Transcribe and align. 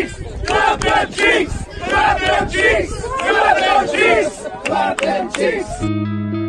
cheeks! 0.00 0.46
Clap 0.46 0.80
them 0.80 1.12
cheeks! 1.12 1.64
Clap 1.78 2.20
them 2.20 2.50
cheeks! 2.50 3.02
Clap 3.02 3.58
them 3.58 3.88
cheeks! 3.88 4.46
Clap 4.64 5.00
them 5.00 5.32
cheeks! 5.32 6.39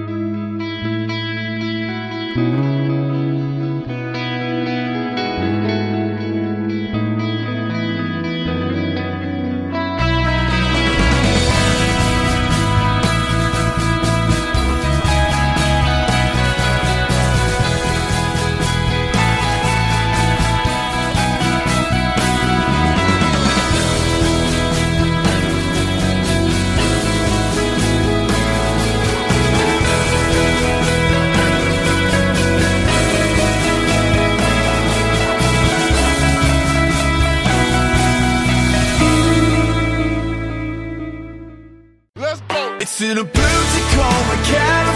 In 43.04 43.18
a 43.18 43.24
blue 43.24 43.32
Tacoma, 43.34 44.36
California. 44.44 44.91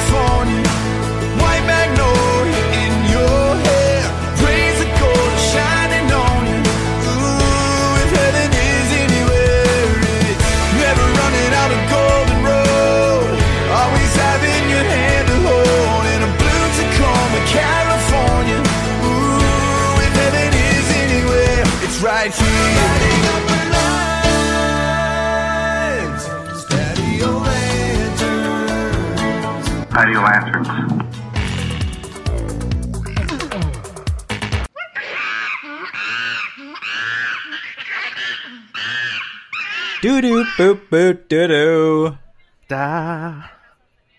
Patio 29.96 30.20
lanterns. 30.22 30.68
Doo 40.02 40.22
doo 40.22 40.46
boop 40.58 40.80
boop 40.92 41.28
doo 41.30 41.48
doo. 41.48 42.18
Da. 42.68 43.50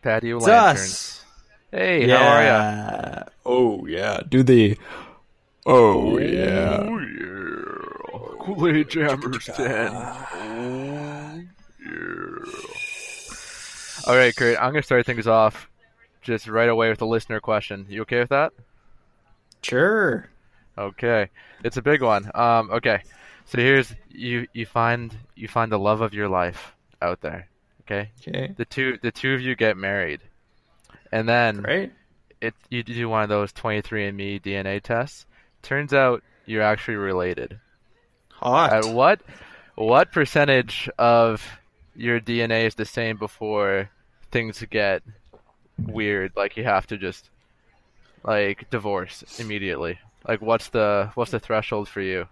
Patio 0.03 0.37
It's 0.39 0.47
lanterns. 0.47 0.81
us. 0.81 1.25
Hey, 1.71 2.09
how 2.09 2.17
are 2.27 2.45
ya? 2.45 3.23
Oh 3.45 3.87
yeah. 3.87 4.21
Do 4.29 4.43
the. 4.43 4.77
Oh, 5.67 6.15
oh 6.15 6.19
yeah. 6.19 6.79
Oh 6.83 6.99
yeah. 6.99 8.45
Kool-Aid 8.45 8.89
Jammers 8.91 9.45
10. 9.47 9.93
Oh 9.95 11.43
yeah. 11.83 12.76
All 14.07 14.17
right, 14.17 14.35
Kurt. 14.35 14.57
I'm 14.59 14.71
gonna 14.73 14.83
start 14.83 15.05
things 15.07 15.27
off 15.27 15.69
just 16.23 16.49
right 16.49 16.69
away 16.69 16.91
with 16.91 17.03
a 17.03 17.07
listener 17.07 17.41
question. 17.41 17.87
You 17.89 18.03
okay 18.03 18.21
with 18.21 18.29
that? 18.31 18.53
Sure. 19.63 20.29
Okay, 20.79 21.31
it's 21.65 21.77
a 21.77 21.83
big 21.83 22.03
one. 22.03 22.31
Um, 22.35 22.71
okay, 22.71 23.03
so 23.47 23.59
here's 23.59 23.95
you 24.11 24.47
you 24.53 24.67
find 24.67 25.17
you 25.35 25.49
find 25.49 25.73
the 25.73 25.79
love 25.79 26.01
of 26.03 26.15
your 26.15 26.29
life 26.29 26.75
out 27.03 27.21
there. 27.21 27.49
Okay, 27.83 28.11
Okay. 28.27 28.53
the 28.57 28.65
two 28.65 28.99
the 29.03 29.11
two 29.11 29.33
of 29.35 29.41
you 29.41 29.55
get 29.57 29.77
married, 29.77 30.21
and 31.11 31.29
then 31.29 31.63
Right. 31.63 31.93
it 32.41 32.55
you 32.69 32.83
do 32.83 33.09
one 33.09 33.23
of 33.23 33.29
those 33.29 33.53
23andMe 33.53 34.41
DNA 34.43 34.81
tests. 34.83 35.27
Turns 35.63 35.93
out 35.95 36.23
you're 36.45 36.63
actually 36.63 36.97
related. 36.97 37.59
Hot. 38.33 38.73
At 38.73 38.85
what 38.95 39.21
what 39.75 40.13
percentage 40.13 40.89
of 40.99 41.45
your 41.95 42.21
DNA 42.21 42.67
is 42.67 42.75
the 42.75 42.85
same 42.85 43.17
before 43.17 43.89
things 44.37 44.63
get 44.71 45.03
weird? 45.79 46.33
Like 46.37 46.59
you 46.59 46.65
have 46.65 46.87
to 46.89 46.99
just 46.99 47.31
like 48.23 48.69
divorce 48.71 49.25
immediately. 49.39 49.99
Like 50.29 50.43
what's 50.43 50.69
the 50.69 51.11
what's 51.15 51.31
the 51.31 51.41
threshold 51.41 51.89
for 51.89 52.03
you? 52.03 52.27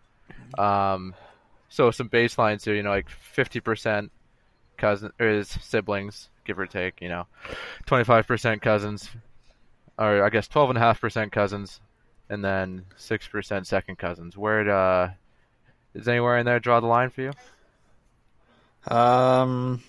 Um, 0.59 1.15
so 1.71 1.91
some 1.91 2.11
baselines 2.11 2.65
here. 2.65 2.75
You 2.75 2.83
know, 2.83 2.91
like 2.91 3.09
fifty 3.09 3.61
percent 3.61 4.13
cousin 4.77 5.13
or 5.19 5.29
is 5.29 5.49
siblings, 5.49 6.29
give 6.45 6.59
or 6.59 6.67
take. 6.67 7.01
You 7.01 7.09
know, 7.09 7.27
twenty 7.87 8.05
five 8.05 8.27
percent 8.27 8.61
cousins, 8.61 9.09
or 9.99 10.23
I 10.23 10.29
guess 10.29 10.47
twelve 10.47 10.69
and 10.69 10.77
a 10.77 10.83
half 10.83 11.01
percent 11.01 11.33
cousins, 11.33 11.81
and 12.29 12.45
then 12.45 12.85
six 12.97 13.27
percent 13.27 13.67
second 13.67 13.97
cousins. 13.97 14.37
Where 14.37 14.71
uh, 14.71 15.11
is 15.95 16.07
anywhere 16.07 16.37
in 16.37 16.45
there 16.45 16.61
draw 16.61 16.81
the 16.81 16.87
line 16.87 17.09
for 17.09 17.23
you? 17.23 17.33
Um. 18.95 19.83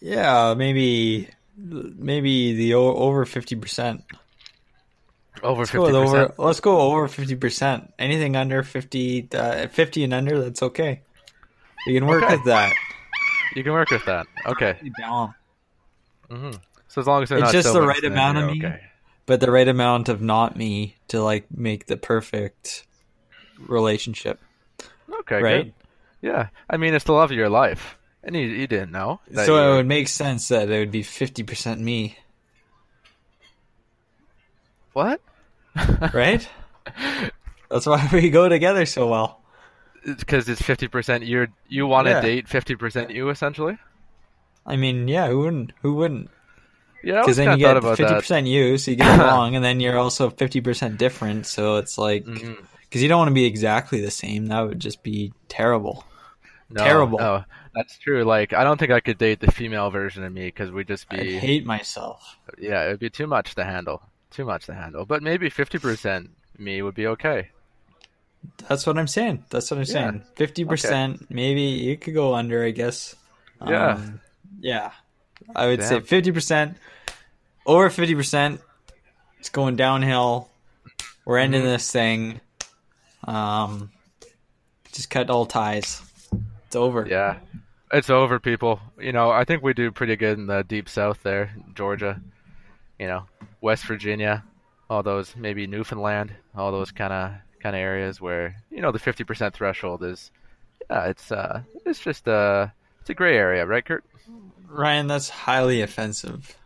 Yeah, 0.00 0.54
maybe, 0.56 1.28
maybe 1.56 2.54
the 2.54 2.74
o- 2.74 2.94
over 2.96 3.24
fifty 3.24 3.56
percent. 3.56 4.04
Over 5.42 5.60
Let's 5.62 5.70
go 5.72 5.86
over. 5.86 6.04
percent. 6.26 6.38
Let's 6.38 6.60
go 6.60 6.80
over 6.80 7.08
fifty 7.08 7.36
percent. 7.36 7.92
Anything 7.98 8.34
under 8.36 8.62
50, 8.62 9.28
uh, 9.34 9.68
50 9.68 10.04
and 10.04 10.14
under, 10.14 10.40
that's 10.42 10.62
okay. 10.62 11.02
You 11.86 11.98
can 11.98 12.08
work 12.08 12.24
Okay. 12.24 12.36
with 12.36 12.44
that. 12.46 12.72
You 13.54 13.62
can 13.64 13.72
work 13.72 13.90
with 13.90 14.04
that. 14.06 14.26
Okay. 14.46 14.76
Down. 15.00 15.34
hmm 16.30 16.50
So 16.88 17.00
as 17.00 17.06
long 17.06 17.22
as 17.22 17.30
It's 17.30 17.40
not 17.40 17.52
just 17.52 17.72
the 17.72 17.82
right 17.82 18.02
amount 18.04 18.38
of 18.38 18.46
me. 18.50 18.58
Okay. 18.64 18.80
but 19.26 19.40
the 19.40 19.50
right 19.50 19.68
amount 19.68 20.08
of 20.08 20.22
not 20.22 20.56
me 20.56 20.96
to 21.08 21.22
like 21.22 21.46
make 21.54 21.86
the 21.86 21.96
perfect 21.96 22.86
relationship, 23.66 24.40
Okay. 25.20 25.42
right? 25.42 25.64
Good. 25.64 25.74
Yeah. 26.22 26.48
I 26.70 26.76
mean, 26.78 26.94
it's 26.94 27.04
the 27.04 27.12
love 27.12 27.30
of 27.30 27.36
your 27.36 27.48
life, 27.50 27.97
and 28.24 28.34
you 28.36 28.42
you 28.42 28.66
didn't 28.66 28.92
know. 28.92 29.20
So 29.34 29.72
it 29.72 29.76
would 29.76 29.86
make 29.86 30.08
sense 30.08 30.48
that 30.48 30.68
it 30.70 30.78
would 30.78 30.90
be 30.90 31.02
fifty 31.02 31.42
percent 31.42 31.80
me, 31.80 32.18
what? 34.92 35.20
right? 36.14 36.46
That's 37.70 37.86
why 37.86 38.08
we 38.12 38.30
go 38.30 38.48
together 38.48 38.86
so 38.86 39.08
well. 39.08 39.40
Because 40.04 40.48
it's 40.48 40.62
fifty 40.62 40.88
percent. 40.88 41.24
You're 41.24 41.48
you 41.68 41.86
want 41.86 42.06
to 42.06 42.12
Yeah. 42.12 42.20
date 42.20 42.48
fifty 42.48 42.76
percent 42.76 43.10
you 43.10 43.28
essentially. 43.30 43.78
I 44.66 44.76
mean, 44.76 45.08
yeah, 45.08 45.28
who 45.28 45.40
wouldn't? 45.40 45.72
Who 45.82 45.94
wouldn't? 45.94 46.30
Yeah. 47.02 47.20
Because 47.20 47.36
then 47.36 47.52
you 47.52 47.64
get 47.64 47.76
about 47.76 47.96
fifty 47.96 48.12
that. 48.12 48.20
percent 48.20 48.46
you, 48.46 48.78
so 48.78 48.90
you 48.92 48.96
get 48.96 49.18
along, 49.20 49.54
and 49.56 49.64
then 49.64 49.80
you're 49.80 49.98
also 49.98 50.30
fifty 50.30 50.60
percent 50.60 50.98
different. 50.98 51.46
So 51.46 51.76
it's 51.76 51.98
like 51.98 52.24
because 52.24 52.42
Mhm. 52.42 53.02
you 53.02 53.08
don't 53.08 53.18
want 53.18 53.28
to 53.28 53.34
be 53.34 53.44
exactly 53.44 54.00
the 54.00 54.10
same. 54.10 54.46
That 54.46 54.60
would 54.62 54.80
just 54.80 55.02
be 55.02 55.32
terrible. 55.48 56.04
No, 56.70 56.84
terrible. 56.84 57.18
No, 57.18 57.44
that's 57.78 57.96
true. 57.98 58.24
Like, 58.24 58.52
I 58.52 58.64
don't 58.64 58.78
think 58.78 58.90
I 58.92 59.00
could 59.00 59.18
date 59.18 59.40
the 59.40 59.50
female 59.50 59.90
version 59.90 60.24
of 60.24 60.32
me 60.32 60.46
because 60.46 60.70
we'd 60.70 60.88
just 60.88 61.08
be. 61.08 61.36
I 61.36 61.38
hate 61.38 61.64
myself. 61.66 62.36
yeah, 62.58 62.84
it'd 62.86 63.00
be 63.00 63.10
too 63.10 63.26
much 63.26 63.54
to 63.54 63.64
handle. 63.64 64.02
Too 64.30 64.44
much 64.44 64.66
to 64.66 64.74
handle. 64.74 65.04
But 65.06 65.22
maybe 65.22 65.48
fifty 65.50 65.78
percent 65.78 66.30
me 66.58 66.82
would 66.82 66.94
be 66.94 67.06
okay. 67.06 67.48
That's 68.68 68.86
what 68.86 68.98
I'm 68.98 69.06
saying. 69.08 69.44
That's 69.50 69.70
what 69.70 69.78
I'm 69.78 69.82
Yeah. 69.86 69.92
saying. 69.92 70.22
Fifty 70.36 70.64
percent, 70.64 71.30
maybe 71.30 71.62
you 71.62 71.96
could 71.96 72.14
go 72.14 72.34
under. 72.34 72.62
I 72.64 72.70
guess. 72.70 73.16
Yeah. 73.66 73.94
Um, 73.94 74.20
yeah. 74.60 74.92
I 75.56 75.66
would 75.66 75.82
say 75.82 76.00
fifty 76.00 76.30
percent, 76.32 76.76
over 77.66 77.88
fifty 77.90 78.14
percent. 78.14 78.60
It's 79.40 79.48
going 79.50 79.76
downhill. 79.76 80.48
We're 81.24 81.38
ending 81.38 81.62
Mm-hmm. 81.62 81.70
this 81.70 81.90
thing. 81.92 82.40
Um, 83.24 83.90
just 84.92 85.10
cut 85.10 85.30
all 85.30 85.46
ties. 85.46 86.02
It's 86.66 86.76
over. 86.76 87.06
Yeah. 87.08 87.38
It's 87.92 88.10
over, 88.10 88.38
people. 88.38 88.80
You 88.98 89.12
know, 89.12 89.30
I 89.30 89.44
think 89.44 89.62
we 89.62 89.72
do 89.72 89.90
pretty 89.90 90.16
good 90.16 90.38
in 90.38 90.46
the 90.46 90.62
deep 90.62 90.88
south 90.88 91.22
there, 91.22 91.54
Georgia. 91.74 92.20
You 92.98 93.06
know, 93.06 93.24
West 93.60 93.84
Virginia, 93.86 94.44
all 94.90 95.02
those 95.02 95.34
maybe 95.36 95.66
Newfoundland, 95.66 96.32
all 96.54 96.72
those 96.72 96.90
kind 96.90 97.12
of 97.12 97.32
kind 97.62 97.74
of 97.74 97.80
areas 97.80 98.20
where 98.20 98.56
you 98.70 98.80
know 98.80 98.92
the 98.92 98.98
fifty 98.98 99.24
percent 99.24 99.54
threshold 99.54 100.02
is. 100.04 100.30
Yeah, 100.90 101.06
it's 101.06 101.32
uh, 101.32 101.62
it's 101.84 102.00
just 102.00 102.28
uh, 102.28 102.68
it's 103.00 103.10
a 103.10 103.14
gray 103.14 103.36
area, 103.36 103.66
right, 103.66 103.84
Kurt? 103.84 104.04
Ryan, 104.68 105.06
that's 105.06 105.28
highly 105.28 105.80
offensive. 105.82 106.56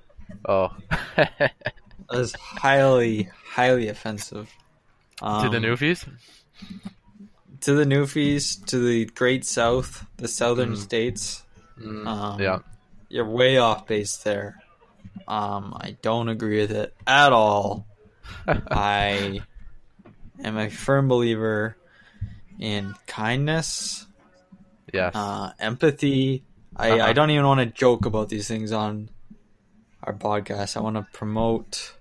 Oh, 0.49 0.71
That 2.13 2.21
is 2.21 2.35
highly, 2.35 3.31
highly 3.45 3.89
offensive. 3.89 4.53
Um, 5.23 5.45
to 5.45 5.61
the 5.61 5.65
Newfies. 5.67 6.07
To 7.63 7.75
the 7.75 7.85
Newfies, 7.85 8.65
to 8.67 8.79
the 8.79 9.07
Great 9.07 9.45
South, 9.45 10.07
the 10.17 10.29
southern 10.29 10.73
Mm. 10.73 10.77
states. 10.77 11.43
Mm, 11.81 12.07
Um, 12.07 12.41
yeah. 12.41 12.59
you're 13.09 13.25
way 13.29 13.59
off 13.59 13.87
base 13.87 14.17
there. 14.19 14.61
Um, 15.29 15.77
I 15.79 15.97
don't 16.03 16.29
agree 16.29 16.61
with 16.61 16.71
it 16.73 16.95
at 17.07 17.33
all. 17.33 17.87
I 18.47 19.43
am 20.43 20.57
a 20.59 20.71
firm 20.71 21.09
believer 21.09 21.77
in 22.59 22.95
kindness, 23.07 24.07
Yes. 24.93 25.15
uh, 25.15 25.53
empathy. 25.59 26.45
I, 26.77 26.93
Uh-huh. 26.93 27.05
I 27.09 27.13
don't 27.13 27.31
even 27.31 27.45
want 27.47 27.61
to 27.61 27.67
joke 27.67 28.07
about 28.07 28.29
these 28.29 28.49
things 28.49 28.73
on 28.73 29.11
our 30.03 30.15
podcast. 30.15 30.77
I 30.77 30.81
want 30.81 30.97
to 30.97 31.07
promote 31.13 31.95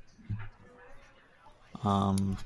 um, 1.84 2.38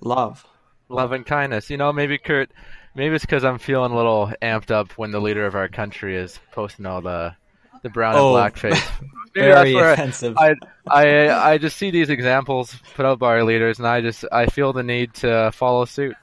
love. 0.00 0.44
Love 0.88 1.12
and 1.12 1.24
kindness. 1.26 1.70
You 1.70 1.76
know, 1.76 1.92
maybe 1.92 2.18
Kurt, 2.18 2.50
maybe 2.94 3.14
it's 3.14 3.24
because 3.24 3.44
I'm 3.44 3.58
feeling 3.58 3.92
a 3.92 3.96
little 3.96 4.32
amped 4.42 4.70
up 4.70 4.92
when 4.92 5.10
the 5.10 5.20
leader 5.20 5.46
of 5.46 5.54
our 5.54 5.68
country 5.68 6.16
is 6.16 6.38
posting 6.52 6.86
all 6.86 7.00
the 7.00 7.34
the 7.82 7.88
brown 7.90 8.14
Oh, 8.16 8.28
and 8.28 8.34
black 8.34 8.56
face. 8.56 8.82
Very 9.34 9.74
offensive. 9.74 10.36
I, 10.36 10.54
I 10.86 11.30
I 11.52 11.58
just 11.58 11.76
see 11.78 11.90
these 11.90 12.10
examples 12.10 12.76
put 12.94 13.06
out 13.06 13.18
by 13.18 13.28
our 13.28 13.44
leaders, 13.44 13.78
and 13.78 13.88
I 13.88 14.00
just 14.02 14.24
I 14.30 14.46
feel 14.46 14.72
the 14.72 14.82
need 14.82 15.14
to 15.14 15.50
follow 15.52 15.84
suit, 15.86 16.14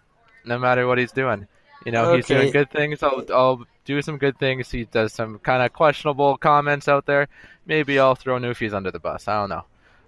no 0.45 0.59
matter 0.59 0.85
what 0.85 0.99
he's 0.99 1.11
doing. 1.11 1.47
You 1.85 1.91
know, 1.91 2.13
he's 2.15 2.27
doing 2.27 2.51
good 2.51 2.69
things. 2.71 3.01
I'll 3.01 3.25
I'll 3.33 3.65
do 3.85 4.01
some 4.03 4.17
good 4.19 4.37
things. 4.37 4.69
He 4.69 4.85
does 4.85 5.11
some 5.13 5.39
kind 5.39 5.63
of 5.63 5.73
questionable 5.73 6.37
comments 6.37 6.87
out 6.87 7.07
there. 7.07 7.27
Maybe 7.65 7.97
I'll 7.97 8.15
throw 8.15 8.37
Newfies 8.37 8.73
under 8.73 8.91
the 8.91 8.99
bus. 8.99 9.27
I 9.27 9.39
don't 9.39 9.49
know. 9.49 9.65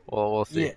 Well, 0.07 0.31
we'll 0.33 0.45
see. 0.45 0.65
Yeah. 0.67 0.73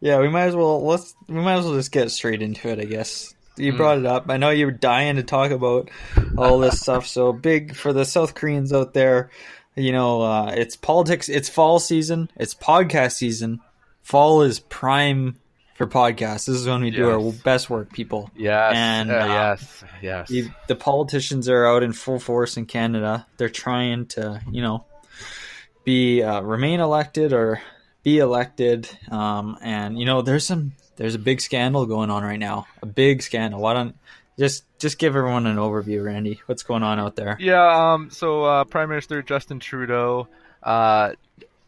Yeah, 0.00 0.18
we 0.20 0.28
might 0.28 0.44
as 0.44 0.56
well 0.56 0.84
let's 0.84 1.14
we 1.28 1.34
might 1.40 1.58
as 1.58 1.64
well 1.66 1.74
just 1.74 1.92
get 1.92 2.10
straight 2.10 2.42
into 2.42 2.68
it, 2.68 2.78
I 2.80 2.84
guess. 2.84 3.34
You 3.56 3.72
Mm. 3.74 3.76
brought 3.76 3.98
it 3.98 4.06
up. 4.06 4.26
I 4.30 4.38
know 4.38 4.50
you're 4.50 4.70
dying 4.70 5.16
to 5.16 5.22
talk 5.22 5.50
about 5.50 5.90
all 6.38 6.58
this 6.58 6.80
stuff. 6.82 7.06
So 7.06 7.32
big 7.32 7.74
for 7.76 7.92
the 7.92 8.04
South 8.06 8.34
Koreans 8.34 8.72
out 8.72 8.94
there. 8.94 9.30
You 9.76 9.92
know, 9.92 10.22
uh, 10.22 10.52
it's 10.56 10.76
politics. 10.76 11.28
It's 11.28 11.48
fall 11.48 11.78
season. 11.78 12.30
It's 12.36 12.54
podcast 12.54 13.12
season. 13.12 13.60
Fall 14.02 14.42
is 14.42 14.58
prime 14.60 15.36
for 15.76 15.86
podcasts. 15.86 16.46
This 16.46 16.56
is 16.56 16.66
when 16.66 16.82
we 16.82 16.90
do 16.90 17.08
our 17.10 17.32
best 17.44 17.70
work, 17.70 17.92
people. 17.92 18.30
Yes. 18.36 18.72
And, 18.74 19.10
uh, 19.10 19.14
uh, 19.14 19.26
yes. 19.26 19.84
Yes. 20.02 20.30
You- 20.30 20.52
The 20.68 20.76
politicians 20.76 21.48
are 21.48 21.66
out 21.66 21.82
in 21.82 21.92
full 21.92 22.18
force 22.18 22.56
in 22.56 22.66
Canada. 22.66 23.26
They're 23.36 23.48
trying 23.48 24.06
to, 24.08 24.40
you 24.50 24.60
know, 24.62 24.84
be 25.84 26.22
uh, 26.22 26.40
remain 26.40 26.80
elected 26.80 27.32
or 27.32 27.60
be 28.02 28.18
elected. 28.18 28.88
Um, 29.10 29.58
and 29.62 29.98
you 29.98 30.06
know, 30.06 30.22
there's 30.22 30.46
some 30.46 30.72
there's 30.96 31.14
a 31.14 31.18
big 31.18 31.40
scandal 31.40 31.86
going 31.86 32.10
on 32.10 32.22
right 32.22 32.38
now. 32.38 32.66
A 32.82 32.86
big 32.86 33.22
scandal. 33.22 33.60
Why 33.60 33.74
don't 33.74 33.96
just 34.38 34.64
just 34.78 34.98
give 34.98 35.16
everyone 35.16 35.46
an 35.46 35.56
overview, 35.56 36.04
Randy? 36.04 36.40
What's 36.46 36.62
going 36.62 36.82
on 36.82 36.98
out 36.98 37.16
there? 37.16 37.36
Yeah. 37.40 37.92
Um. 37.92 38.10
So, 38.10 38.44
uh, 38.44 38.64
Prime 38.64 38.88
Minister 38.88 39.22
Justin 39.22 39.60
Trudeau, 39.60 40.28
uh, 40.62 41.12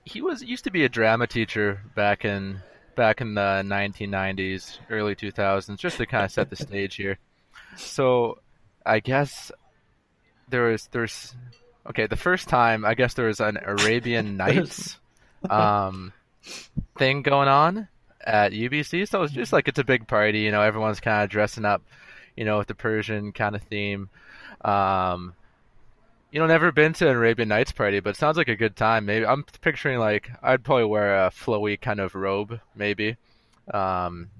he 0.04 0.22
was 0.22 0.42
used 0.42 0.64
to 0.64 0.70
be 0.70 0.84
a 0.84 0.88
drama 0.88 1.26
teacher 1.26 1.80
back 1.94 2.24
in 2.24 2.60
back 2.94 3.20
in 3.20 3.34
the 3.34 3.62
1990s, 3.64 4.78
early 4.90 5.14
2000s, 5.14 5.78
just 5.78 5.96
to 5.96 6.04
kind 6.06 6.24
of 6.24 6.30
set 6.30 6.50
the 6.50 6.56
stage 6.56 6.96
here. 6.96 7.18
So, 7.76 8.38
I 8.84 9.00
guess 9.00 9.50
there 10.48 10.64
was 10.64 10.88
there's 10.92 11.34
okay. 11.88 12.06
The 12.06 12.16
first 12.16 12.48
time, 12.48 12.84
I 12.84 12.94
guess 12.94 13.14
there 13.14 13.26
was 13.26 13.40
an 13.40 13.58
Arabian 13.64 14.36
Nights 14.36 14.98
um 15.50 16.12
thing 16.96 17.22
going 17.22 17.48
on 17.48 17.88
at 18.24 18.52
UBC. 18.52 19.08
So 19.08 19.22
it's 19.22 19.32
just 19.32 19.52
like 19.52 19.68
it's 19.68 19.78
a 19.78 19.84
big 19.84 20.06
party. 20.06 20.40
You 20.40 20.50
know, 20.50 20.62
everyone's 20.62 21.00
kind 21.00 21.22
of 21.22 21.30
dressing 21.30 21.64
up, 21.64 21.82
you 22.36 22.44
know, 22.44 22.58
with 22.58 22.68
the 22.68 22.74
Persian 22.74 23.32
kind 23.32 23.54
of 23.54 23.62
theme. 23.62 24.08
Um, 24.62 25.34
you 26.30 26.40
know, 26.40 26.46
never 26.46 26.72
been 26.72 26.94
to 26.94 27.08
an 27.08 27.16
Arabian 27.16 27.48
Nights 27.48 27.72
party, 27.72 28.00
but 28.00 28.10
it 28.10 28.16
sounds 28.16 28.38
like 28.38 28.48
a 28.48 28.56
good 28.56 28.74
time. 28.74 29.04
Maybe 29.04 29.26
I'm 29.26 29.44
picturing 29.60 29.98
like 29.98 30.30
I'd 30.42 30.64
probably 30.64 30.84
wear 30.84 31.26
a 31.26 31.30
flowy 31.30 31.78
kind 31.80 32.00
of 32.00 32.14
robe, 32.14 32.58
maybe. 32.74 33.16
Um, 33.72 34.30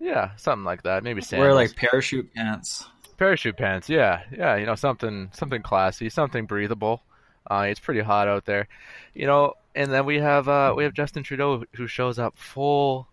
yeah, 0.00 0.30
something 0.36 0.64
like 0.64 0.82
that. 0.82 1.04
Maybe 1.04 1.20
sandals. 1.20 1.46
Wear 1.46 1.54
like 1.54 1.76
parachute 1.76 2.34
pants. 2.34 2.86
parachute 3.18 3.56
pants. 3.56 3.88
Yeah, 3.88 4.22
yeah. 4.36 4.56
You 4.56 4.66
know, 4.66 4.74
something 4.74 5.30
something 5.32 5.62
classy, 5.62 6.08
something 6.08 6.46
breathable. 6.46 7.02
Uh, 7.50 7.66
it's 7.68 7.80
pretty 7.80 8.00
hot 8.00 8.28
out 8.28 8.44
there, 8.44 8.68
you 9.14 9.26
know. 9.26 9.54
And 9.74 9.90
then 9.92 10.04
we 10.06 10.18
have 10.18 10.48
uh, 10.48 10.74
we 10.76 10.84
have 10.84 10.92
Justin 10.92 11.22
Trudeau 11.22 11.64
who 11.74 11.86
shows 11.86 12.18
up 12.18 12.36
full 12.36 13.08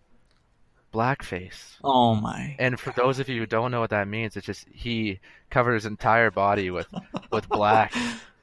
blackface. 0.92 1.76
Oh 1.84 2.14
my! 2.14 2.56
And 2.58 2.78
for 2.78 2.92
those 2.96 3.18
of 3.18 3.28
you 3.28 3.40
who 3.40 3.46
don't 3.46 3.70
know 3.70 3.80
what 3.80 3.90
that 3.90 4.08
means, 4.08 4.36
it's 4.36 4.46
just 4.46 4.66
he 4.72 5.20
covered 5.50 5.74
his 5.74 5.86
entire 5.86 6.30
body 6.30 6.70
with 6.70 6.86
with 7.30 7.48
black, 7.48 7.92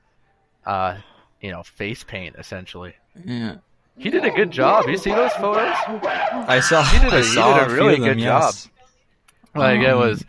uh, 0.66 0.98
you 1.42 1.52
know, 1.52 1.64
face 1.64 2.04
paint 2.04 2.36
essentially. 2.38 2.94
Yeah, 3.26 3.58
He 3.98 4.10
did 4.10 4.24
a 4.26 4.32
good 4.32 4.52
job. 4.52 4.88
You 4.88 4.98
see 4.98 5.12
those 5.12 5.34
photos? 5.34 5.76
I 5.78 6.60
saw. 6.62 6.84
He 6.84 7.00
did 7.00 7.14
a- 7.14 7.18
I 7.18 7.22
saw 7.22 7.54
did 7.60 7.64
a 7.64 7.66
few 7.68 7.76
really 7.76 7.96
them, 7.96 8.04
good 8.06 8.20
yes. 8.20 8.70
Like 9.56 9.82
it 9.82 9.90
Um, 9.92 10.00
was, 10.00 10.26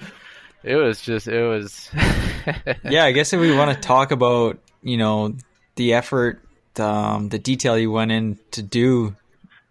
it 0.63 0.77
was 0.77 1.01
just 1.01 1.29
it 1.29 1.43
was. 1.47 1.91
yeah, 2.85 3.05
I 3.05 3.13
guess 3.13 3.33
if 3.33 3.41
we 3.41 3.57
want 3.57 3.75
to 3.75 3.81
talk 3.81 4.11
about, 4.11 4.59
you 4.83 4.99
know, 4.99 5.35
the 5.77 5.95
effort, 5.95 6.43
um, 6.79 7.29
the 7.29 7.39
detail 7.39 7.75
he 7.75 7.87
went 7.87 8.13
in 8.13 8.39
to 8.53 8.63
do 8.63 9.17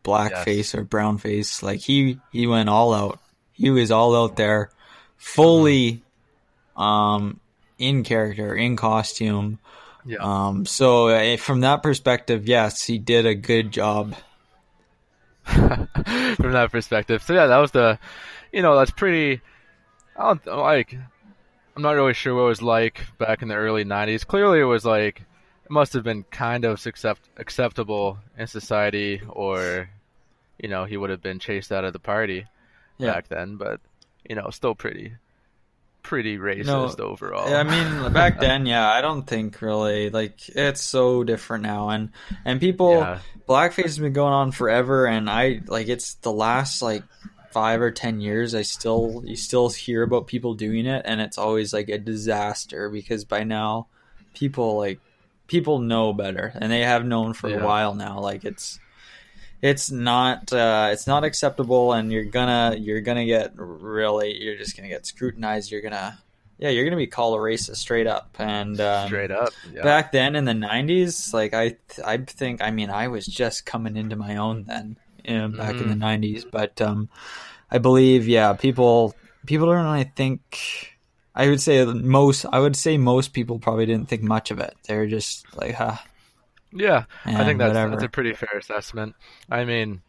blackface 0.03 0.75
or 0.75 0.83
brownface. 0.83 1.63
like 1.63 1.79
he 1.79 2.19
he 2.31 2.47
went 2.47 2.69
all 2.69 2.93
out. 2.93 3.19
He 3.53 3.69
was 3.69 3.91
all 3.91 4.15
out 4.15 4.35
there, 4.35 4.71
fully, 5.17 6.01
um, 6.75 7.39
in 7.77 8.03
character, 8.03 8.55
in 8.55 8.75
costume. 8.75 9.59
Yeah. 10.05 10.17
Um, 10.19 10.65
so 10.65 11.09
uh, 11.09 11.37
from 11.37 11.61
that 11.61 11.83
perspective, 11.83 12.47
yes, 12.47 12.83
he 12.83 12.97
did 12.97 13.25
a 13.25 13.35
good 13.35 13.71
job. 13.71 14.15
from 15.43 15.87
that 16.51 16.69
perspective. 16.71 17.21
So 17.23 17.33
yeah, 17.33 17.47
that 17.47 17.57
was 17.57 17.71
the, 17.71 17.99
you 18.51 18.61
know, 18.61 18.75
that's 18.77 18.91
pretty. 18.91 19.41
I 20.17 20.33
don't 20.33 20.45
like. 20.45 20.97
I'm 21.75 21.81
not 21.81 21.91
really 21.91 22.13
sure 22.13 22.35
what 22.35 22.41
it 22.41 22.47
was 22.47 22.61
like 22.61 23.05
back 23.17 23.41
in 23.41 23.47
the 23.47 23.55
early 23.55 23.83
'90s. 23.83 24.25
Clearly, 24.25 24.59
it 24.59 24.65
was 24.65 24.85
like 24.85 25.23
it 25.65 25.71
must 25.71 25.93
have 25.93 26.03
been 26.03 26.23
kind 26.23 26.65
of 26.65 26.85
accept, 26.85 27.29
acceptable 27.37 28.17
in 28.37 28.47
society, 28.47 29.21
or 29.29 29.89
you 30.59 30.69
know, 30.69 30.85
he 30.85 30.97
would 30.97 31.09
have 31.09 31.21
been 31.21 31.39
chased 31.39 31.71
out 31.71 31.83
of 31.83 31.93
the 31.93 31.99
party 31.99 32.45
Yeah. 32.97 33.13
back 33.13 33.27
then. 33.29 33.55
But 33.57 33.79
you 34.29 34.35
know, 34.35 34.49
still 34.51 34.75
pretty, 34.75 35.13
pretty 36.03 36.37
racist 36.37 36.65
No, 36.99 37.05
overall. 37.05 37.53
I 37.53 37.63
mean, 37.63 38.13
back 38.13 38.39
then, 38.39 38.65
yeah, 38.65 38.89
I 38.89 39.01
don't 39.01 39.23
think 39.23 39.61
really 39.61 40.09
like 40.09 40.47
it's 40.49 40.81
so 40.81 41.23
different 41.23 41.63
now, 41.63 41.89
and 41.89 42.09
and 42.45 42.59
people, 42.59 42.99
Yeah. 42.99 43.19
blackface 43.47 43.83
has 43.83 43.99
been 43.99 44.13
going 44.13 44.33
on 44.33 44.51
forever, 44.51 45.05
and 45.05 45.29
I 45.29 45.61
like 45.67 45.87
it's 45.87 46.15
the 46.15 46.31
last 46.31 46.81
like 46.81 47.03
five 47.51 47.81
or 47.81 47.91
ten 47.91 48.19
years. 48.21 48.53
I 48.55 48.63
still 48.63 49.21
you 49.25 49.35
still 49.35 49.69
hear 49.69 50.03
about 50.03 50.27
people 50.27 50.53
doing 50.55 50.85
it, 50.85 51.03
and 51.05 51.21
it's 51.21 51.37
always 51.37 51.73
like 51.73 51.89
a 51.89 51.97
disaster 51.97 52.89
because 52.89 53.25
by 53.25 53.43
now, 53.43 53.87
people 54.33 54.77
like 54.77 54.99
people 55.47 55.79
know 55.79 56.13
better, 56.13 56.51
and 56.55 56.71
they 56.71 56.81
have 56.81 57.05
known 57.05 57.33
for 57.33 57.49
Yeah. 57.49 57.57
a 57.57 57.65
while 57.65 57.93
now. 57.95 58.19
Like 58.19 58.45
it's 58.45 58.79
it's 59.61 59.89
not 59.91 60.51
uh, 60.51 60.89
it's 60.91 61.07
not 61.07 61.23
acceptable, 61.23 61.93
and 61.93 62.11
you're 62.11 62.25
gonna 62.25 62.75
you're 62.77 63.01
gonna 63.01 63.25
get 63.25 63.51
really 63.55 64.41
you're 64.41 64.57
just 64.57 64.75
gonna 64.75 64.89
get 64.89 65.05
scrutinized. 65.05 65.71
You're 65.71 65.81
gonna 65.81 66.19
yeah 66.57 66.69
you're 66.69 66.83
gonna 66.85 66.97
be 66.97 67.07
called 67.07 67.35
a 67.39 67.41
racist 67.41 67.77
straight 67.77 68.07
up. 68.07 68.35
And 68.39 68.79
um, 68.81 69.07
Straight 69.07 69.31
up. 69.31 69.53
Yeah. 69.73 69.83
back 69.83 70.11
then 70.11 70.35
in 70.35 70.45
the 70.45 70.51
'90s, 70.53 71.33
like 71.33 71.53
I 71.53 71.77
I 72.05 72.17
think 72.17 72.61
I 72.61 72.71
mean 72.71 72.89
I 72.89 73.07
was 73.07 73.25
just 73.25 73.65
coming 73.65 73.95
into 73.97 74.15
my 74.15 74.35
own 74.37 74.65
then, 74.65 74.97
you 75.23 75.37
know, 75.37 75.47
back 75.49 75.75
in 75.75 75.87
the 75.87 75.95
'90s. 75.95 76.43
But 76.49 76.81
um, 76.81 77.07
I 77.71 77.77
believe 77.77 78.27
yeah 78.27 78.53
people 78.53 79.15
people 79.45 79.67
don't 79.67 79.85
really 79.85 80.11
think. 80.15 80.89
I 81.35 81.49
would 81.49 81.61
say 81.61 81.83
most. 81.85 82.45
I 82.51 82.59
would 82.59 82.75
say 82.75 82.97
most 82.97 83.33
people 83.33 83.59
probably 83.59 83.85
didn't 83.85 84.07
think 84.07 84.21
much 84.21 84.51
of 84.51 84.59
it. 84.59 84.75
They're 84.87 85.07
just 85.07 85.45
like, 85.57 85.73
huh, 85.75 85.97
Yeah, 86.71 87.05
I 87.25 87.43
think 87.43 87.59
that's 87.59 87.69
whatever. 87.69 87.91
that's 87.91 88.03
a 88.03 88.09
pretty 88.09 88.33
fair 88.33 88.57
assessment. 88.57 89.15
I 89.49 89.65
mean, 89.65 90.01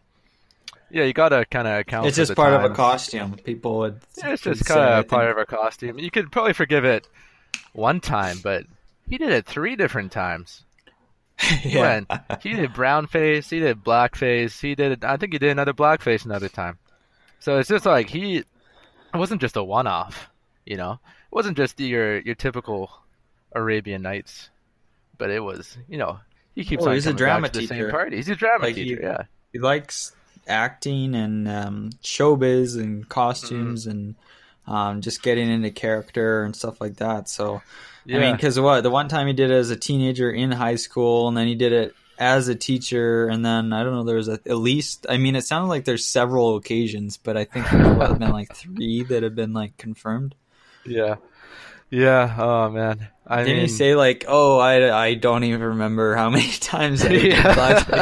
yeah, 0.90 1.04
you 1.04 1.12
gotta 1.12 1.45
kind 1.47 1.66
of 1.66 1.78
account. 1.81 2.07
it's 2.07 2.16
just 2.16 2.35
part 2.35 2.52
of 2.52 2.71
a 2.71 2.75
costume. 2.75 3.37
People 3.37 3.78
would. 3.78 4.00
Yeah, 4.19 4.33
it's 4.33 4.43
just 4.43 4.64
kind 4.66 4.81
of 4.81 5.09
part 5.09 5.31
of 5.31 5.38
a 5.38 5.47
costume. 5.47 5.99
You 5.99 6.11
could 6.11 6.31
probably 6.31 6.52
forgive 6.52 6.85
it 6.85 7.09
one 7.73 8.00
time, 8.00 8.38
but 8.43 8.64
he 9.09 9.19
did 9.19 9.31
it 9.31 9.47
three 9.47 9.76
different 9.76 10.12
times. 10.12 10.62
He 11.40 11.71
yeah. 11.71 11.81
went, 12.07 12.43
he 12.43 12.52
did 12.52 12.73
brown 12.75 13.09
face, 13.09 13.50
he 13.50 13.59
did 13.59 13.83
black 13.83 14.14
face, 14.14 14.61
he 14.61 14.76
did. 14.76 15.04
I 15.04 15.16
think 15.16 15.33
he 15.33 15.38
did 15.40 15.50
another 15.50 15.73
black 15.73 16.00
face 16.00 16.25
another 16.25 16.49
time. 16.49 16.78
So 17.40 17.59
it's 17.59 17.69
just 17.69 17.85
like 17.85 18.09
he, 18.09 18.37
it 18.37 18.47
wasn't 19.12 19.40
just 19.40 19.57
a 19.57 19.64
one-off, 19.64 20.31
you 20.66 20.76
know. 20.76 20.92
It 20.92 21.35
wasn't 21.35 21.56
just 21.56 21.78
your 21.80 22.18
your 22.21 22.35
typical 22.35 22.90
Arabian 23.52 24.02
Nights, 24.02 24.50
but 25.18 25.30
it 25.30 25.40
was, 25.40 25.76
you 25.88 25.99
know, 25.99 26.18
he 26.54 26.64
keeps 26.64 26.85
Oh, 26.85 26.88
on 26.88 26.94
he's 26.94 27.06
a 27.06 27.12
drama 27.12 27.42
back 27.42 27.52
to 27.52 27.61
the 27.61 27.66
teacher. 27.66 27.83
same 27.87 27.90
party. 27.90 28.16
He's 28.16 28.28
a 28.28 28.37
drama 28.37 28.64
Like, 28.64 28.76
he- 28.76 28.85
teacher, 28.85 29.00
yeah. 29.02 29.23
he 29.52 29.59
likes 29.59 30.12
acting 30.47 31.14
and 31.14 31.49
um, 31.49 31.90
showbiz 32.02 32.76
and 32.78 33.09
costumes 33.09 33.87
and 33.87 34.14
um, 34.66 35.00
just 35.00 35.23
getting 35.23 35.49
into 35.50 35.71
character 35.71 36.42
and 36.44 36.54
stuff 36.54 36.80
like 36.80 36.97
that. 36.97 37.28
So, 37.28 37.62
Yeah. 38.04 38.18
I 38.18 38.21
mean, 38.21 38.37
because 38.37 38.59
what 38.61 38.83
the 38.83 38.90
one 38.90 39.09
time 39.09 39.26
he 39.26 39.33
did 39.33 39.50
it 39.50 39.54
as 39.54 39.71
a 39.71 39.76
teenager 39.76 40.30
in 40.30 40.50
high 40.52 40.76
school, 40.76 41.28
and 41.28 41.37
then 41.37 41.47
he 41.47 41.54
did 41.54 41.73
it 41.73 41.94
as 42.18 42.49
a 42.49 42.54
teacher, 42.54 43.26
and 43.28 43.44
then 43.44 43.73
I 43.73 43.83
don't 43.83 43.92
know. 43.94 44.04
There 44.04 44.16
was 44.16 44.28
a, 44.28 44.35
at 44.47 44.56
least 44.59 45.06
I 45.09 45.16
mean, 45.16 45.35
it 45.37 45.42
sounded 45.44 45.68
like 45.68 45.85
there's 45.85 46.04
several 46.06 46.56
occasions, 46.56 47.16
but 47.16 47.37
I 47.37 47.44
think 47.44 47.68
there's 47.71 47.97
what, 47.97 48.18
been 48.18 48.30
like 48.30 48.54
three 48.54 49.02
that 49.04 49.23
have 49.23 49.35
been 49.35 49.52
like 49.52 49.76
confirmed. 49.78 50.35
Yeah. 50.87 51.17
Yeah. 51.91 52.35
Oh 52.38 52.71
man. 52.71 53.09
I 53.26 53.38
Didn't 53.38 53.57
mean, 53.57 53.62
he 53.62 53.69
say 53.69 53.95
like, 53.95 54.26
"Oh, 54.29 54.59
I, 54.59 54.95
I 54.95 55.14
don't 55.14 55.45
even 55.45 55.62
remember 55.62 56.14
how 56.14 56.29
many 56.29 56.50
times 56.61 57.03
I 57.05 57.11
Yeah. 57.11 57.83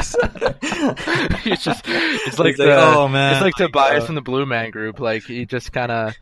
it's 1.45 1.63
just 1.65 1.85
it's 1.87 2.39
like, 2.41 2.49
like, 2.49 2.57
the, 2.57 2.77
"Oh, 2.77 3.07
man, 3.07 3.35
it's 3.35 3.43
like 3.43 3.55
Tobias 3.55 4.07
from 4.07 4.17
the 4.17 4.21
Blue 4.21 4.47
Man 4.47 4.71
Group. 4.71 4.99
Like 4.99 5.23
he 5.23 5.47
just 5.47 5.73
kind 5.73 5.93
of 5.93 6.15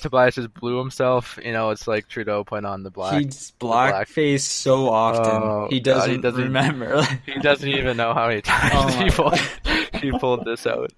Tobias 0.00 0.34
just 0.34 0.52
blew 0.54 0.78
himself. 0.78 1.38
You 1.44 1.52
know, 1.52 1.70
it's 1.70 1.86
like 1.86 2.08
Trudeau 2.08 2.42
putting 2.42 2.64
on 2.64 2.82
the 2.82 2.90
black. 2.90 3.22
He's 3.22 3.52
blackface 3.60 4.40
so 4.40 4.88
often 4.88 5.24
Oh, 5.42 5.66
he 5.70 5.78
doesn't, 5.78 6.10
he 6.10 6.18
doesn't- 6.18 6.42
remember. 6.42 7.02
He 7.26 7.38
doesn't 7.40 7.68
even 7.68 7.96
know 7.96 8.12
how 8.12 8.26
many 8.26 8.38
oh 8.38 8.40
times 8.40 8.72
Oh 8.74 9.04
he 9.04 9.10
pulled 9.10 10.02
he 10.02 10.10
pulled 10.18 10.44
this 10.44 10.66
out. 10.66 10.92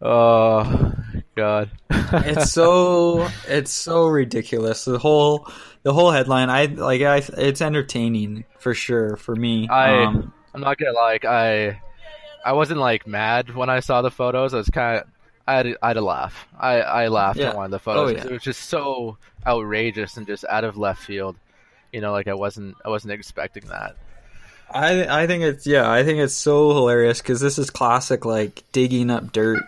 Oh 0.00 0.94
God. 1.36 1.70
it's 1.90 2.52
so 2.52 3.28
it's 3.48 3.70
so 3.70 4.06
ridiculous. 4.06 4.84
The 4.84 4.98
whole 4.98 5.48
the 5.82 5.92
whole 5.92 6.10
headline. 6.10 6.50
I 6.50 6.66
like. 6.66 7.02
I 7.02 7.22
it's 7.38 7.60
entertaining 7.62 8.44
for 8.58 8.74
sure 8.74 9.16
for 9.16 9.34
me. 9.34 9.68
I- 9.68 10.04
um, 10.04 10.32
I'm 10.54 10.60
not 10.60 10.76
gonna 10.78 10.92
like 10.92 11.24
I 11.24 11.80
I 12.44 12.52
wasn't 12.52 12.80
like 12.80 13.06
mad 13.06 13.54
when 13.54 13.70
I 13.70 13.80
saw 13.80 14.02
the 14.02 14.10
photos. 14.10 14.52
I 14.52 14.58
was 14.58 14.68
kind 14.68 15.00
of 15.00 15.08
I 15.46 15.54
had 15.54 15.76
I 15.82 15.88
had 15.88 15.96
a 15.96 16.02
laugh. 16.02 16.46
I 16.58 16.80
I 16.82 17.08
laughed 17.08 17.38
Yeah. 17.38 17.50
at 17.50 17.56
one 17.56 17.64
of 17.66 17.70
the 17.70 17.78
photos. 17.78 18.10
Oh, 18.12 18.16
yeah. 18.16 18.24
It 18.26 18.30
was 18.32 18.42
just 18.42 18.68
so 18.68 19.16
outrageous 19.46 20.16
and 20.18 20.26
just 20.26 20.44
out 20.48 20.64
of 20.64 20.76
left 20.76 21.02
field. 21.02 21.36
You 21.92 22.00
know, 22.00 22.12
like 22.12 22.28
I 22.28 22.34
wasn't 22.34 22.76
I 22.84 22.90
wasn't 22.90 23.12
expecting 23.14 23.64
that. 23.68 23.96
I 24.74 25.22
I 25.22 25.26
think 25.26 25.42
it's 25.44 25.66
yeah. 25.66 25.90
I 25.90 26.04
think 26.04 26.18
it's 26.18 26.34
so 26.34 26.70
hilarious 26.74 27.20
because 27.20 27.40
this 27.40 27.58
is 27.58 27.70
classic 27.70 28.24
like 28.24 28.62
digging 28.72 29.10
up 29.10 29.32
dirt 29.32 29.62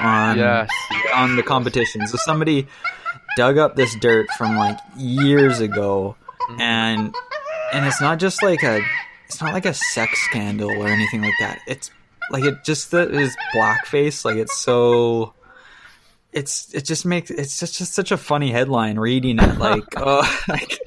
on 0.00 0.38
Yes. 0.38 0.68
on 1.14 1.36
the 1.36 1.42
competition. 1.42 2.06
So 2.06 2.16
somebody 2.18 2.66
dug 3.36 3.58
up 3.58 3.76
this 3.76 3.94
dirt 4.00 4.28
from 4.36 4.56
like 4.56 4.78
years 4.96 5.60
ago, 5.60 6.16
Mm-hmm. 6.50 6.60
and 6.60 7.14
and 7.72 7.86
it's 7.86 8.00
not 8.00 8.18
just 8.18 8.42
like 8.42 8.62
a 8.62 8.80
it's 9.26 9.40
not 9.40 9.52
like 9.52 9.66
a 9.66 9.74
sex 9.74 10.18
scandal 10.28 10.70
or 10.70 10.88
anything 10.88 11.20
like 11.22 11.34
that. 11.40 11.60
It's 11.66 11.90
like 12.30 12.44
it 12.44 12.64
just 12.64 12.90
that 12.90 13.10
is 13.12 13.36
blackface. 13.54 14.24
Like 14.24 14.36
it's 14.36 14.56
so. 14.56 15.34
It's 16.32 16.72
it 16.74 16.84
just 16.84 17.04
makes 17.04 17.30
it's 17.30 17.58
just, 17.58 17.76
just 17.78 17.92
such 17.92 18.12
a 18.12 18.16
funny 18.16 18.52
headline 18.52 18.98
reading 19.00 19.40
it 19.40 19.58
like 19.58 19.82
oh 19.96 20.22
like, 20.48 20.78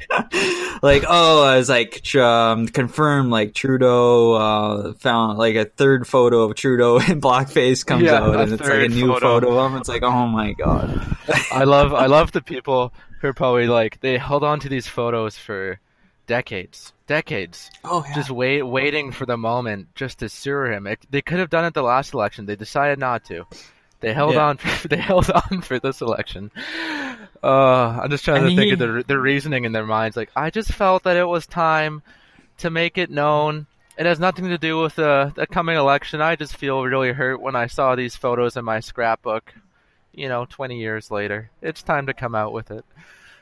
like 0.84 1.04
oh 1.08 1.44
I 1.44 1.58
was 1.58 1.70
like 1.70 2.16
um, 2.16 2.68
confirmed 2.68 3.32
like 3.32 3.56
Trudeau 3.56 4.34
uh, 4.34 4.94
found 4.94 5.40
like 5.40 5.56
a 5.56 5.66
third 5.66 6.06
photo 6.08 6.44
of 6.44 6.56
Trudeau 6.56 6.98
in 7.10 7.20
blackface 7.22 7.84
comes 7.86 8.04
Yeah, 8.04 8.22
out 8.22 8.36
and 8.40 8.54
it's 8.54 8.62
like 8.62 8.86
a 8.86 8.90
new 8.90 9.08
photo. 9.08 9.40
photo 9.40 9.60
of 9.60 9.72
him 9.72 9.80
it's 9.80 9.90
like 9.90 10.04
oh 10.04 10.28
my 10.28 10.54
god 10.54 11.18
I 11.52 11.64
love 11.64 11.94
I 11.94 12.06
love 12.06 12.32
the 12.32 12.42
people 12.42 12.94
who 13.22 13.30
are 13.30 13.34
probably 13.34 13.68
like 13.68 14.00
they 14.02 14.18
held 14.18 14.44
on 14.44 14.60
to 14.60 14.70
these 14.70 14.86
photos 14.88 15.38
for 15.38 15.80
decades, 16.28 16.94
decades, 17.08 17.70
oh 17.84 18.04
yeah. 18.08 18.16
just 18.16 18.30
wait 18.32 18.64
waiting 18.64 19.12
for 19.12 19.26
the 19.26 19.38
moment 19.38 19.88
just 19.96 20.20
to 20.20 20.30
sewer 20.30 20.72
him. 20.72 20.88
It, 20.88 21.00
they 21.10 21.22
could 21.22 21.40
have 21.40 21.50
done 21.50 21.66
it 21.66 21.74
the 21.74 21.84
last 21.84 22.14
election. 22.14 22.46
They 22.46 22.56
decided 22.56 23.00
not 23.00 23.26
to. 23.26 23.46
They 24.04 24.14
held 24.14 24.36
Yeah. 24.36 24.48
on. 24.48 24.60
they 24.90 24.98
held 24.98 25.30
on 25.32 25.62
for 25.62 25.80
this 25.80 26.02
election. 26.02 26.52
Uh, 27.44 28.00
I'm 28.04 28.10
just 28.10 28.24
trying 28.26 28.48
to 28.48 28.56
think 28.56 28.74
of 28.74 28.80
the 28.80 29.04
the 29.08 29.18
reasoning 29.20 29.64
in 29.66 29.72
their 29.72 29.86
minds. 29.86 30.16
Like 30.16 30.30
I 30.36 30.50
just 30.50 30.72
felt 30.74 31.04
that 31.04 31.18
it 31.18 31.24
was 31.26 31.48
time 31.48 32.02
to 32.60 32.70
make 32.70 32.98
it 32.98 33.10
known. 33.10 33.66
It 33.98 34.06
has 34.06 34.20
nothing 34.20 34.46
to 34.50 34.58
do 34.58 34.80
with 34.82 34.96
the, 34.96 35.32
the 35.36 35.46
coming 35.48 35.78
election. 35.78 36.20
I 36.20 36.36
just 36.36 36.58
feel 36.58 36.84
really 36.84 37.12
hurt 37.12 37.40
when 37.42 37.56
I 37.56 37.68
saw 37.68 37.96
these 37.96 38.16
photos 38.16 38.58
in 38.58 38.66
my 38.66 38.80
scrapbook. 38.80 39.54
You 40.14 40.30
know, 40.30 40.46
20 40.50 40.80
years 40.80 41.10
later, 41.12 41.50
it's 41.62 41.82
time 41.84 42.08
to 42.08 42.14
come 42.14 42.36
out 42.36 42.54
with 42.54 42.72
it. 42.72 42.86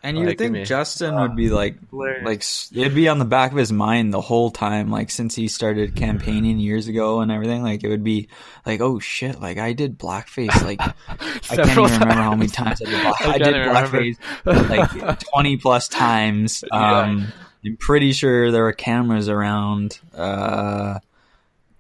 And 0.04 0.18
you 0.18 0.24
Like, 0.24 0.30
would 0.32 0.38
think 0.40 0.50
I 0.50 0.54
mean, 0.60 0.66
Justin 0.66 1.16
would 1.16 1.36
be 1.36 1.50
like, 1.50 1.76
hilarious. 1.92 2.72
like 2.72 2.82
it'd 2.82 2.96
be 2.96 3.08
on 3.08 3.20
the 3.20 3.26
back 3.26 3.52
of 3.52 3.58
his 3.58 3.72
mind 3.72 4.12
the 4.14 4.22
whole 4.22 4.50
time, 4.50 4.90
like 4.90 5.12
since 5.12 5.36
he 5.36 5.48
started 5.48 5.96
campaigning 5.96 6.58
years 6.60 6.88
ago 6.88 7.22
and 7.22 7.32
everything. 7.32 7.62
Like 7.62 7.84
it 7.84 7.90
would 7.90 8.04
be 8.04 8.28
like, 8.66 8.82
oh 8.82 8.98
shit, 9.00 9.40
like 9.40 9.58
I 9.60 9.74
did 9.74 10.00
blackface. 10.00 10.64
Like 10.64 10.82
I 11.08 11.16
can't 11.18 11.46
Several 11.46 11.86
even 11.88 12.00
remember 12.00 12.14
how 12.24 12.36
many 12.36 12.50
times. 12.50 12.80
times 12.80 12.82
I 12.82 12.90
did. 12.90 13.02
Black- 13.04 13.22
I 13.22 13.34
I, 13.34 13.38
did 13.38 14.16
blackface 14.16 14.70
like 15.06 15.20
twenty 15.20 15.58
plus 15.58 15.88
times. 15.88 16.64
Yeah. 16.74 17.00
Um, 17.02 17.28
I'm 17.64 17.78
pretty 17.78 18.12
sure 18.14 18.52
there 18.52 18.64
were 18.64 18.74
cameras 18.74 19.30
around. 19.30 20.00
Uh, 20.16 20.98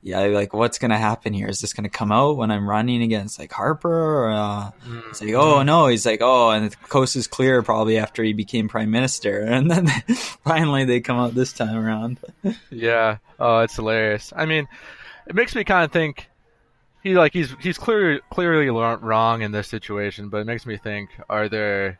yeah, 0.03 0.19
like 0.21 0.53
what's 0.53 0.79
gonna 0.79 0.97
happen 0.97 1.33
here? 1.33 1.47
Is 1.47 1.61
this 1.61 1.73
gonna 1.73 1.89
come 1.89 2.11
out 2.11 2.37
when 2.37 2.49
I'm 2.49 2.67
running 2.67 3.01
against 3.03 3.37
like 3.37 3.51
Harper? 3.51 3.89
Or, 3.89 4.31
uh, 4.31 4.71
it's 5.09 5.21
like, 5.21 5.33
oh 5.33 5.61
no, 5.63 5.87
he's 5.87 6.05
like, 6.05 6.21
oh, 6.21 6.49
and 6.49 6.71
the 6.71 6.75
coast 6.87 7.15
is 7.15 7.27
clear 7.27 7.61
probably 7.61 7.97
after 7.97 8.23
he 8.23 8.33
became 8.33 8.67
prime 8.67 8.89
minister, 8.89 9.41
and 9.45 9.69
then 9.69 9.87
finally 10.43 10.85
they 10.85 11.01
come 11.01 11.17
out 11.17 11.35
this 11.35 11.53
time 11.53 11.77
around. 11.77 12.19
Yeah. 12.71 13.17
Oh, 13.39 13.59
it's 13.59 13.75
hilarious. 13.75 14.33
I 14.35 14.45
mean, 14.45 14.67
it 15.27 15.35
makes 15.35 15.55
me 15.55 15.63
kind 15.63 15.83
of 15.83 15.91
think 15.91 16.27
he 17.03 17.15
like 17.15 17.33
he's 17.33 17.53
he's 17.59 17.77
clearly 17.77 18.21
clearly 18.31 18.69
wrong 18.69 19.41
in 19.41 19.51
this 19.51 19.67
situation, 19.67 20.29
but 20.29 20.37
it 20.37 20.45
makes 20.45 20.65
me 20.65 20.77
think: 20.77 21.09
Are 21.29 21.47
there 21.49 21.99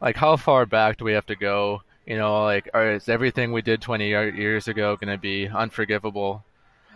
like 0.00 0.16
how 0.16 0.36
far 0.36 0.66
back 0.66 0.98
do 0.98 1.04
we 1.04 1.12
have 1.12 1.26
to 1.26 1.36
go? 1.36 1.82
You 2.06 2.16
know, 2.16 2.44
like 2.44 2.68
are, 2.74 2.92
is 2.92 3.08
everything 3.08 3.52
we 3.52 3.62
did 3.62 3.80
20 3.80 4.08
years 4.08 4.66
ago 4.68 4.96
going 4.96 5.14
to 5.14 5.18
be 5.18 5.48
unforgivable? 5.48 6.44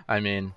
I 0.08 0.20
mean, 0.20 0.52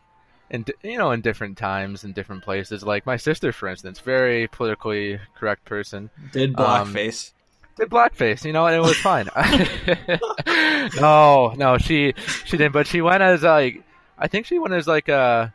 in 0.50 0.66
you 0.84 0.98
know, 0.98 1.12
in 1.12 1.22
different 1.22 1.58
times 1.58 2.04
and 2.04 2.14
different 2.14 2.44
places. 2.44 2.84
Like 2.84 3.06
my 3.06 3.18
sister, 3.18 3.52
for 3.52 3.68
instance, 3.68 4.00
very 4.00 4.48
politically 4.48 5.20
correct 5.36 5.66
person 5.66 6.10
Did 6.32 6.58
Um, 6.60 6.94
blackface? 6.94 7.32
did 7.78 7.90
blackface, 7.90 8.44
you 8.44 8.54
know, 8.54 8.66
and 8.66 8.76
it 8.76 8.82
was 8.82 8.98
fine. 8.98 9.30
no, 11.00 11.54
no, 11.58 11.78
she 11.78 12.14
she 12.46 12.58
didn't, 12.58 12.74
but 12.74 12.88
she 12.88 13.02
went 13.02 13.22
as 13.22 13.44
like 13.44 13.84
I 14.18 14.28
think 14.28 14.46
she 14.46 14.60
went 14.60 14.74
as 14.74 14.88
like 14.88 15.10
a 15.10 15.54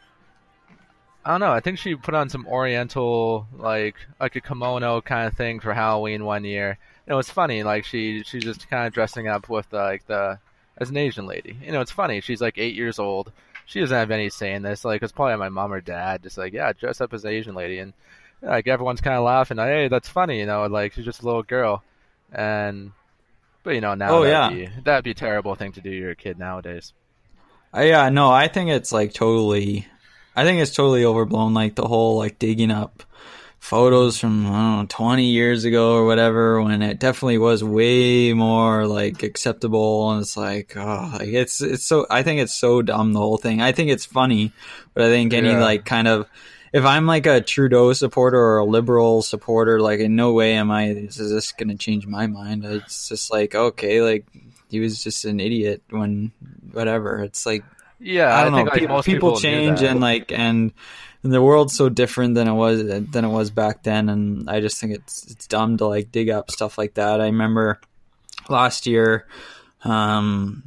I 1.24 1.30
don't 1.30 1.40
know. 1.40 1.52
I 1.52 1.60
think 1.60 1.78
she 1.78 1.94
put 1.94 2.14
on 2.14 2.28
some 2.28 2.46
Oriental 2.46 3.46
like 3.56 3.96
like 4.20 4.36
a 4.36 4.40
kimono 4.40 5.00
kind 5.00 5.26
of 5.26 5.34
thing 5.34 5.60
for 5.60 5.72
Halloween 5.72 6.24
one 6.24 6.44
year. 6.44 6.78
And 7.06 7.12
it 7.12 7.16
was 7.16 7.30
funny, 7.30 7.62
like 7.62 7.84
she 7.84 8.22
she's 8.24 8.44
just 8.44 8.68
kind 8.68 8.86
of 8.86 8.92
dressing 8.92 9.28
up 9.28 9.48
with 9.48 9.72
like 9.72 10.06
the 10.06 10.38
as 10.78 10.90
an 10.90 10.96
Asian 10.96 11.26
lady. 11.26 11.56
You 11.64 11.72
know, 11.72 11.80
it's 11.80 11.90
funny. 11.92 12.20
She's 12.20 12.40
like 12.40 12.58
eight 12.58 12.74
years 12.74 12.98
old. 12.98 13.32
She 13.66 13.80
doesn't 13.80 13.96
have 13.96 14.10
any 14.10 14.28
say 14.30 14.52
in 14.52 14.62
this. 14.62 14.84
Like 14.84 15.02
it's 15.02 15.12
probably 15.12 15.36
my 15.36 15.48
mom 15.48 15.72
or 15.72 15.80
dad, 15.80 16.22
just 16.22 16.38
like 16.38 16.52
yeah, 16.52 16.72
dress 16.72 17.00
up 17.00 17.12
as 17.14 17.24
an 17.24 17.30
Asian 17.32 17.54
lady, 17.54 17.78
and 17.78 17.92
like 18.42 18.66
everyone's 18.68 19.00
kind 19.00 19.16
of 19.16 19.24
laughing. 19.24 19.56
Like, 19.56 19.68
hey, 19.68 19.88
that's 19.88 20.08
funny. 20.08 20.38
You 20.40 20.46
know, 20.46 20.66
like 20.66 20.92
she's 20.94 21.04
just 21.04 21.22
a 21.22 21.26
little 21.26 21.42
girl, 21.42 21.82
and 22.32 22.92
but 23.62 23.74
you 23.74 23.80
know 23.80 23.94
now 23.94 24.16
Oh, 24.16 24.24
that'd 24.24 24.58
yeah. 24.58 24.66
be, 24.66 24.72
that'd 24.82 25.04
be 25.04 25.12
a 25.12 25.14
terrible 25.14 25.54
thing 25.54 25.72
to 25.72 25.80
do 25.80 25.90
to 25.90 25.96
your 25.96 26.14
kid 26.14 26.38
nowadays. 26.38 26.92
Uh, 27.74 27.80
yeah, 27.82 28.08
no, 28.10 28.30
I 28.30 28.48
think 28.48 28.70
it's 28.70 28.92
like 28.92 29.14
totally. 29.14 29.86
I 30.34 30.44
think 30.44 30.60
it's 30.60 30.74
totally 30.74 31.04
overblown. 31.04 31.54
Like 31.54 31.74
the 31.74 31.86
whole 31.86 32.18
like 32.18 32.38
digging 32.38 32.70
up 32.70 33.02
photos 33.62 34.18
from 34.18 34.44
I 34.44 34.50
don't 34.50 34.78
know 34.80 34.86
twenty 34.88 35.26
years 35.30 35.64
ago 35.64 35.94
or 35.94 36.04
whatever, 36.04 36.60
when 36.60 36.82
it 36.82 36.98
definitely 36.98 37.38
was 37.38 37.62
way 37.62 38.32
more 38.32 38.86
like 38.88 39.22
acceptable. 39.22 40.10
And 40.10 40.20
it's 40.20 40.36
like, 40.36 40.76
oh, 40.76 41.10
like 41.18 41.28
it's 41.28 41.62
it's 41.62 41.84
so. 41.86 42.04
I 42.10 42.22
think 42.24 42.40
it's 42.40 42.52
so 42.54 42.82
dumb 42.82 43.12
the 43.12 43.20
whole 43.20 43.38
thing. 43.38 43.62
I 43.62 43.70
think 43.72 43.90
it's 43.90 44.04
funny, 44.04 44.52
but 44.94 45.04
I 45.04 45.08
think 45.08 45.32
any 45.32 45.50
Yeah. 45.50 45.60
like 45.62 45.84
kind 45.84 46.08
of. 46.08 46.28
If 46.74 46.86
I'm 46.86 47.06
like 47.06 47.26
a 47.26 47.42
Trudeau 47.42 47.92
supporter 47.92 48.38
or 48.38 48.58
a 48.58 48.64
liberal 48.64 49.20
supporter, 49.20 49.78
like 49.78 50.00
in 50.00 50.16
no 50.16 50.32
way 50.32 50.54
am 50.54 50.70
I. 50.70 50.86
Is 50.88 51.16
this 51.16 51.52
going 51.52 51.68
to 51.68 51.76
change 51.76 52.06
my 52.06 52.26
mind? 52.26 52.64
It's 52.64 53.08
just 53.10 53.30
like 53.30 53.54
okay, 53.54 54.00
like 54.02 54.26
he 54.70 54.80
was 54.80 55.04
just 55.04 55.24
an 55.26 55.38
idiot 55.38 55.82
when 55.90 56.32
whatever. 56.72 57.22
It's 57.22 57.44
like 57.44 57.62
Yeah, 58.00 58.34
I 58.34 58.44
don't 58.44 58.54
think 58.54 58.68
know. 58.68 58.74
people, 58.80 58.96
most 58.96 59.04
people 59.04 59.36
change 59.36 59.82
and 59.82 60.00
like 60.00 60.32
and, 60.32 60.72
and 61.22 61.32
the 61.32 61.42
world's 61.42 61.74
so 61.74 61.88
different 61.88 62.34
than 62.34 62.48
it 62.48 62.52
was 62.54 62.84
than 62.84 63.24
it 63.24 63.28
was 63.28 63.50
back 63.50 63.82
then, 63.82 64.08
and 64.08 64.48
I 64.50 64.60
just 64.60 64.80
think 64.80 64.94
it's 64.94 65.30
it's 65.30 65.46
dumb 65.46 65.76
to 65.78 65.86
like 65.86 66.10
dig 66.12 66.30
up 66.30 66.50
stuff 66.50 66.78
like 66.78 66.94
that. 66.94 67.20
I 67.20 67.26
remember 67.26 67.80
last 68.48 68.86
year, 68.86 69.26
um, 69.84 70.62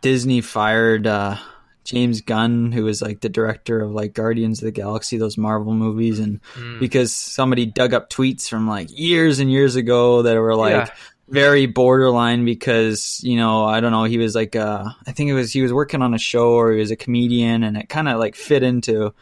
Disney 0.00 0.40
fired 0.40 1.06
uh, 1.06 1.36
James 1.84 2.20
Gunn, 2.22 2.72
who 2.72 2.84
was 2.84 3.02
like 3.02 3.20
the 3.20 3.28
director 3.28 3.80
of 3.80 3.92
like 3.92 4.14
Guardians 4.14 4.60
of 4.60 4.66
the 4.66 4.70
Galaxy, 4.72 5.16
those 5.18 5.36
Marvel 5.38 5.74
movies, 5.74 6.18
and 6.18 6.40
Mm. 6.56 6.80
because 6.80 7.12
somebody 7.12 7.66
dug 7.66 7.94
up 7.94 8.10
tweets 8.10 8.48
from 8.48 8.66
like 8.68 8.88
years 8.90 9.38
and 9.38 9.50
years 9.50 9.76
ago 9.76 10.22
that 10.22 10.36
were 10.38 10.54
like 10.56 10.72
Yeah. 10.86 10.90
very 11.28 11.66
borderline 11.66 12.44
because 12.44 13.20
you 13.22 13.36
know 13.36 13.64
I 13.64 13.80
don't 13.80 13.92
know 13.92 14.04
he 14.04 14.18
was 14.18 14.34
like 14.34 14.56
uh 14.56 14.84
I 15.06 15.12
think 15.12 15.30
it 15.30 15.34
was 15.34 15.52
he 15.52 15.62
was 15.62 15.72
working 15.72 16.02
on 16.02 16.14
a 16.14 16.18
show 16.18 16.50
or 16.54 16.72
he 16.72 16.80
was 16.80 16.90
a 16.90 16.96
comedian 16.96 17.62
and 17.62 17.76
it 17.76 17.88
kind 17.88 18.08
of 18.08 18.18
like 18.18 18.34
fit 18.34 18.62
into 18.64 19.14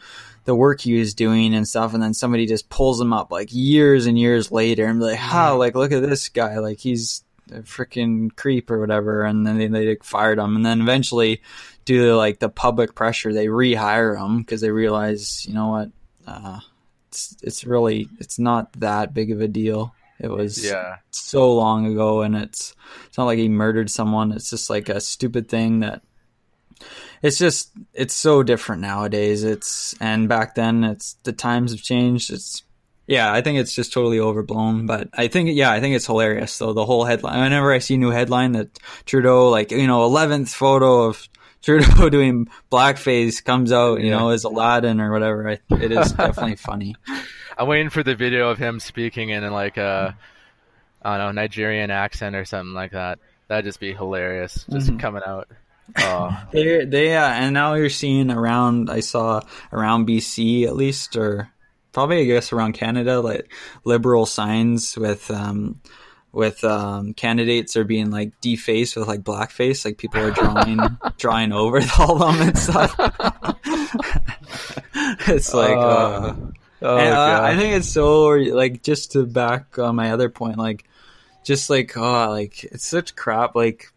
the 0.49 0.55
work 0.55 0.81
he 0.81 0.97
was 0.97 1.13
doing 1.13 1.53
and 1.53 1.67
stuff 1.67 1.93
and 1.93 2.01
then 2.01 2.11
somebody 2.15 2.47
just 2.47 2.69
pulls 2.69 2.99
him 2.99 3.13
up 3.13 3.31
like 3.31 3.49
years 3.51 4.07
and 4.07 4.17
years 4.17 4.51
later 4.51 4.87
and 4.87 4.97
be 4.99 5.05
like 5.05 5.15
how 5.19 5.55
like 5.57 5.75
look 5.75 5.91
at 5.91 6.01
this 6.01 6.27
guy 6.29 6.57
like 6.57 6.79
he's 6.79 7.23
a 7.51 7.59
freaking 7.61 8.35
creep 8.35 8.71
or 8.71 8.79
whatever 8.79 9.23
and 9.23 9.45
then 9.45 9.59
they, 9.59 9.67
they 9.67 9.89
like, 9.89 10.03
fired 10.03 10.39
him 10.39 10.55
and 10.55 10.65
then 10.65 10.81
eventually 10.81 11.39
due 11.85 12.01
to 12.07 12.15
like 12.15 12.39
the 12.39 12.49
public 12.49 12.95
pressure 12.95 13.31
they 13.31 13.45
rehire 13.45 14.17
him 14.17 14.39
because 14.39 14.59
they 14.61 14.71
realize 14.71 15.45
you 15.45 15.53
know 15.53 15.67
what 15.69 15.89
uh 16.25 16.59
it's 17.09 17.37
it's 17.43 17.63
really 17.63 18.09
it's 18.19 18.39
not 18.39 18.73
that 18.73 19.13
big 19.13 19.29
of 19.31 19.41
a 19.41 19.47
deal 19.47 19.93
It 20.19 20.31
was 20.31 20.65
Yeah. 20.65 20.95
so 21.11 21.53
long 21.53 21.85
ago, 21.85 22.21
and 22.23 22.35
it's 22.35 22.75
it's 23.07 23.17
not 23.19 23.25
like 23.29 23.37
he 23.39 23.49
murdered 23.49 23.89
someone. 23.89 24.31
It's 24.33 24.49
just 24.49 24.69
like 24.69 24.89
a 24.89 24.99
stupid 24.99 25.47
thing 25.47 25.79
that. 25.81 26.01
It's 27.21 27.37
just 27.37 27.71
it's 27.93 28.13
so 28.13 28.43
different 28.43 28.81
nowadays. 28.81 29.43
It's 29.43 29.93
and 29.99 30.29
back 30.29 30.55
then 30.55 30.83
it's 30.83 31.13
the 31.23 31.33
times 31.33 31.71
have 31.71 31.81
changed. 31.81 32.31
It's 32.31 32.63
yeah, 33.07 33.33
I 33.33 33.41
think 33.41 33.57
it's 33.57 33.73
just 33.73 33.91
totally 33.91 34.19
overblown. 34.19 34.85
But 34.85 35.09
I 35.13 35.27
think 35.27 35.49
yeah, 35.53 35.71
I 35.71 35.79
think 35.79 35.95
it's 35.95 36.05
hilarious 36.05 36.57
though. 36.57 36.73
The 36.73 36.85
whole 36.85 37.03
headline. 37.05 37.39
Whenever 37.41 37.73
I 37.73 37.79
see 37.79 37.95
a 37.95 37.97
new 37.97 38.11
headline 38.11 38.53
that 38.53 38.79
Trudeau 39.05 39.49
like 39.49 39.71
you 39.71 39.87
know 39.87 40.05
eleventh 40.05 40.53
photo 40.53 41.03
of 41.05 41.27
Trudeau 41.61 42.09
doing 42.09 42.47
blackface 42.71 43.43
comes 43.43 43.71
out, 43.73 43.99
you 43.99 44.09
Yeah. 44.11 44.17
know, 44.19 44.29
as 44.29 44.45
Aladdin 44.45 45.01
or 45.01 45.11
whatever. 45.11 45.49
I, 45.49 45.59
it 45.75 45.91
is 45.91 46.13
definitely 46.13 46.55
funny. 46.57 46.95
I'm 47.57 47.67
waiting 47.67 47.89
for 47.89 48.01
the 48.01 48.15
video 48.15 48.49
of 48.49 48.57
him 48.57 48.79
speaking 48.79 49.27
in 49.31 49.43
like 49.51 49.75
a, 49.75 50.15
I 51.01 51.17
don't 51.17 51.35
know, 51.35 51.41
Nigerian 51.41 51.91
accent 51.91 52.37
or 52.37 52.45
something 52.45 52.73
like 52.73 52.91
that. 52.93 53.19
That'd 53.49 53.65
just 53.65 53.81
be 53.81 53.93
hilarious, 53.93 54.65
just 54.71 54.87
Mm-hmm. 54.87 54.97
coming 54.99 55.21
out. 55.27 55.49
Oh, 55.97 56.43
They 56.51 56.85
they 56.85 57.15
uh, 57.15 57.29
and 57.29 57.53
now 57.53 57.73
you're 57.73 57.89
seeing 57.89 58.31
around. 58.31 58.89
I 58.89 59.01
saw 59.01 59.41
around 59.71 60.07
BC 60.07 60.65
at 60.65 60.75
least, 60.75 61.15
or 61.15 61.51
probably 61.91 62.21
I 62.21 62.25
guess 62.25 62.53
around 62.53 62.73
Canada, 62.73 63.21
like 63.21 63.51
liberal 63.83 64.25
signs 64.25 64.97
with 64.97 65.29
um 65.31 65.81
with 66.31 66.63
um 66.63 67.13
candidates 67.13 67.75
are 67.75 67.83
being 67.83 68.11
like 68.11 68.39
defaced 68.41 68.95
with 68.95 69.07
like 69.07 69.21
blackface, 69.21 69.85
like 69.85 69.97
people 69.97 70.21
are 70.21 70.31
drawing 70.31 70.79
drawing 71.17 71.51
over 71.51 71.81
all 71.97 72.23
of 72.23 72.37
them 72.37 72.47
and 72.47 72.57
stuff. 72.57 72.95
it's 75.27 75.53
like. 75.53 75.77
Uh, 75.77 76.35
oh 76.81 76.97
and, 76.97 77.13
uh, 77.13 77.41
I 77.43 77.57
think 77.57 77.75
it's 77.75 77.89
so 77.89 78.29
like 78.29 78.83
just 78.83 79.13
to 79.13 79.25
back 79.25 79.79
on 79.79 79.95
my 79.95 80.11
other 80.11 80.29
point, 80.29 80.57
like 80.57 80.85
just 81.43 81.69
like 81.69 81.97
oh, 81.97 82.29
like 82.29 82.63
it's 82.65 82.85
such 82.85 83.15
crap. 83.15 83.55
Like 83.55 83.91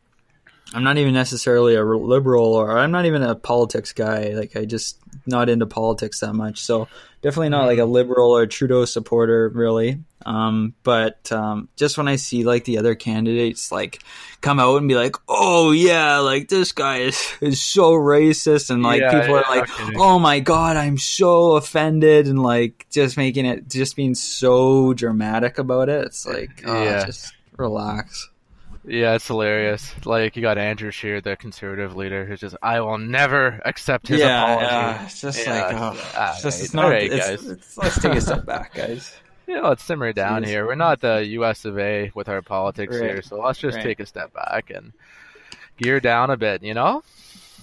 I'm 0.75 0.85
not 0.85 0.99
even 0.99 1.13
necessarily 1.15 1.75
a 1.75 1.85
liberal, 1.85 2.55
or 2.55 2.79
I'm 2.79 2.91
not 2.91 3.05
even 3.07 3.23
a 3.23 3.35
politics 3.35 3.93
guy. 3.93 4.29
Like 4.35 4.57
I 4.57 4.65
just 4.65 4.99
not 5.27 5.49
into 5.49 5.67
politics 5.67 6.21
that 6.21 6.33
much. 6.33 6.61
So 6.61 6.89
definitely 7.21 7.51
not 7.51 7.67
like 7.67 7.79
a 7.79 7.85
liberal 7.85 8.35
or 8.37 8.47
Trudeau 8.47 8.85
supporter, 8.85 9.51
really. 9.51 10.01
Um, 10.25 10.75
but 10.83 11.31
um, 11.33 11.69
just 11.77 11.99
when 11.99 12.09
I 12.09 12.17
see 12.17 12.45
like 12.45 12.65
the 12.65 12.79
other 12.79 12.95
candidates 12.95 13.71
like 13.73 14.03
come 14.41 14.59
out 14.61 14.77
and 14.77 14.89
be 14.89 14.95
like, 14.95 15.17
"Oh 15.29 15.73
yeah, 15.73 16.19
like 16.19 16.49
this 16.49 16.73
guy 16.73 16.99
is 16.99 17.21
is 17.41 17.61
so 17.61 17.93
racist," 17.93 18.71
and 18.71 18.83
like 18.83 19.01
Yeah, 19.01 19.21
people 19.21 19.37
are 19.37 19.45
like, 19.49 19.69
okay. 19.69 19.93
"Oh 19.97 20.19
my 20.19 20.41
god, 20.41 20.77
I'm 20.77 20.97
so 20.97 21.57
offended," 21.57 22.29
and 22.29 22.43
like 22.43 22.87
just 22.91 23.17
making 23.17 23.47
it 23.47 23.69
just 23.69 23.97
being 23.97 24.15
so 24.15 24.95
dramatic 24.95 25.59
about 25.59 25.89
it. 25.89 26.07
It's 26.07 26.25
like, 26.25 26.63
oh, 26.65 26.85
Yeah. 26.85 27.05
just 27.05 27.35
relax. 27.57 28.29
Yeah, 28.85 29.15
it's 29.15 29.27
hilarious. 29.29 29.93
Like 30.05 30.35
you 30.35 30.43
got 30.43 30.59
Andrew 30.59 30.91
Scheer, 30.91 31.21
the 31.21 31.37
conservative 31.37 31.95
leader, 31.95 32.25
who's 32.25 32.41
just, 32.41 32.57
I 32.63 32.81
will 32.81 32.99
never 32.99 33.61
accept 33.65 34.09
his 34.09 34.21
yeah, 34.21 34.43
apology. 34.43 34.67
yeah, 34.67 35.05
it's 35.05 35.21
just 35.21 35.47
Yeah, 35.47 35.63
like, 35.67 35.77
oh, 35.77 36.31
it's 36.33 36.43
just 36.43 36.65
it's 36.65 36.75
not. 36.75 36.89
right, 36.91 37.13
it's, 37.13 37.27
guys. 37.29 37.47
it's- 37.49 37.77
let's 37.79 38.01
take 38.01 38.15
a 38.15 38.21
step 38.21 38.45
back, 38.47 38.75
guys. 38.75 39.15
You 39.47 39.55
know, 39.61 39.69
let's 39.69 39.85
simmer 39.85 40.13
down 40.13 40.43
Jeez. 40.43 40.47
here. 40.49 40.67
We're 40.67 40.75
not 40.75 41.01
the 41.01 41.25
U.S. 41.27 41.65
of 41.65 41.79
A. 41.79 42.11
with 42.15 42.29
our 42.29 42.43
politics 42.43 42.95
Right. 42.97 43.03
here, 43.11 43.23
so 43.23 43.37
let's 43.41 43.59
just 43.59 43.77
Right. 43.77 43.85
take 43.85 44.01
a 44.01 44.07
step 44.07 44.33
back 44.33 44.71
and 44.71 44.93
gear 45.77 46.01
down 46.01 46.31
a 46.31 46.37
bit. 46.37 46.63
You 46.63 46.75
know? 46.75 47.03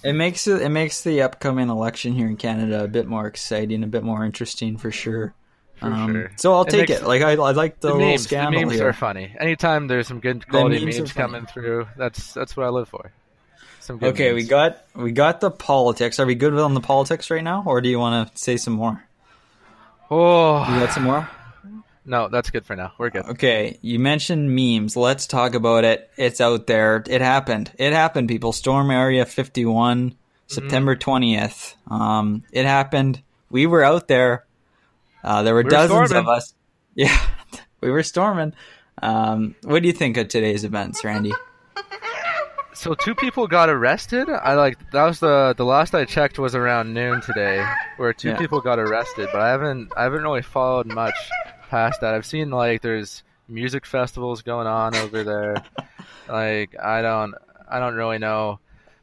It 0.03 0.13
makes 0.13 0.47
it 0.47 0.61
it 0.61 0.69
makes 0.69 1.03
the 1.03 1.21
upcoming 1.21 1.67
election 1.69 2.13
here 2.13 2.27
in 2.27 2.37
Canada 2.37 2.83
a 2.83 2.87
bit 2.87 3.07
more 3.07 3.27
exciting, 3.27 3.83
a 3.83 3.87
bit 3.87 4.03
more 4.03 4.23
interesting 4.23 4.77
for 4.77 4.91
sure. 4.91 5.33
For 5.79 5.85
Um, 5.87 6.13
sure. 6.13 6.31
So 6.35 6.53
I'll 6.53 6.61
It 6.63 6.69
take 6.69 6.89
makes- 6.89 7.01
it. 7.01 7.07
Like 7.07 7.21
I, 7.21 7.31
I 7.31 7.51
like 7.51 7.79
the, 7.79 7.87
The 7.89 7.93
little 7.93 8.09
memes, 8.09 8.27
The 8.27 8.51
memes 8.51 8.73
here. 8.73 8.87
are 8.89 8.93
funny. 8.93 9.33
Anytime 9.39 9.87
there's 9.87 10.07
some 10.07 10.19
good 10.19 10.47
quality 10.47 10.83
memes 10.83 10.97
memes, 10.99 11.13
coming 11.13 11.45
through, 11.45 11.87
that's 11.97 12.33
that's 12.33 12.57
what 12.57 12.65
I 12.65 12.69
live 12.69 12.89
for. 12.89 13.11
Some 13.79 13.97
good 13.97 14.09
Okay, 14.09 14.33
we 14.33 14.43
got 14.43 14.83
we 14.95 15.11
got 15.11 15.39
the 15.41 15.49
politics. 15.51 16.19
Are 16.19 16.25
we 16.25 16.35
good 16.35 16.53
on 16.53 16.73
the 16.73 16.81
politics 16.81 17.31
right 17.31 17.43
now, 17.43 17.63
or 17.65 17.79
do 17.81 17.89
you 17.89 17.97
want 17.97 18.31
to 18.31 18.37
say 18.37 18.57
some 18.57 18.73
more? 18.73 19.03
Oh 20.11 20.59
You 20.71 20.79
got 20.79 20.91
some 20.93 21.03
more? 21.03 21.29
no, 22.05 22.27
that's 22.27 22.49
good 22.49 22.65
for 22.65 22.75
now. 22.75 22.91
We're 22.97 23.09
good. 23.11 23.25
Okay, 23.25 23.77
you 23.81 23.99
mentioned 23.99 24.53
memes. 24.55 24.95
Let's 24.97 25.27
talk 25.27 25.53
about 25.53 25.83
it. 25.85 26.09
It's 26.17 26.41
out 26.41 26.67
there. 26.67 27.03
It 27.07 27.21
happened. 27.21 27.71
It 27.77 27.93
happened, 27.93 28.27
people. 28.27 28.51
Storm 28.51 28.89
Area 28.91 29.25
51, 29.25 30.15
September 30.47 30.95
20th. 30.95 31.75
Um, 31.89 32.43
it 32.51 32.65
happened. 32.65 33.21
We 33.51 33.65
were 33.67 33.83
out 33.83 34.07
there. 34.07 34.45
Uh, 35.23 35.43
there 35.43 35.53
were 35.53 35.59
We 35.61 35.65
were 35.65 35.69
dozens 35.69 36.09
storming. 36.09 36.17
of 36.17 36.27
us. 36.29 36.53
Yeah, 36.95 37.17
we 37.81 37.91
were 37.91 38.03
storming. 38.03 38.53
Um, 39.01 39.55
what 39.63 39.81
do 39.81 39.87
you 39.87 39.93
think 39.93 40.17
of 40.17 40.27
today's 40.27 40.63
events, 40.65 41.03
Randy? 41.05 41.31
So 42.73 42.93
two 42.93 43.13
people 43.15 43.47
got 43.47 43.69
arrested. 43.69 44.29
I 44.29 44.53
like 44.55 44.77
that 44.91 45.03
was 45.05 45.19
the 45.19 45.53
the 45.57 45.65
last 45.65 45.93
I 45.93 46.05
checked 46.05 46.39
was 46.39 46.55
around 46.55 46.93
noon 46.93 47.21
today, 47.21 47.65
where 47.97 48.13
two 48.13 48.29
Yeah. 48.29 48.37
people 48.37 48.61
got 48.61 48.79
arrested. 48.79 49.29
But 49.31 49.41
I 49.41 49.49
haven't 49.49 49.91
I 49.97 50.03
haven't 50.03 50.23
really 50.23 50.41
followed 50.41 50.87
much 50.87 51.15
past 51.69 51.99
that. 52.01 52.13
I've 52.13 52.25
seen 52.25 52.49
like 52.51 52.81
there's 52.81 53.23
music 53.49 53.85
festivals 53.85 54.41
going 54.41 54.67
on 54.67 54.95
over 54.95 55.23
there. 55.23 55.55
like 56.29 56.75
I 56.81 57.01
don't 57.01 57.35
I 57.69 57.79
don't 57.79 57.95
really 57.95 58.17
know. 58.17 58.59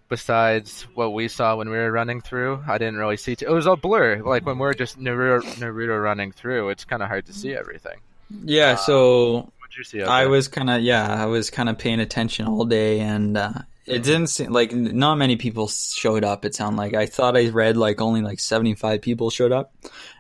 Besides 0.09 0.83
what 0.95 1.13
we 1.13 1.27
saw 1.29 1.57
when 1.57 1.69
we 1.69 1.77
were 1.77 1.91
running 1.91 2.21
through, 2.21 2.63
I 2.69 2.79
didn't 2.79 2.97
really 2.97 3.17
see. 3.17 3.35
T- 3.35 3.45
it 3.47 3.51
was 3.51 3.67
all 3.67 3.77
blur. 3.77 4.23
Like 4.23 4.47
when 4.47 4.59
we're 4.59 4.73
just 4.75 4.99
Naruto, 5.01 5.43
Naruto 5.57 6.01
running 6.01 6.31
through, 6.33 6.69
it's 6.71 6.85
kind 6.85 7.03
of 7.03 7.09
hard 7.09 7.27
to 7.27 7.33
see 7.33 7.55
everything. 7.55 7.99
Yeah, 8.45 8.77
so 8.77 9.53
see? 9.83 10.03
Out 10.03 10.09
I 10.09 10.27
was 10.27 10.49
kind 10.49 10.71
of 10.71 10.83
yeah, 10.83 11.23
I 11.23 11.27
was 11.27 11.51
kind 11.51 11.69
of 11.69 11.77
paying 11.79 12.01
attention 12.01 12.47
all 12.47 12.65
day, 12.65 13.01
and 13.01 13.37
uh, 13.37 13.53
it 13.85 14.03
didn't 14.05 14.29
seem 14.29 14.53
like 14.53 14.73
not 14.73 15.17
many 15.17 15.37
people 15.37 15.67
showed 15.69 16.25
up. 16.25 16.45
It 16.45 16.55
sounded 16.55 16.79
like 16.79 16.95
I 16.95 17.07
thought 17.07 17.37
I 17.37 17.49
read 17.49 17.77
like 17.77 18.01
only 18.01 18.23
like 18.23 18.39
seventy 18.41 18.75
five 18.75 19.03
people 19.03 19.31
showed 19.31 19.53
up, 19.53 19.75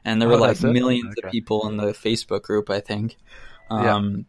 and 0.05 0.20
there 0.20 0.29
were 0.29 0.35
Oh, 0.35 0.38
like 0.38 0.61
millions 0.62 1.14
Okay. 1.18 1.29
of 1.29 1.33
people 1.33 1.68
in 1.68 1.77
the 1.77 1.92
Facebook 1.92 2.42
group. 2.42 2.70
I 2.70 2.81
think, 2.81 3.16
Yeah. 3.70 3.94
um, 3.94 4.27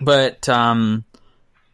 but 0.00 0.48
um, 0.48 1.04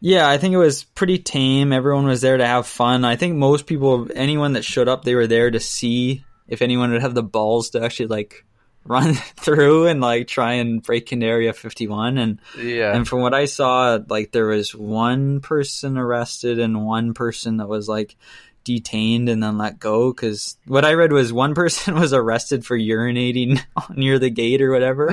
yeah, 0.01 0.27
I 0.27 0.39
think 0.39 0.53
it 0.53 0.57
was 0.57 0.83
pretty 0.83 1.19
tame. 1.19 1.71
Everyone 1.71 2.07
was 2.07 2.21
there 2.21 2.37
to 2.37 2.45
have 2.45 2.65
fun. 2.65 3.05
I 3.05 3.15
think 3.15 3.35
most 3.35 3.67
people, 3.67 4.07
anyone 4.15 4.53
that 4.53 4.65
showed 4.65 4.87
up, 4.87 5.05
they 5.05 5.13
were 5.13 5.27
there 5.27 5.51
to 5.51 5.59
see 5.59 6.25
if 6.47 6.63
anyone 6.63 6.91
would 6.91 7.03
have 7.03 7.13
the 7.13 7.23
balls 7.23 7.69
to 7.69 7.83
actually 7.83 8.07
like 8.07 8.43
run 8.83 9.13
through 9.13 9.85
and 9.85 10.01
like 10.01 10.27
try 10.27 10.53
and 10.53 10.81
break 10.81 11.11
into 11.11 11.27
Area 11.27 11.53
51 11.53 12.17
and 12.17 12.39
yeah. 12.57 12.95
and 12.95 13.07
from 13.07 13.21
what 13.21 13.35
I 13.35 13.45
saw, 13.45 13.99
like 14.09 14.31
there 14.31 14.47
was 14.47 14.73
one 14.73 15.39
person 15.39 15.99
arrested 15.99 16.57
and 16.57 16.83
one 16.83 17.13
person 17.13 17.57
that 17.57 17.69
was 17.69 17.87
like 17.87 18.17
detained 18.63 19.29
and 19.29 19.41
then 19.41 19.57
let 19.57 19.79
go. 19.79 20.11
Because 20.11 20.57
what 20.65 20.85
I 20.85 20.93
read 20.93 21.11
was 21.11 21.31
one 21.31 21.53
person 21.55 21.95
was 21.95 22.13
arrested 22.13 22.65
for 22.65 22.77
urinating 22.77 23.61
near 23.95 24.19
the 24.19 24.29
gate 24.29 24.61
or 24.61 24.71
whatever, 24.71 25.09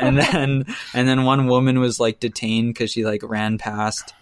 and 0.00 0.16
then 0.16 0.64
and 0.94 1.08
then 1.08 1.24
one 1.24 1.48
woman 1.48 1.80
was 1.80 1.98
like 2.00 2.20
detained 2.20 2.74
because 2.74 2.92
she 2.92 3.04
like 3.04 3.22
ran 3.22 3.58
past, 3.58 4.14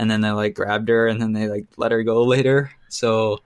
and 0.00 0.10
then 0.10 0.22
they 0.22 0.30
like 0.30 0.54
grabbed 0.54 0.88
her 0.88 1.06
and 1.06 1.20
then 1.20 1.32
they 1.32 1.46
like 1.46 1.66
let 1.76 1.92
her 1.92 2.02
go 2.02 2.24
later. 2.24 2.70
So, 2.88 3.40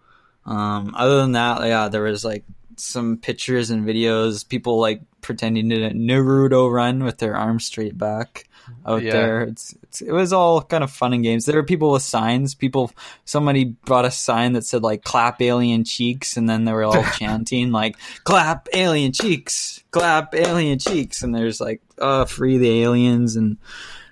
um, 0.47 0.95
other 0.97 1.17
than 1.19 1.33
that, 1.33 1.61
yeah, 1.67 1.89
there 1.89 2.03
was 2.03 2.25
like 2.25 2.45
some 2.77 3.19
pictures 3.19 3.71
and 3.71 3.85
videos, 3.87 4.49
people 4.49 4.79
like 4.81 5.03
pretending 5.21 5.69
to 5.71 5.91
Naruto 5.91 6.71
run 6.73 7.03
with 7.05 7.19
their 7.19 7.37
arms 7.37 7.65
straight 7.65 7.97
back 7.99 8.49
out 8.87 9.03
Yeah. 9.03 9.13
there. 9.13 9.41
It's, 9.43 9.75
it's 9.83 10.01
it 10.01 10.13
was 10.13 10.33
all 10.33 10.63
kind 10.63 10.83
of 10.85 10.91
fun 10.91 11.13
and 11.13 11.23
games. 11.23 11.45
There 11.45 11.57
were 11.57 11.65
people 11.65 11.93
with 11.93 12.03
signs. 12.03 12.55
People, 12.55 12.91
somebody 13.25 13.65
brought 13.65 14.05
a 14.05 14.11
sign 14.11 14.53
that 14.55 14.65
said 14.65 14.83
like 14.83 15.03
"clap 15.05 15.41
alien 15.43 15.85
cheeks," 15.85 16.37
and 16.37 16.49
then 16.49 16.65
they 16.65 16.73
were 16.73 16.85
all 16.85 17.05
chanting 17.19 17.73
like 17.73 17.97
"clap 18.25 18.69
alien 18.73 19.13
cheeks, 19.13 19.83
clap 19.91 20.35
alien 20.35 20.79
cheeks," 20.79 21.23
and 21.23 21.35
there's 21.35 21.61
like 21.61 21.81
uh 21.99 22.25
free 22.25 22.59
the 22.59 22.83
aliens 22.83 23.37
and 23.37 23.57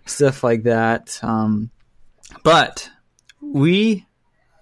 stuff 0.07 0.43
like 0.45 0.65
that. 0.65 1.19
Um, 1.23 1.71
but 2.43 2.91
we 3.41 4.07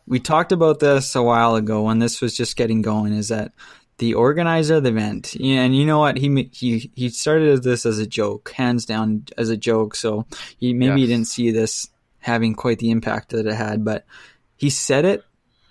we 0.07 0.19
talked 0.21 0.53
about 0.53 0.81
this 0.81 1.15
a 1.15 1.23
while 1.23 1.55
ago 1.55 1.83
when 1.83 1.99
this 1.99 2.21
was 2.21 2.37
just 2.37 2.57
getting 2.57 2.83
going. 2.83 3.13
Is 3.13 3.29
that 3.29 3.53
the 3.99 4.15
organizer 4.15 4.77
of 4.77 4.83
the 4.83 4.89
event? 4.91 5.37
And 5.41 5.77
you 5.77 5.87
know 5.87 5.99
what? 5.99 6.17
He 6.17 6.51
he 6.53 6.91
he 6.95 7.09
started 7.11 7.63
this 7.63 7.87
as 7.87 7.99
a 7.99 8.07
joke, 8.07 8.53
hands 8.53 8.85
down 8.87 9.25
as 9.39 9.51
a 9.51 9.57
joke. 9.57 9.95
So 9.95 10.27
he 10.59 10.73
maybe 10.75 11.03
he 11.03 11.07
didn't 11.07 11.29
see 11.29 11.51
this 11.51 11.89
having 12.21 12.55
quite 12.55 12.79
the 12.79 12.91
impact 12.91 13.31
that 13.31 13.47
it 13.47 13.55
had, 13.55 13.85
but 13.85 14.05
he 14.57 14.69
said 14.71 15.05
it 15.05 15.25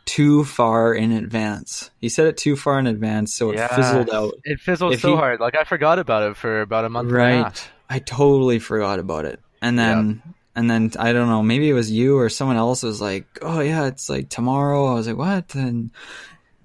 too 0.06 0.44
far 0.44 0.96
in 0.96 1.12
advance. 1.12 1.92
He 2.00 2.10
said 2.10 2.26
it 2.26 2.38
too 2.38 2.56
far 2.56 2.80
in 2.80 2.88
advance, 2.88 3.34
so 3.34 3.52
it 3.52 3.60
fizzled 3.70 4.10
out. 4.10 4.34
It 4.44 4.60
fizzled 4.60 4.94
If 4.94 5.02
so 5.02 5.12
he- 5.12 5.16
hard. 5.16 5.40
Like 5.40 5.56
I 5.56 5.64
forgot 5.64 6.00
about 6.00 6.24
it 6.24 6.38
for 6.38 6.62
about 6.62 6.86
a 6.86 6.90
month 6.90 7.12
Right. 7.12 7.70
I 7.92 8.00
totally 8.00 8.60
forgot 8.60 9.00
about 9.00 9.26
it. 9.26 9.40
And 9.62 9.78
then 9.78 10.22
and 10.60 10.70
then 10.70 10.92
I 11.00 11.14
don't 11.14 11.30
know, 11.30 11.42
maybe 11.42 11.70
it 11.70 11.74
was 11.74 11.90
you 11.92 12.18
or 12.20 12.30
someone 12.30 12.58
else 12.58 12.84
was 12.84 13.00
like, 13.02 13.26
"Oh 13.42 13.62
yeah, 13.62 13.88
it's 13.88 14.10
like 14.10 14.30
tomorrow." 14.30 14.86
I 14.88 14.94
was 14.96 15.08
like, 15.08 15.18
"What?" 15.18 15.56
And 15.56 15.92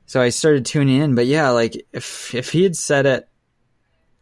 so 0.06 0.20
I 0.20 0.30
started 0.30 0.66
tuning 0.66 1.00
in, 1.00 1.14
but 1.14 1.26
yeah, 1.26 1.50
like 1.50 1.74
if 1.92 2.34
if 2.34 2.50
he 2.50 2.62
had 2.64 2.76
said 2.76 3.06
it 3.06 3.28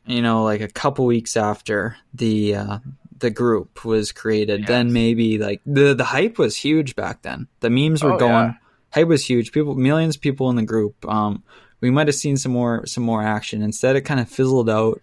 you 0.05 0.21
know, 0.21 0.43
like 0.43 0.61
a 0.61 0.69
couple 0.69 1.07
weeks 1.07 1.37
after 1.37 1.97
the 2.15 2.57
uh 2.57 2.79
the 3.19 3.31
group 3.31 3.85
was 3.85 4.11
created, 4.11 4.61
Yes. 4.61 4.69
then 4.69 4.93
maybe 4.93 5.39
like 5.39 5.61
the 5.65 5.95
the 5.95 6.05
hype 6.05 6.39
was 6.39 6.57
huge 6.57 6.97
back 6.97 7.23
then. 7.23 7.47
The 7.61 7.71
memes 7.71 8.03
were 8.03 8.15
Oh, 8.15 8.19
going. 8.19 8.33
yeah. 8.33 8.55
Hype 8.93 9.07
was 9.09 9.25
huge. 9.25 9.53
People, 9.53 9.75
millions 9.77 10.17
of 10.17 10.23
people 10.23 10.51
in 10.51 10.57
the 10.57 10.65
group. 10.67 11.07
Um, 11.09 11.45
we 11.81 11.91
might 11.91 12.09
have 12.09 12.17
seen 12.17 12.37
some 12.37 12.53
more 12.53 12.85
some 12.87 13.05
more 13.05 13.23
action. 13.23 13.63
Instead, 13.63 13.95
it 13.97 14.03
kind 14.03 14.21
of 14.21 14.29
fizzled 14.29 14.69
out. 14.69 15.01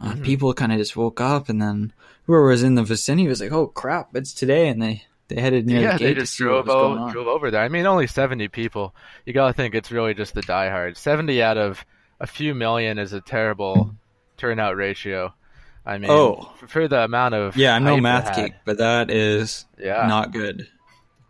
Uh, 0.00 0.12
Mm-hmm. 0.12 0.22
People 0.22 0.54
kind 0.54 0.72
of 0.72 0.78
just 0.78 0.96
woke 0.96 1.20
up, 1.20 1.48
and 1.50 1.60
then 1.60 1.92
whoever 2.28 2.46
was 2.46 2.62
in 2.62 2.76
the 2.76 2.84
vicinity 2.84 3.26
was 3.26 3.40
like, 3.40 3.50
"Oh 3.50 3.66
crap, 3.66 4.14
it's 4.14 4.32
today!" 4.32 4.68
And 4.68 4.80
they 4.80 5.02
they 5.26 5.40
headed 5.40 5.66
near 5.66 5.80
yeah, 5.80 5.92
the 5.94 5.98
gate 5.98 6.04
they 6.04 6.14
to 6.14 6.20
just 6.20 6.36
drove 6.36 6.66
was 6.66 6.74
going 6.74 6.92
over, 6.92 7.00
on. 7.06 7.12
drove 7.12 7.26
over 7.26 7.50
there. 7.50 7.62
I 7.62 7.68
mean, 7.68 7.86
only 7.86 8.06
70 8.06 8.48
people. 8.48 8.94
You 9.26 9.32
gotta 9.32 9.52
think 9.52 9.74
it's 9.74 9.90
really 9.90 10.14
just 10.14 10.34
the 10.34 10.42
diehards. 10.42 11.00
70 11.00 11.42
out 11.42 11.58
of 11.58 11.84
a 12.20 12.26
few 12.26 12.54
million 12.54 12.98
is 12.98 13.12
a 13.12 13.20
terrible 13.20 13.84
hmm. 13.84 13.90
turnout 14.36 14.76
ratio. 14.76 15.34
I 15.84 15.98
mean, 15.98 16.10
Oh. 16.10 16.52
for 16.66 16.86
the 16.86 17.04
amount 17.04 17.34
of 17.34 17.56
Yeah, 17.56 17.74
I'm 17.74 17.84
no 17.84 17.96
math 17.98 18.36
geek, 18.36 18.52
but 18.64 18.78
that 18.78 19.10
is 19.10 19.66
Yeah. 19.78 20.06
not 20.06 20.32
good. 20.32 20.68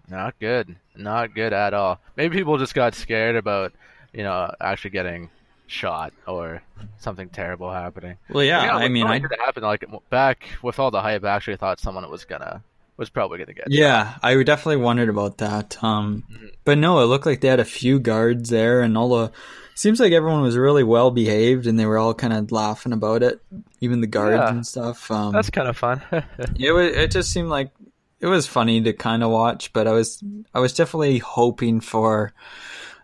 Not 0.09 0.39
good. 0.41 0.77
Not 0.97 1.35
good 1.35 1.53
at 1.53 1.75
all. 1.75 2.01
Maybe 2.17 2.37
people 2.39 2.59
just 2.59 2.75
got 2.75 2.95
scared 2.95 3.37
about, 3.37 3.73
you 4.13 4.25
know, 4.25 4.53
actually 4.61 4.91
getting 4.91 5.31
shot 5.69 6.13
or 6.27 6.63
something 6.99 7.29
terrible 7.29 7.71
happening. 7.73 8.17
Well, 8.31 8.43
yeah, 8.43 8.67
know, 8.67 8.73
I 8.73 8.89
mean, 8.89 9.07
I 9.07 9.21
could 9.21 9.39
happen 9.39 9.63
like 9.63 9.85
back 10.11 10.49
with 10.63 10.79
all 10.79 10.91
the 10.91 11.01
hype. 11.03 11.25
I 11.25 11.29
actually 11.37 11.57
thought 11.57 11.79
someone 11.79 12.09
was 12.11 12.25
gonna 12.25 12.63
was 12.97 13.11
probably 13.11 13.39
gonna 13.39 13.53
get. 13.55 13.67
Yeah, 13.71 14.17
I 14.23 14.43
definitely 14.43 14.79
wondered 14.83 15.09
about 15.09 15.39
that. 15.39 15.83
Um, 15.85 16.25
but 16.65 16.79
no, 16.79 17.01
it 17.01 17.05
looked 17.05 17.27
like 17.27 17.41
they 17.41 17.49
had 17.49 17.61
a 17.61 17.65
few 17.65 18.01
guards 18.01 18.51
there, 18.51 18.81
and 18.83 18.99
all 18.99 19.09
the. 19.11 19.33
Seems 19.75 20.01
like 20.01 20.13
everyone 20.13 20.43
was 20.43 20.57
really 20.57 20.83
well 20.83 21.13
behaved, 21.13 21.69
and 21.69 21.79
they 21.79 21.87
were 21.87 21.99
all 21.99 22.13
kind 22.13 22.33
of 22.33 22.51
laughing 22.51 22.93
about 22.93 23.23
it, 23.23 23.41
even 23.81 24.01
the 24.01 24.09
guards 24.09 24.35
Yeah. 24.37 24.51
and 24.51 24.67
stuff. 24.67 25.09
Um, 25.09 25.33
That's 25.33 25.51
kind 25.51 25.69
of 25.69 25.77
fun. 25.77 26.03
it 26.59 26.73
was. 26.73 26.97
It 26.97 27.13
just 27.13 27.31
seemed 27.31 27.49
like 27.49 27.71
it 28.19 28.27
was 28.27 28.49
funny 28.49 28.81
to 28.81 28.93
kind 28.93 29.23
of 29.23 29.31
watch, 29.31 29.73
but 29.73 29.87
I 29.87 29.93
was 29.93 30.21
I 30.53 30.59
was 30.59 30.75
definitely 30.75 31.19
hoping 31.19 31.81
for 31.81 32.33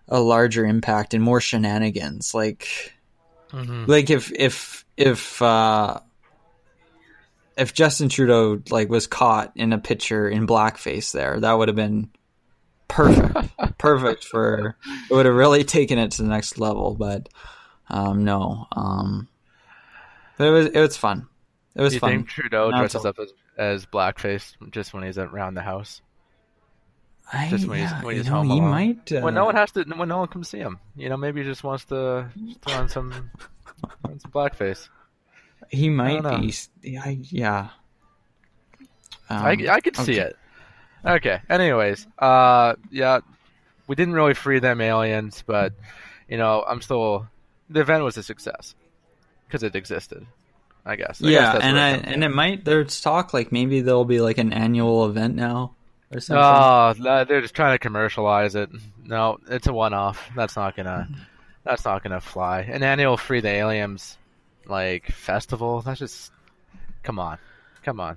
a 0.09 0.21
larger 0.21 0.65
impact 0.67 1.15
and 1.15 1.23
more 1.23 1.41
shenanigans. 1.41 2.35
Like, 2.35 2.93
Mhm. 3.53 3.87
like 3.89 4.11
if 4.11 4.33
if 4.33 4.85
if 4.97 5.41
uh, 5.43 6.01
if 7.57 7.73
Justin 7.75 8.09
Trudeau 8.09 8.61
like 8.71 8.89
was 8.89 9.07
caught 9.07 9.53
in 9.55 9.73
a 9.73 9.79
picture 9.79 10.29
in 10.29 10.47
blackface, 10.47 11.13
there 11.13 11.39
that 11.41 11.53
would 11.53 11.69
have 11.69 11.77
been 11.77 12.11
perfect, 12.89 13.51
perfect 13.79 14.25
for 14.25 14.77
it 15.11 15.15
would 15.15 15.27
have 15.27 15.35
really 15.35 15.65
taken 15.65 15.99
it 15.99 16.13
to 16.13 16.23
the 16.23 16.29
next 16.29 16.59
level. 16.59 16.95
But 16.95 17.29
um, 17.89 18.25
no, 18.25 18.67
um, 18.73 19.29
but 20.37 20.49
it 20.49 20.51
was 20.51 20.67
it 20.67 20.81
was 20.81 20.97
fun. 20.97 21.29
It 21.77 21.83
was 21.83 21.93
Do 21.93 21.97
you 21.97 22.01
fun. 22.01 22.11
think 22.11 22.29
Trudeau 22.29 22.71
Not 22.71 22.79
dresses 22.81 23.03
so- 23.03 23.09
up 23.09 23.19
as, 23.21 23.33
as 23.57 23.87
blackface 23.87 24.55
just 24.71 24.93
when 24.95 25.03
he's 25.05 25.19
around 25.19 25.55
the 25.55 25.63
house? 25.63 26.01
I, 27.33 27.49
Just 27.51 27.67
when 27.67 27.79
he's- 27.79 27.91
yeah, 27.91 28.03
when 28.05 28.17
you 28.17 28.21
he's 28.23 28.31
know, 28.31 28.37
home 28.37 28.47
he 28.51 28.59
alone. 28.59 28.71
might. 28.71 29.13
Uh, 29.13 29.21
when 29.21 29.35
no 29.35 29.45
one 29.47 29.57
has 29.57 29.73
to, 29.73 29.85
when 29.85 30.09
no 30.09 30.19
one 30.19 30.29
comes 30.29 30.49
see 30.49 30.59
him, 30.59 30.79
you 30.97 31.09
know, 31.09 31.17
maybe 31.17 31.43
he 31.43 31.47
just 31.49 31.65
wants 31.65 31.85
to 31.87 32.27
throw 32.63 32.75
on 32.75 32.89
some, 32.89 33.31
throw 33.81 34.13
on 34.13 34.21
some 34.21 34.31
blackface. 34.31 34.89
he 35.71 35.89
might 35.89 36.23
know. 36.23 36.39
be. 36.39 36.55
Yeah, 36.83 37.09
yeah. 37.09 37.69
Um, 39.31 39.39
I, 39.45 39.57
I 39.71 39.81
could 39.81 39.97
see 39.97 40.19
it. 40.19 40.37
Okay. 41.05 41.41
Anyways, 41.49 42.07
uh, 42.19 42.75
yeah, 42.91 43.21
we 43.87 43.95
didn't 43.97 44.15
really 44.15 44.35
free 44.35 44.59
them 44.59 44.81
aliens, 44.81 45.43
but 45.47 45.73
you 46.29 46.37
know, 46.37 46.63
I'm 46.67 46.83
still. 46.83 47.27
The 47.71 47.81
event 47.81 48.05
was 48.05 48.17
a 48.19 48.23
success 48.23 48.75
because 49.47 49.63
it 49.63 49.75
existed. 49.75 50.27
I 50.87 50.97
guess. 50.97 51.23
I 51.23 51.29
yeah, 51.29 51.53
that's 51.53 51.65
and 51.65 51.81
I 51.81 51.89
and 51.91 52.23
it 52.23 52.29
might. 52.29 52.65
There's 52.67 53.01
talk 53.01 53.33
like 53.33 53.51
maybe 53.51 53.81
there'll 53.81 54.05
be 54.05 54.21
like 54.21 54.37
an 54.37 54.53
annual 54.53 55.07
event 55.07 55.35
now 55.35 55.75
or 56.13 56.21
something. 56.21 56.45
Oh, 57.07 57.25
they're 57.25 57.41
just 57.41 57.55
trying 57.55 57.75
to 57.75 57.79
commercialize 57.79 58.55
it. 58.55 58.71
No, 59.05 59.39
it's 59.49 59.67
a 59.67 59.73
one-off. 59.73 60.31
That's 60.37 60.57
not 60.57 60.77
gonna. 60.77 61.09
That's 61.65 61.85
not 61.85 62.03
gonna 62.03 62.21
fly. 62.21 62.61
An 62.61 62.83
annual 62.83 63.17
free 63.17 63.41
the 63.41 63.49
aliens 63.49 64.19
like 64.67 65.07
festival. 65.07 65.81
That's 65.83 65.99
just. 65.99 66.33
Come 67.03 67.19
on, 67.19 67.39
come 67.83 68.01
on. 68.01 68.17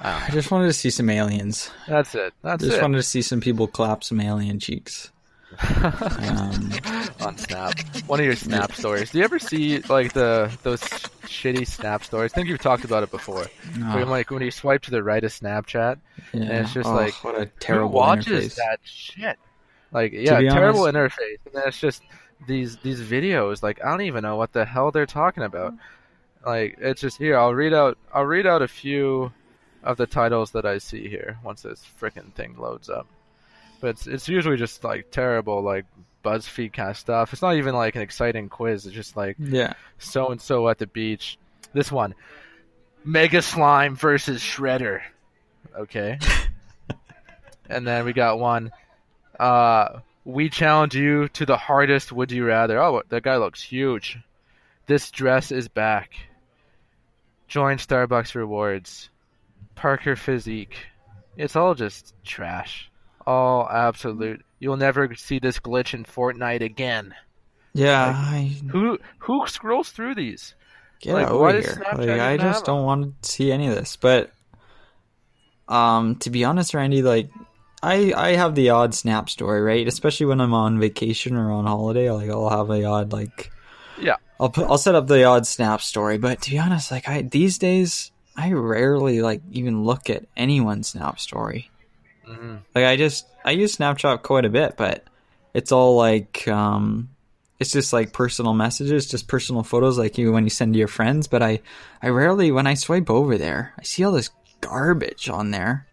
I 0.00 0.26
I 0.28 0.30
just 0.30 0.50
wanted 0.50 0.66
to 0.66 0.72
see 0.72 0.90
some 0.90 1.10
aliens. 1.10 1.70
That's 1.86 2.14
it. 2.14 2.34
That's 2.42 2.64
just 2.64 2.78
it. 2.78 2.82
wanted 2.82 2.96
to 2.96 3.02
see 3.02 3.22
some 3.22 3.40
people 3.40 3.66
clap 3.68 4.02
some 4.02 4.20
alien 4.20 4.58
cheeks. 4.58 5.12
Um, 5.60 6.72
on 7.26 7.36
Snap. 7.38 7.78
One 8.06 8.20
of 8.20 8.26
your 8.26 8.36
Snap 8.36 8.72
stories. 8.72 9.10
Do 9.10 9.18
you 9.18 9.24
ever 9.24 9.38
see 9.38 9.80
like 9.80 10.12
the 10.12 10.50
those 10.62 10.80
shitty 10.80 11.66
Snap 11.66 12.04
stories? 12.04 12.32
I 12.32 12.34
think 12.36 12.48
you've 12.48 12.60
talked 12.60 12.84
about 12.84 13.02
it 13.02 13.10
before. 13.10 13.46
no, 13.76 13.94
Where, 13.94 14.04
like 14.04 14.30
when 14.30 14.42
you 14.42 14.50
swipe 14.50 14.82
to 14.82 14.90
the 14.90 15.02
right 15.02 15.22
of 15.22 15.30
Snapchat, 15.30 15.98
yeah. 16.32 16.40
and 16.40 16.50
it's 16.50 16.72
just 16.72 16.88
Oh, 16.88 16.94
like, 16.94 17.12
what 17.24 17.38
a 17.40 17.46
terrible 17.60 17.88
who 17.90 17.94
watches 17.96 18.52
interface. 18.52 18.56
that 18.56 18.80
shit? 18.84 19.38
Like, 19.92 20.12
yeah, 20.12 20.40
terrible 20.40 20.82
honest- 20.86 21.16
interface, 21.18 21.38
and 21.46 21.54
then 21.54 21.62
it's 21.66 21.78
just 21.80 22.02
these 22.46 22.76
these 22.78 23.00
videos. 23.00 23.62
Like, 23.62 23.84
I 23.84 23.90
don't 23.90 24.02
even 24.02 24.22
know 24.22 24.36
what 24.36 24.52
the 24.52 24.64
hell 24.64 24.90
they're 24.90 25.06
talking 25.06 25.42
about. 25.44 25.74
Like, 26.44 26.76
it's 26.80 27.00
just 27.00 27.16
here. 27.18 27.38
I'll 27.38 27.54
read 27.54 27.72
out. 27.72 27.96
I'll 28.12 28.26
read 28.26 28.46
out 28.46 28.60
a 28.62 28.68
few 28.68 29.32
of 29.82 29.96
the 29.96 30.06
titles 30.06 30.50
that 30.52 30.64
I 30.66 30.78
see 30.78 31.08
here 31.08 31.38
once 31.44 31.62
this 31.62 31.82
freaking 32.00 32.32
thing 32.32 32.56
loads 32.58 32.88
up. 32.90 33.06
But 33.84 33.90
it's 33.90 34.06
it's 34.06 34.28
usually 34.30 34.56
just 34.56 34.82
like 34.82 35.10
terrible, 35.10 35.60
like 35.60 35.84
BuzzFeed 36.24 36.72
kind 36.72 36.88
of 36.88 36.96
stuff. 36.96 37.34
It's 37.34 37.42
not 37.42 37.56
even 37.56 37.74
like 37.74 37.94
an 37.96 38.00
exciting 38.00 38.48
quiz. 38.48 38.86
It's 38.86 38.94
just 38.94 39.14
like 39.14 39.36
Yeah, 39.38 39.74
so 39.98 40.28
and 40.28 40.40
so 40.40 40.66
at 40.70 40.78
the 40.78 40.86
beach. 40.86 41.36
This 41.74 41.92
one, 41.92 42.14
Mega 43.04 43.42
Slime 43.42 43.94
versus 43.94 44.40
Shredder. 44.40 45.02
Okay. 45.76 46.18
and 47.68 47.86
then 47.86 48.06
we 48.06 48.14
got 48.14 48.38
one. 48.38 48.72
Uh, 49.38 49.98
we 50.24 50.48
challenge 50.48 50.96
you 50.96 51.28
to 51.34 51.44
the 51.44 51.58
hardest 51.58 52.10
would 52.10 52.32
you 52.32 52.46
rather. 52.46 52.80
Oh, 52.80 53.02
that 53.10 53.22
guy 53.22 53.36
looks 53.36 53.62
huge. 53.62 54.16
This 54.86 55.10
dress 55.10 55.52
is 55.52 55.68
back. 55.68 56.14
Join 57.48 57.76
Starbucks 57.76 58.34
Rewards. 58.34 59.10
Parker 59.74 60.16
Physique. 60.16 60.86
It's 61.36 61.54
all 61.54 61.74
just 61.74 62.14
trash. 62.24 62.90
All 63.26 63.68
absolute. 63.68 64.44
You'll 64.58 64.76
never 64.76 65.14
see 65.14 65.38
this 65.38 65.58
glitch 65.58 65.94
in 65.94 66.04
Fortnite 66.04 66.62
again. 66.62 67.14
yeah. 67.72 68.12
I, 68.14 68.56
Who 68.70 68.98
who 69.18 69.46
scrolls 69.46 69.90
through 69.90 70.14
these? 70.14 70.54
get 71.00 71.14
like, 71.14 71.28
over 71.28 71.52
here. 71.60 71.82
Like, 71.96 72.08
I 72.08 72.36
just 72.36 72.64
don't 72.64 72.84
want 72.84 73.22
to 73.22 73.30
see 73.30 73.52
any 73.52 73.68
of 73.68 73.74
this. 73.74 73.96
But 73.96 74.32
um, 75.68 76.16
to 76.16 76.30
be 76.30 76.44
honest, 76.44 76.74
Randy, 76.74 77.02
like 77.02 77.30
I 77.82 78.12
I 78.16 78.36
have 78.36 78.54
the 78.54 78.70
odd 78.70 78.94
snap 78.94 79.28
story, 79.30 79.60
right? 79.60 79.86
Especially 79.86 80.26
when 80.26 80.40
I'm 80.40 80.54
on 80.54 80.80
vacation 80.80 81.36
or 81.36 81.50
on 81.52 81.66
holiday, 81.66 82.10
like 82.10 82.30
I'll 82.30 82.50
have 82.50 82.70
a 82.70 82.84
odd 82.84 83.12
like 83.12 83.50
Yeah. 84.00 84.16
I'll 84.40 84.50
put 84.50 84.66
I'll 84.68 84.78
set 84.78 84.94
up 84.94 85.06
the 85.06 85.24
odd 85.24 85.46
snap 85.46 85.80
story. 85.80 86.18
But 86.18 86.42
to 86.42 86.50
be 86.50 86.58
honest, 86.58 86.90
like 86.90 87.08
I 87.08 87.22
these 87.22 87.58
days 87.58 88.10
I 88.36 88.52
rarely 88.52 89.20
like 89.22 89.42
even 89.52 89.84
look 89.84 90.10
at 90.10 90.24
anyone's 90.36 90.88
snap 90.88 91.20
story. 91.20 91.70
Mhm. 92.26 92.60
Like 92.74 92.84
I 92.84 92.96
just 92.96 93.26
I 93.44 93.52
use 93.52 93.76
Snapchat 93.76 94.22
quite 94.22 94.44
a 94.44 94.50
bit, 94.50 94.76
but 94.76 95.04
it's 95.52 95.72
all 95.72 95.96
like 95.96 96.46
um 96.48 97.10
it's 97.60 97.72
just 97.72 97.92
like 97.92 98.12
personal 98.12 98.54
messages, 98.54 99.06
just 99.06 99.28
personal 99.28 99.62
photos 99.62 99.96
like 99.98 100.18
you 100.18 100.32
when 100.32 100.44
you 100.44 100.50
send 100.50 100.74
to 100.74 100.78
your 100.78 100.88
friends, 100.88 101.26
but 101.26 101.42
I 101.42 101.60
I 102.02 102.08
rarely 102.08 102.50
when 102.50 102.66
I 102.66 102.74
swipe 102.74 103.10
over 103.10 103.38
there, 103.38 103.72
I 103.78 103.82
see 103.82 104.04
all 104.04 104.12
this 104.12 104.30
garbage 104.60 105.28
on 105.28 105.50
there. 105.50 105.86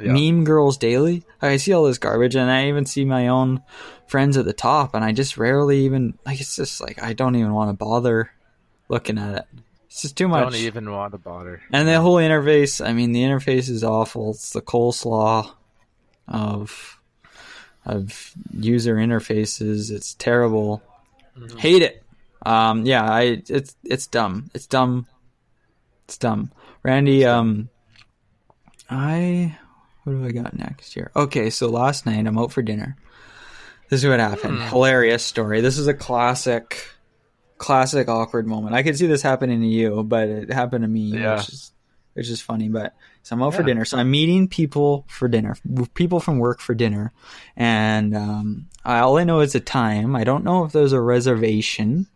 Yeah. 0.00 0.12
Meme 0.12 0.44
girls 0.44 0.78
daily. 0.78 1.22
I 1.42 1.56
see 1.58 1.72
all 1.72 1.84
this 1.84 1.98
garbage 1.98 2.34
and 2.34 2.50
I 2.50 2.68
even 2.68 2.86
see 2.86 3.04
my 3.04 3.28
own 3.28 3.62
friends 4.06 4.36
at 4.38 4.46
the 4.46 4.54
top 4.54 4.94
and 4.94 5.04
I 5.04 5.12
just 5.12 5.36
rarely 5.36 5.84
even 5.84 6.18
like 6.24 6.40
it's 6.40 6.56
just 6.56 6.80
like 6.80 7.02
I 7.02 7.12
don't 7.12 7.36
even 7.36 7.52
want 7.52 7.70
to 7.70 7.84
bother 7.84 8.30
looking 8.88 9.18
at 9.18 9.34
it. 9.36 9.44
It's 9.88 10.00
just 10.00 10.16
too 10.16 10.28
much. 10.28 10.44
Don't 10.44 10.54
even 10.54 10.90
want 10.90 11.12
to 11.12 11.18
bother. 11.18 11.60
And 11.70 11.86
the 11.86 12.00
whole 12.00 12.16
interface, 12.16 12.82
I 12.82 12.94
mean, 12.94 13.12
the 13.12 13.22
interface 13.22 13.68
is 13.68 13.84
awful. 13.84 14.30
It's 14.30 14.54
the 14.54 14.62
coleslaw 14.62 15.52
of 16.28 17.00
of 17.84 18.32
user 18.52 18.96
interfaces. 18.96 19.90
It's 19.90 20.14
terrible. 20.14 20.82
Hate 21.58 21.82
it. 21.82 22.02
Um, 22.44 22.84
yeah, 22.86 23.04
I 23.04 23.42
it's 23.48 23.76
it's 23.84 24.06
dumb. 24.06 24.50
It's 24.54 24.66
dumb. 24.66 25.06
It's 26.04 26.18
dumb. 26.18 26.50
Randy, 26.82 27.24
um, 27.24 27.68
I 28.90 29.56
what 30.04 30.14
do 30.14 30.24
I 30.26 30.32
got 30.32 30.56
next 30.58 30.94
here? 30.94 31.10
Okay, 31.14 31.50
so 31.50 31.68
last 31.68 32.06
night 32.06 32.26
I'm 32.26 32.38
out 32.38 32.52
for 32.52 32.62
dinner. 32.62 32.96
This 33.88 34.02
is 34.02 34.08
what 34.08 34.20
happened. 34.20 34.60
Hilarious 34.62 35.24
story. 35.24 35.60
This 35.60 35.78
is 35.78 35.86
a 35.86 35.94
classic, 35.94 36.88
classic 37.58 38.08
awkward 38.08 38.46
moment. 38.46 38.74
I 38.74 38.82
could 38.82 38.96
see 38.98 39.06
this 39.06 39.22
happening 39.22 39.60
to 39.60 39.66
you, 39.66 40.02
but 40.02 40.28
it 40.28 40.52
happened 40.52 40.82
to 40.82 40.88
me. 40.88 41.12
Yeah. 41.12 41.36
Which 41.36 41.48
is, 41.50 41.72
which 42.14 42.28
is 42.30 42.40
funny. 42.40 42.68
But 42.68 42.94
so 43.22 43.36
I'm 43.36 43.42
out 43.42 43.54
for 43.54 43.62
dinner. 43.62 43.84
So 43.84 43.98
I'm 43.98 44.10
meeting 44.10 44.48
people 44.48 45.04
for 45.08 45.28
dinner, 45.28 45.56
people 45.94 46.20
from 46.20 46.38
work 46.38 46.60
for 46.60 46.74
dinner, 46.74 47.12
and 47.56 48.16
um, 48.16 48.66
I, 48.84 48.98
all 49.00 49.18
I 49.18 49.24
know 49.24 49.40
is 49.40 49.52
the 49.52 49.60
time. 49.60 50.16
I 50.16 50.24
don't 50.24 50.44
know 50.44 50.64
if 50.64 50.72
there's 50.72 50.92
a 50.92 51.00
reservation. 51.00 52.06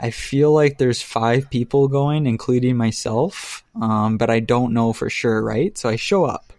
I 0.00 0.10
feel 0.10 0.52
like 0.52 0.78
there's 0.78 1.00
five 1.02 1.48
people 1.50 1.86
going, 1.86 2.26
including 2.26 2.76
myself, 2.76 3.62
um, 3.80 4.18
but 4.18 4.30
I 4.30 4.40
don't 4.40 4.72
know 4.72 4.92
for 4.92 5.08
sure, 5.08 5.40
right? 5.42 5.76
So 5.78 5.88
I 5.88 5.96
show 5.96 6.24
up 6.24 6.52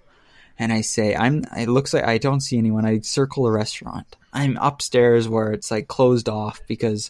and 0.57 0.71
I 0.71 0.79
say, 0.81 1.13
I'm, 1.15 1.43
it 1.57 1.67
looks 1.67 1.93
like 1.93 2.05
I 2.05 2.19
don't 2.19 2.39
see 2.39 2.57
anyone. 2.57 2.85
I 2.85 2.99
circle 2.99 3.45
a 3.45 3.51
restaurant. 3.51 4.15
I'm 4.31 4.57
upstairs 4.61 5.27
where 5.27 5.51
it's 5.51 5.71
like 5.71 5.87
closed 5.89 6.29
off 6.29 6.61
because 6.67 7.09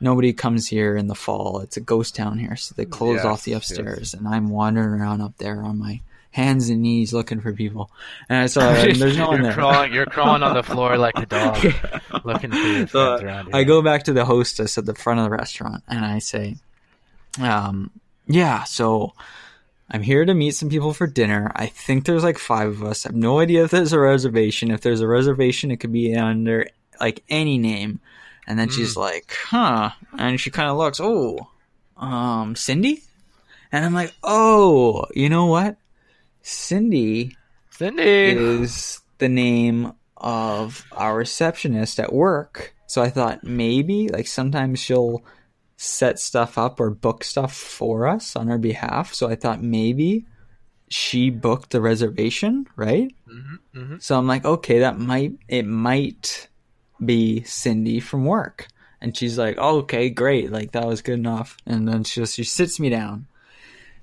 nobody 0.00 0.32
comes 0.32 0.68
here 0.68 0.96
in 0.96 1.08
the 1.08 1.14
fall. 1.16 1.58
It's 1.60 1.76
a 1.76 1.80
ghost 1.80 2.14
town 2.14 2.38
here. 2.38 2.54
So 2.56 2.74
they 2.76 2.84
closed 2.84 3.24
Yes, 3.24 3.26
off 3.26 3.42
the 3.44 3.52
yes. 3.52 3.68
upstairs 3.70 4.14
and 4.14 4.28
I'm 4.28 4.50
wandering 4.50 5.00
around 5.00 5.22
up 5.22 5.38
there 5.38 5.62
on 5.62 5.78
my 5.78 6.00
hands 6.34 6.68
and 6.68 6.82
knees 6.82 7.14
looking 7.14 7.40
for 7.40 7.52
people. 7.52 7.92
And 8.28 8.38
I 8.38 8.46
saw, 8.46 8.68
and 8.68 8.96
there's 8.96 9.16
no 9.16 9.28
one 9.28 9.36
you're 9.36 9.44
there. 9.44 9.52
crawling. 9.54 9.92
You're 9.92 10.06
crawling 10.06 10.42
on 10.42 10.54
the 10.54 10.64
floor 10.64 10.98
like 10.98 11.16
a 11.16 11.26
dog, 11.26 11.64
looking 12.24 12.50
for 12.50 12.56
your 12.56 12.88
So 12.88 13.14
around 13.18 13.46
here. 13.46 13.54
I 13.54 13.62
go 13.62 13.82
back 13.82 14.02
to 14.04 14.12
the 14.12 14.24
hostess 14.24 14.76
at 14.76 14.84
the 14.84 14.94
front 14.96 15.20
of 15.20 15.24
the 15.26 15.30
restaurant 15.30 15.84
and 15.86 16.04
I 16.04 16.18
say, 16.18 16.56
um, 17.40 17.92
yeah, 18.26 18.64
so 18.64 19.12
I'm 19.88 20.02
here 20.02 20.24
to 20.24 20.34
meet 20.34 20.56
some 20.56 20.68
people 20.68 20.92
for 20.92 21.06
dinner. 21.06 21.52
I 21.54 21.66
think 21.66 22.04
there's 22.04 22.24
like 22.24 22.38
five 22.38 22.68
of 22.68 22.82
us. 22.82 23.06
I 23.06 23.10
have 23.10 23.16
no 23.16 23.38
idea 23.38 23.62
if 23.62 23.70
there's 23.70 23.92
a 23.92 24.00
reservation. 24.00 24.72
If 24.72 24.80
there's 24.80 25.02
a 25.02 25.06
reservation, 25.08 25.70
it 25.70 25.76
could 25.76 25.92
be 25.92 26.16
under 26.16 26.66
like 27.00 27.22
any 27.28 27.58
name. 27.58 28.00
And 28.48 28.58
then 28.58 28.70
she's 28.70 28.96
like, 28.96 29.36
huh. 29.46 29.90
And 30.18 30.40
she 30.40 30.50
kind 30.50 30.68
of 30.68 30.76
looks, 30.76 30.98
oh, 31.00 31.48
um, 31.96 32.56
Cindy? 32.56 33.02
And 33.70 33.84
I'm 33.84 33.94
like, 33.94 34.12
oh, 34.24 35.06
you 35.14 35.28
know 35.28 35.46
what? 35.46 35.76
Cindy 36.44 37.36
Cindy. 37.70 38.02
is 38.04 39.00
the 39.18 39.28
name 39.28 39.92
of 40.16 40.84
our 40.92 41.16
receptionist 41.16 41.98
at 41.98 42.12
work. 42.12 42.74
So 42.86 43.02
I 43.02 43.10
thought 43.10 43.42
maybe, 43.42 44.08
like, 44.08 44.26
sometimes 44.26 44.78
she'll 44.78 45.24
set 45.76 46.18
stuff 46.20 46.56
up 46.56 46.78
or 46.78 46.90
book 46.90 47.24
stuff 47.24 47.52
for 47.54 48.06
us 48.06 48.36
on 48.36 48.50
our 48.50 48.58
behalf. 48.58 49.12
So 49.14 49.28
I 49.28 49.34
thought 49.34 49.62
maybe 49.62 50.26
she 50.88 51.30
booked 51.30 51.70
the 51.70 51.80
reservation, 51.80 52.66
right? 52.76 53.12
mhm. 53.74 54.02
So 54.02 54.16
I'm 54.16 54.26
like, 54.28 54.44
okay, 54.44 54.80
that 54.80 54.98
might, 54.98 55.32
it 55.48 55.66
might 55.66 56.48
be 57.04 57.42
Cindy 57.44 58.00
from 58.00 58.26
work. 58.26 58.68
And 59.00 59.16
she's 59.16 59.36
like, 59.38 59.56
oh, 59.58 59.78
okay, 59.78 60.08
great. 60.10 60.52
Like, 60.52 60.72
that 60.72 60.86
was 60.86 61.02
good 61.02 61.18
enough. 61.18 61.56
And 61.66 61.88
then 61.88 62.04
she 62.04 62.20
just, 62.20 62.34
she 62.36 62.44
sits 62.44 62.78
me 62.78 62.90
down. 62.90 63.26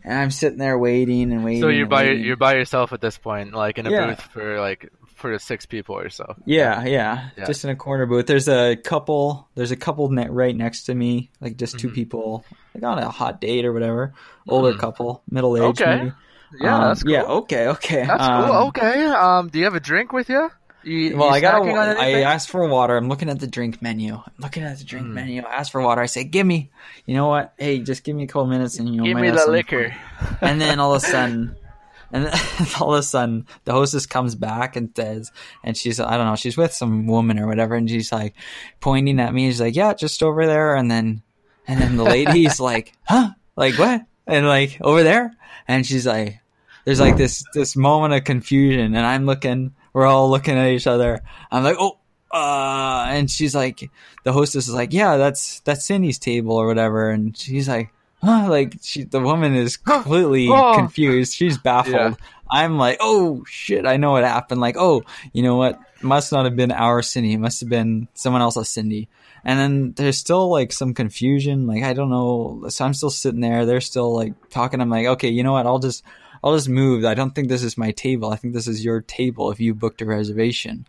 And 0.04 0.14
I'm 0.18 0.32
sitting 0.32 0.58
there 0.58 0.78
waiting 0.78 1.32
and 1.32 1.44
waiting. 1.44 1.62
So 1.62 1.68
you're 1.70 1.86
by 1.88 2.04
waiting. 2.06 2.24
you're 2.26 2.36
by 2.38 2.56
yourself 2.56 2.92
at 2.94 3.02
this 3.02 3.18
point, 3.18 3.54
like 3.54 3.78
in 3.78 3.86
a 3.88 3.92
Yeah. 3.92 4.08
booth 4.08 4.22
for 4.22 4.60
like 4.60 4.90
for 5.16 5.38
six 5.38 5.68
people 5.68 5.98
or 5.98 6.10
so. 6.10 6.36
Yeah, 6.46 6.84
yeah, 6.86 7.30
Yeah. 7.38 7.46
Just 7.46 7.64
in 7.64 7.70
a 7.70 7.76
corner 7.76 8.08
booth. 8.08 8.26
There's 8.26 8.48
a 8.50 8.76
couple. 8.76 9.48
There's 9.54 9.70
a 9.72 9.76
couple 9.76 10.10
right 10.10 10.56
next 10.56 10.84
to 10.86 10.96
me, 10.96 11.30
like 11.40 11.58
just 11.58 11.78
two 11.78 11.90
Mhm. 11.90 11.94
people, 11.94 12.46
like 12.74 12.84
on 12.84 12.98
a 12.98 13.10
hot 13.10 13.40
date 13.40 13.64
or 13.66 13.74
whatever. 13.74 14.14
Older 14.48 14.74
Mhm. 14.74 14.80
couple, 14.80 15.22
middle 15.30 15.56
aged. 15.58 15.82
Okay. 15.82 15.98
Maybe. 15.98 16.12
Yeah, 16.60 16.76
Um, 16.76 16.82
that's 16.90 17.04
cool. 17.04 17.12
Yeah. 17.14 17.22
Okay. 17.24 17.68
Okay. 17.68 18.06
That's 18.06 18.24
um, 18.24 18.46
cool. 18.46 18.56
Okay. 18.70 19.06
Um, 19.06 19.48
do 19.50 19.60
you 19.60 19.66
have 19.66 19.76
a 19.76 19.80
drink 19.80 20.12
with 20.12 20.28
you? 20.30 20.50
You 20.84 21.18
Well, 21.18 21.30
I 21.30 21.40
got. 21.40 21.62
I 21.68 22.22
asked 22.24 22.50
for 22.50 22.68
water. 22.68 22.98
I'm 22.98 23.08
looking 23.08 23.30
at 23.30 23.40
the 23.40 23.48
drink 23.48 23.82
menu. 23.82 24.16
I'm 24.16 24.22
looking 24.40 24.64
at 24.64 24.78
the 24.78 24.84
drink 24.84 25.08
Mm. 25.08 25.14
menu. 25.14 25.42
I 25.44 25.56
asked 25.56 25.72
for 25.72 25.82
water. 25.82 26.02
I 26.02 26.06
say, 26.08 26.24
"Give 26.24 26.46
me." 26.46 26.70
You 27.06 27.16
know 27.16 27.28
what? 27.28 27.54
Hey, 27.58 27.80
just 27.80 28.04
give 28.04 28.16
me 28.16 28.24
a 28.24 28.28
couple 28.28 28.48
minutes, 28.48 28.80
and 28.80 28.94
you 28.94 29.04
Give 29.04 29.14
might 29.16 29.22
me 29.22 29.30
the 29.32 29.46
liquor. 29.50 29.94
and 30.42 30.60
then 30.62 30.80
all 30.80 30.94
of 30.94 31.04
a 31.04 31.06
sudden 31.06 31.56
and 32.14 32.26
then 32.26 32.34
all 32.80 32.94
of 32.94 33.00
a 33.00 33.04
sudden 33.04 33.46
the 33.64 33.72
hostess 33.72 34.06
comes 34.06 34.36
back 34.36 34.76
and 34.76 34.90
says 34.96 35.32
and 35.64 35.78
she's 35.78 35.98
i 35.98 36.18
don't 36.18 36.26
know 36.26 36.36
she's 36.36 36.58
with 36.58 36.74
some 36.74 37.08
woman 37.08 37.40
or 37.40 37.48
whatever 37.48 37.74
and 37.76 37.90
she's 37.90 38.12
like 38.12 38.34
pointing 38.82 39.18
at 39.22 39.34
me 39.34 39.48
she's 39.48 39.62
like 39.62 39.78
yeah 39.78 39.94
just 39.94 40.22
over 40.22 40.46
there 40.46 40.76
and 40.76 40.92
then 40.92 41.22
and 41.70 41.80
then 41.82 41.96
the 41.96 42.04
lady's 42.04 42.60
like 42.72 42.92
huh 43.04 43.30
like 43.56 43.76
what 43.80 44.02
and 44.28 44.46
like 44.46 44.78
over 44.82 45.04
there 45.04 45.32
and 45.70 45.86
she's 45.88 46.06
like 46.06 46.42
there's 46.84 47.00
like 47.00 47.16
this 47.16 47.46
this 47.54 47.78
moment 47.78 48.14
of 48.14 48.26
confusion 48.26 48.94
and 48.94 49.06
i'm 49.06 49.26
looking 49.26 49.74
we're 49.94 50.06
all 50.06 50.30
looking 50.30 50.58
at 50.58 50.70
each 50.70 50.88
other. 50.88 51.22
I'm 51.52 51.64
like 51.64 51.78
oh 51.80 51.98
uh 52.34 53.06
and 53.10 53.30
she's 53.30 53.54
like 53.54 53.90
the 54.24 54.32
hostess 54.32 54.68
is 54.70 54.74
like 54.74 54.94
yeah 54.94 55.18
that's 55.18 55.60
that's 55.62 55.86
cindy's 55.86 56.18
table 56.18 56.56
or 56.56 56.66
whatever 56.66 57.10
and 57.10 57.36
she's 57.38 57.68
like 57.68 57.92
huh? 58.24 58.48
Like 58.50 58.76
she 58.82 59.04
the 59.04 59.20
woman 59.20 59.54
is 59.56 59.76
completely 59.78 60.48
Oh. 60.50 60.74
confused. 60.76 61.34
She's 61.34 61.58
baffled. 61.58 61.94
Yeah. 61.96 62.14
i'm 62.50 62.78
like 62.78 62.98
oh 63.02 63.44
shit 63.48 63.86
i 63.86 63.98
know 63.98 64.12
what 64.12 64.24
happened. 64.24 64.62
Like 64.62 64.78
oh 64.78 65.04
you 65.34 65.44
know 65.44 65.56
what? 65.58 65.80
Must 66.02 66.32
not 66.32 66.46
have 66.46 66.56
been 66.56 66.72
our 66.72 67.02
cindy. 67.02 67.34
It 67.34 67.38
must 67.40 67.60
have 67.60 67.70
been 67.70 68.08
someone 68.14 68.42
else's 68.42 68.70
cindy. 68.70 69.08
And 69.44 69.60
then 69.60 69.92
there's 69.94 70.18
still 70.18 70.50
like 70.50 70.72
some 70.72 70.94
confusion. 70.94 71.68
Like 71.68 71.84
i 71.84 71.92
don't 71.94 72.10
know. 72.10 72.66
So 72.70 72.86
i'm 72.86 72.94
still 72.94 73.10
sitting 73.10 73.42
there. 73.42 73.66
They're 73.66 73.82
still 73.82 74.16
like 74.16 74.34
talking. 74.50 74.80
I'm 74.82 74.90
like 74.90 75.08
okay 75.08 75.30
you 75.30 75.44
know 75.44 75.52
what? 75.54 75.66
I'll 75.66 75.80
just 75.80 76.04
i'll 76.44 76.56
just 76.56 76.70
move 76.70 77.06
i 77.06 77.14
don't 77.14 77.34
think 77.36 77.48
this 77.50 77.64
is 77.64 77.78
my 77.78 77.92
table 77.92 78.32
i 78.32 78.36
think 78.36 78.54
this 78.54 78.68
is 78.68 78.84
your 78.84 79.02
table 79.02 79.52
if 79.52 79.60
you 79.60 79.74
booked 79.74 80.02
a 80.02 80.06
reservation 80.06 80.86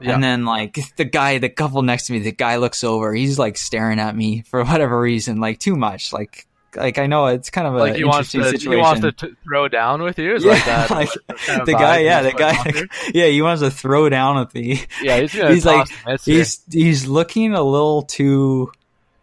Yeah. 0.00 0.14
and 0.14 0.22
then 0.22 0.44
like 0.44 0.78
the 0.96 1.04
guy, 1.04 1.38
the 1.38 1.48
couple 1.48 1.82
next 1.82 2.06
to 2.06 2.12
me, 2.12 2.20
the 2.20 2.30
guy 2.32 2.56
looks 2.58 2.84
over. 2.84 3.12
He's 3.12 3.36
like 3.38 3.56
staring 3.56 3.98
at 3.98 4.14
me 4.14 4.42
for 4.42 4.62
whatever 4.70 5.00
reason, 5.00 5.40
like 5.40 5.58
too 5.58 5.74
much. 5.74 6.12
Like 6.12 6.46
like 6.76 6.98
I 6.98 7.06
know 7.08 7.26
it's 7.26 7.50
kind 7.50 7.66
of 7.66 7.74
a 7.74 7.78
like 7.78 7.96
he 7.96 8.04
wants 8.04 8.32
interesting 8.32 8.42
to 8.42 8.58
situation. 8.58 8.72
he 8.72 8.78
wants 8.78 9.00
to 9.00 9.10
t- 9.28 9.34
throw 9.42 9.66
down 9.66 10.02
with 10.02 10.18
you. 10.20 10.34
Is 10.36 10.44
yeah, 10.44 10.52
like 10.52 10.64
that. 10.66 10.90
like, 11.00 11.08
kind 11.38 11.60
of 11.62 11.66
the 11.66 11.72
guy, 11.72 11.98
yeah, 12.00 12.22
the 12.22 12.32
guy, 12.32 12.70
there? 12.70 12.86
yeah, 13.12 13.26
he 13.26 13.42
wants 13.42 13.62
to 13.62 13.70
throw 13.72 14.08
down 14.08 14.36
with 14.38 14.54
me. 14.54 14.82
Yeah, 15.02 15.18
he's 15.20 15.32
he's 15.32 15.66
like 15.66 15.88
the 15.88 15.94
mitts 16.12 16.24
here. 16.26 16.36
he's 16.38 16.62
he's 16.70 17.06
looking 17.08 17.54
a 17.54 17.62
little 17.62 18.02
too 18.02 18.70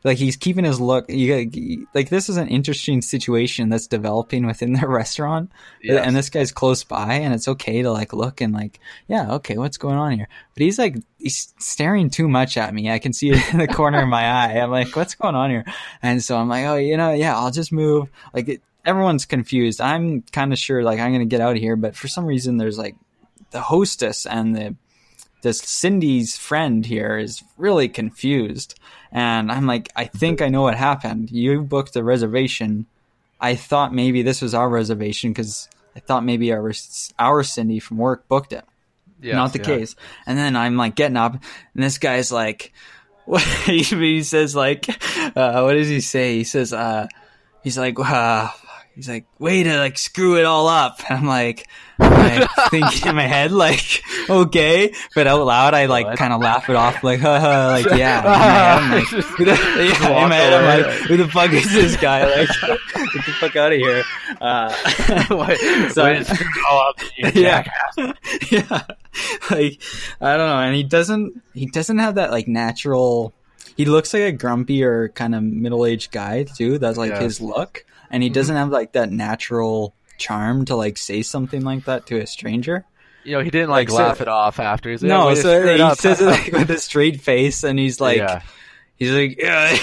like 0.05 0.19
he's 0.19 0.37
keeping 0.37 0.63
his 0.63 0.79
look 0.79 1.09
you 1.09 1.45
got 1.45 1.87
like 1.95 2.09
this 2.09 2.29
is 2.29 2.37
an 2.37 2.47
interesting 2.47 3.01
situation 3.01 3.69
that's 3.69 3.87
developing 3.87 4.45
within 4.45 4.73
the 4.79 4.87
restaurant. 4.87 5.51
Yes. 5.81 6.05
and 6.05 6.15
this 6.15 6.29
guy's 6.29 6.51
close 6.51 6.83
by 6.83 7.15
and 7.15 7.33
it's 7.33 7.47
okay 7.47 7.81
to 7.81 7.91
like 7.91 8.13
look 8.13 8.39
and 8.39 8.53
like 8.53 8.79
yeah 9.07 9.33
okay 9.33 9.57
what's 9.57 9.77
going 9.77 9.97
on 9.97 10.11
here? 10.13 10.29
But 10.53 10.61
he's 10.61 10.77
like 10.77 10.97
he's 11.17 11.53
staring 11.57 12.11
too 12.11 12.29
much 12.29 12.55
at 12.55 12.73
me. 12.73 12.89
I 12.91 12.99
can 12.99 13.13
see 13.13 13.31
it 13.31 13.53
in 13.53 13.59
the 13.59 13.67
corner 13.67 14.03
of 14.03 14.07
my 14.07 14.23
eye. 14.45 14.59
I'm 14.59 14.69
like 14.69 14.95
what's 14.95 15.15
going 15.15 15.35
on 15.35 15.49
here? 15.49 15.65
And 16.03 16.23
so 16.23 16.37
i'm 16.37 16.47
like 16.47 16.65
oh 16.65 16.75
you 16.75 16.97
know 16.97 17.11
yeah 17.11 17.35
i'll 17.35 17.51
just 17.51 17.71
move. 17.71 18.09
Like 18.31 18.47
it, 18.47 18.61
everyone's 18.85 19.25
confused. 19.25 19.81
I'm 19.81 20.21
kind 20.21 20.53
of 20.53 20.59
sure 20.59 20.83
like 20.83 20.99
i'm 20.99 21.11
gonna 21.11 21.25
get 21.25 21.41
out 21.41 21.55
of 21.55 21.61
here 21.61 21.75
but 21.75 21.95
for 21.95 22.07
some 22.07 22.25
reason 22.25 22.57
there's 22.57 22.77
like 22.77 22.95
the 23.49 23.61
hostess 23.61 24.27
and 24.27 24.55
the 24.55 24.75
this 25.45 25.59
Cindy's 25.59 26.35
friend 26.35 26.83
here 26.83 27.19
is 27.19 27.43
really 27.55 27.87
confused. 27.87 28.73
And 29.11 29.51
I'm 29.51 29.67
like, 29.67 29.89
I 29.95 30.05
think 30.05 30.41
I 30.41 30.49
know 30.49 30.63
what 30.63 30.75
happened. 30.75 31.29
You 31.29 31.61
booked 31.61 31.95
a 31.95 32.03
reservation. 32.03 32.87
I 33.39 33.53
thought 33.53 33.93
maybe 33.93 34.23
this 34.23 34.41
was 34.41 34.55
our 34.55 34.67
reservation 34.67 35.31
because 35.31 35.69
I 35.95 35.99
thought 35.99 36.25
maybe 36.25 36.51
our 36.51 36.73
our 37.19 37.43
Cindy 37.43 37.79
from 37.79 37.97
work 37.97 38.27
booked 38.27 38.53
it. 38.53 38.65
Yes, 39.21 39.35
Not 39.35 39.53
the 39.53 39.59
yeah. 39.59 39.65
case. 39.65 39.95
And 40.25 40.35
then 40.35 40.55
I'm 40.55 40.77
like 40.77 40.95
getting 40.95 41.15
up, 41.15 41.33
and 41.33 41.83
this 41.83 41.99
guy's 41.99 42.31
like, 42.31 42.73
what 43.25 43.43
he, 43.43 43.83
he 43.83 44.23
says 44.23 44.55
like, 44.55 44.89
uh, 45.37 45.61
what 45.61 45.73
does 45.73 45.89
he 45.89 46.01
say? 46.01 46.37
He 46.37 46.43
says, 46.43 46.73
uh, 46.73 47.07
he's 47.63 47.77
like, 47.77 47.99
uh, 47.99 48.49
he's 48.95 49.07
like, 49.09 49.25
way 49.39 49.63
to 49.63 49.77
like 49.77 49.97
screw 49.97 50.37
it 50.37 50.45
all 50.45 50.67
up. 50.67 50.99
And 51.09 51.19
I'm 51.19 51.25
like, 51.25 51.67
I 51.99 52.47
think 52.69 53.05
in 53.05 53.15
my 53.15 53.23
head 53.27 53.51
like, 53.51 54.01
okay, 54.29 54.93
but 55.13 55.27
out 55.27 55.45
loud 55.45 55.73
I 55.73 55.85
like 55.85 56.17
kind 56.17 56.33
of 56.33 56.41
laugh 56.41 56.69
it 56.69 56.75
off 56.75 57.03
like, 57.03 57.19
haha, 57.19 57.67
like 57.71 57.85
yeah. 57.97 58.19
In 58.19 58.25
my 58.29 58.37
head, 58.37 58.77
I'm 58.81 58.91
like, 58.91 59.07
who 59.07 59.45
the, 59.45 59.51
yeah, 59.51 60.23
in 60.23 60.29
my 60.29 60.35
head 60.35 60.53
I'm 60.53 60.83
like, 60.83 60.93
who 61.01 61.17
the 61.17 61.27
fuck 61.27 61.51
is 61.53 61.71
this 61.71 61.95
guy? 61.97 62.25
Like, 62.25 62.49
get 62.59 63.25
the 63.25 63.35
fuck 63.39 63.55
out 63.55 63.71
of 63.71 63.77
here. 63.77 64.03
Uh, 64.41 64.69
so- 65.89 66.05
wait, 66.05 66.25
screw 66.25 66.47
it 66.47 66.65
all 66.69 66.89
up, 66.89 66.99
you 67.17 67.31
yeah, 67.41 67.63
yeah. 68.51 68.81
Like 69.49 69.81
I 70.19 70.35
don't 70.37 70.49
know, 70.49 70.59
and 70.59 70.75
he 70.75 70.83
doesn't. 70.83 71.41
He 71.53 71.67
doesn't 71.67 71.99
have 71.99 72.15
that 72.15 72.31
like 72.31 72.47
natural. 72.47 73.33
He 73.77 73.85
looks 73.85 74.13
like 74.13 74.23
a 74.23 74.31
grumpy 74.31 74.83
or 74.83 75.09
kind 75.09 75.33
of 75.35 75.43
middle 75.43 75.85
aged 75.85 76.11
guy 76.11 76.43
too. 76.43 76.77
That's 76.79 76.97
like 76.97 77.11
Yeah. 77.11 77.21
his 77.21 77.39
look, 77.39 77.85
and 78.09 78.23
he 78.23 78.29
doesn't 78.29 78.53
mm-hmm. 78.53 78.63
have 78.63 78.71
like 78.71 78.93
that 78.93 79.11
natural 79.11 79.95
charm 80.17 80.65
to 80.65 80.75
like 80.75 80.97
say 80.97 81.21
something 81.21 81.61
like 81.61 81.85
that 81.85 82.07
to 82.07 82.19
a 82.19 82.27
stranger. 82.27 82.85
You 83.23 83.33
know, 83.33 83.41
he 83.41 83.49
didn't 83.49 83.69
like, 83.69 83.89
Like, 83.89 83.97
so- 83.97 84.03
laugh 84.03 84.21
it 84.21 84.27
off 84.27 84.59
after. 84.59 84.91
He's 84.91 85.01
like, 85.01 85.09
no, 85.09 85.29
"Oh, 85.29 85.35
so 85.35 85.75
he 85.75 85.81
up." 85.81 85.97
says 85.97 86.21
it 86.21 86.25
like 86.25 86.51
with 86.53 86.69
a 86.69 86.77
straight 86.77 87.21
face, 87.21 87.63
and 87.63 87.79
he's 87.79 87.99
like, 87.99 88.17
yeah. 88.17 88.41
he's 88.97 89.11
like, 89.11 89.37
yeah, 89.39 89.77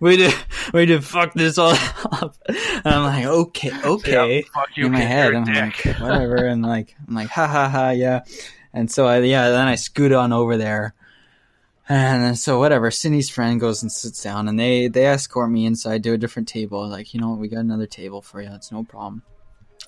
we 0.00 0.16
did, 0.16 0.34
we 0.72 0.86
did 0.86 1.04
fuck 1.04 1.34
this 1.34 1.58
all 1.58 1.72
up. 2.12 2.36
And 2.46 2.86
I'm 2.86 3.02
like, 3.04 3.26
okay, 3.26 3.72
okay. 3.84 4.36
Yeah, 4.36 4.42
fuck 4.54 4.76
you, 4.76 4.86
in 4.86 4.92
my 4.92 5.00
head, 5.00 5.34
I'm 5.34 5.44
dick. 5.44 5.84
like, 5.84 6.00
whatever, 6.00 6.36
and 6.36 6.62
like, 6.62 6.94
I'm 7.08 7.14
like, 7.14 7.28
ha 7.28 7.46
ha 7.46 7.68
ha, 7.68 7.90
yeah. 7.90 8.24
And 8.72 8.90
so 8.90 9.06
I, 9.06 9.18
yeah, 9.18 9.50
then 9.50 9.66
I 9.66 9.74
scoot 9.74 10.12
on 10.12 10.32
over 10.32 10.56
there, 10.56 10.94
and 11.90 12.38
so 12.38 12.58
whatever. 12.58 12.90
Cindy's 12.90 13.28
friend 13.28 13.60
goes 13.60 13.82
and 13.82 13.90
sits 13.92 14.22
down, 14.22 14.48
and 14.48 14.58
they 14.58 14.88
they 14.88 15.06
escort 15.06 15.50
me 15.50 15.66
inside 15.66 16.02
to 16.04 16.12
a 16.12 16.18
different 16.18 16.48
table. 16.48 16.88
Like, 16.88 17.12
you 17.12 17.20
know, 17.20 17.30
what, 17.30 17.38
we 17.40 17.48
got 17.48 17.60
another 17.60 17.86
table 17.86 18.22
for 18.22 18.40
you. 18.40 18.48
It's 18.52 18.70
no 18.72 18.84
problem. 18.84 19.22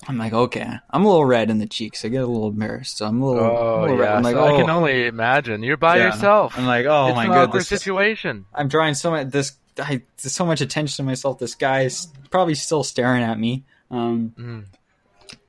I'm 0.05 0.17
like, 0.17 0.33
okay. 0.33 0.69
I'm 0.89 1.05
a 1.05 1.07
little 1.07 1.23
red 1.23 1.49
in 1.49 1.59
the 1.59 1.65
cheeks. 1.65 2.03
I 2.03 2.09
get 2.09 2.23
a 2.23 2.27
little 2.27 2.49
embarrassed. 2.49 2.97
So 2.97 3.05
I'm 3.05 3.21
a 3.21 3.25
little. 3.25 3.43
Oh 3.43 3.79
a 3.79 3.81
little 3.83 3.97
red. 3.97 4.05
yeah, 4.09 4.15
I'm 4.17 4.23
like, 4.23 4.35
so 4.35 4.43
I 4.45 4.57
can 4.59 4.69
oh. 4.69 4.77
only 4.77 5.05
imagine. 5.07 5.63
You're 5.63 5.77
by 5.77 5.97
Yeah. 5.97 6.07
yourself. 6.07 6.57
I'm 6.57 6.65
like, 6.65 6.85
oh 6.85 7.07
it's 7.07 7.15
my 7.15 7.27
god, 7.27 7.53
this 7.53 7.71
is- 7.71 7.79
situation. 7.81 8.45
I'm 8.53 8.67
drawing 8.67 8.95
so 8.95 9.11
much. 9.11 9.29
This 9.29 9.53
I 9.79 10.01
so 10.17 10.45
much 10.45 10.59
attention 10.61 10.97
to 10.97 11.03
myself. 11.03 11.39
This 11.39 11.55
guy's 11.55 12.07
probably 12.29 12.55
still 12.55 12.83
staring 12.83 13.23
at 13.23 13.39
me. 13.39 13.63
Um, 13.89 14.33
Mm. 14.37 14.65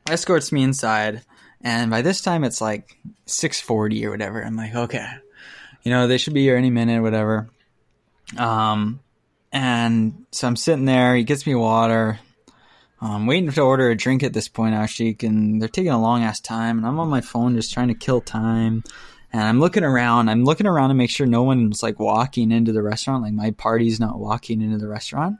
escorts 0.08 0.52
me 0.52 0.62
inside, 0.62 1.22
and 1.60 1.90
by 1.90 2.02
this 2.02 2.20
time 2.22 2.44
it's 2.44 2.60
like 2.60 2.96
six 3.26 3.60
forty 3.60 4.06
or 4.06 4.10
whatever. 4.10 4.40
I'm 4.42 4.56
like, 4.56 4.74
okay, 4.74 5.06
you 5.84 5.90
know 5.90 6.08
they 6.08 6.18
should 6.18 6.34
be 6.34 6.42
here 6.42 6.56
any 6.56 6.70
minute, 6.70 7.02
whatever. 7.02 7.48
Um, 8.36 9.00
and 9.52 10.26
so 10.32 10.48
I'm 10.48 10.56
sitting 10.56 10.84
there. 10.86 11.14
He 11.14 11.24
gets 11.24 11.46
me 11.46 11.54
water. 11.54 12.18
I'm 13.00 13.26
waiting 13.26 13.50
to 13.50 13.60
order 13.60 13.90
a 13.90 13.96
drink 13.96 14.22
at 14.22 14.32
this 14.32 14.48
point, 14.48 14.74
actually, 14.74 15.16
and 15.22 15.60
they're 15.60 15.68
taking 15.68 15.92
a 15.92 16.00
long 16.00 16.22
ass 16.22 16.40
time, 16.40 16.78
and 16.78 16.86
I'm 16.86 16.98
on 16.98 17.08
my 17.08 17.20
phone 17.20 17.54
just 17.54 17.72
trying 17.72 17.88
to 17.88 17.94
kill 17.94 18.20
time. 18.20 18.82
And 19.32 19.42
I'm 19.42 19.60
looking 19.60 19.84
around. 19.84 20.30
I'm 20.30 20.44
looking 20.44 20.66
around 20.66 20.88
to 20.88 20.94
make 20.94 21.10
sure 21.10 21.26
no 21.26 21.42
one's 21.42 21.82
like 21.82 21.98
walking 21.98 22.50
into 22.50 22.72
the 22.72 22.82
restaurant. 22.82 23.22
Like 23.24 23.32
my 23.32 23.50
party's 23.50 24.00
not 24.00 24.18
walking 24.18 24.62
into 24.62 24.78
the 24.78 24.88
restaurant. 24.88 25.36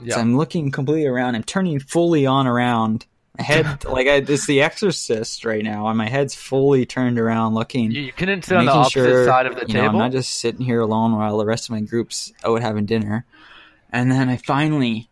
Yeah. 0.00 0.14
So 0.14 0.20
I'm 0.20 0.36
looking 0.36 0.70
completely 0.70 1.06
around. 1.06 1.34
I'm 1.34 1.42
turning 1.42 1.80
fully 1.80 2.26
on 2.26 2.46
around. 2.46 3.06
Head, 3.38 3.84
like 3.88 4.06
I, 4.06 4.16
it's 4.16 4.46
The 4.46 4.62
Exorcist 4.62 5.44
right 5.44 5.62
now, 5.62 5.86
and 5.88 5.96
my 5.96 6.08
head's 6.08 6.34
fully 6.34 6.86
turned 6.86 7.18
around, 7.18 7.54
looking. 7.54 7.92
You, 7.92 8.12
couldn't 8.12 8.44
sit 8.44 8.56
on 8.56 8.64
the 8.64 8.72
opposite 8.72 8.92
sure, 8.92 9.24
side 9.24 9.46
of 9.46 9.54
the 9.54 9.66
you 9.66 9.74
know, 9.74 9.80
table. 9.82 9.94
I'm 9.94 9.98
not 9.98 10.12
just 10.12 10.34
sitting 10.34 10.64
here 10.64 10.80
alone 10.80 11.16
while 11.16 11.38
the 11.38 11.46
rest 11.46 11.68
of 11.68 11.70
my 11.70 11.80
group's 11.80 12.32
out 12.44 12.60
having 12.62 12.86
dinner. 12.86 13.24
And 13.90 14.10
then 14.10 14.28
I 14.28 14.36
finally, 14.36 15.08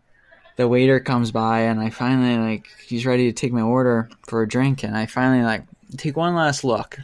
the 0.57 0.69
waiter 0.69 1.01
comes 1.01 1.31
by, 1.31 1.61
and 1.61 1.81
I 1.81 1.91
finally 1.91 2.37
like 2.37 2.67
he's 2.87 3.07
ready 3.07 3.31
to 3.31 3.33
take 3.33 3.53
my 3.53 3.63
order 3.63 4.11
for 4.27 4.43
a 4.43 4.49
drink, 4.49 4.83
and 4.83 4.97
I 4.97 5.07
finally 5.07 5.45
like 5.45 5.65
take 5.97 6.17
one 6.17 6.35
last 6.35 6.65
look, 6.65 6.99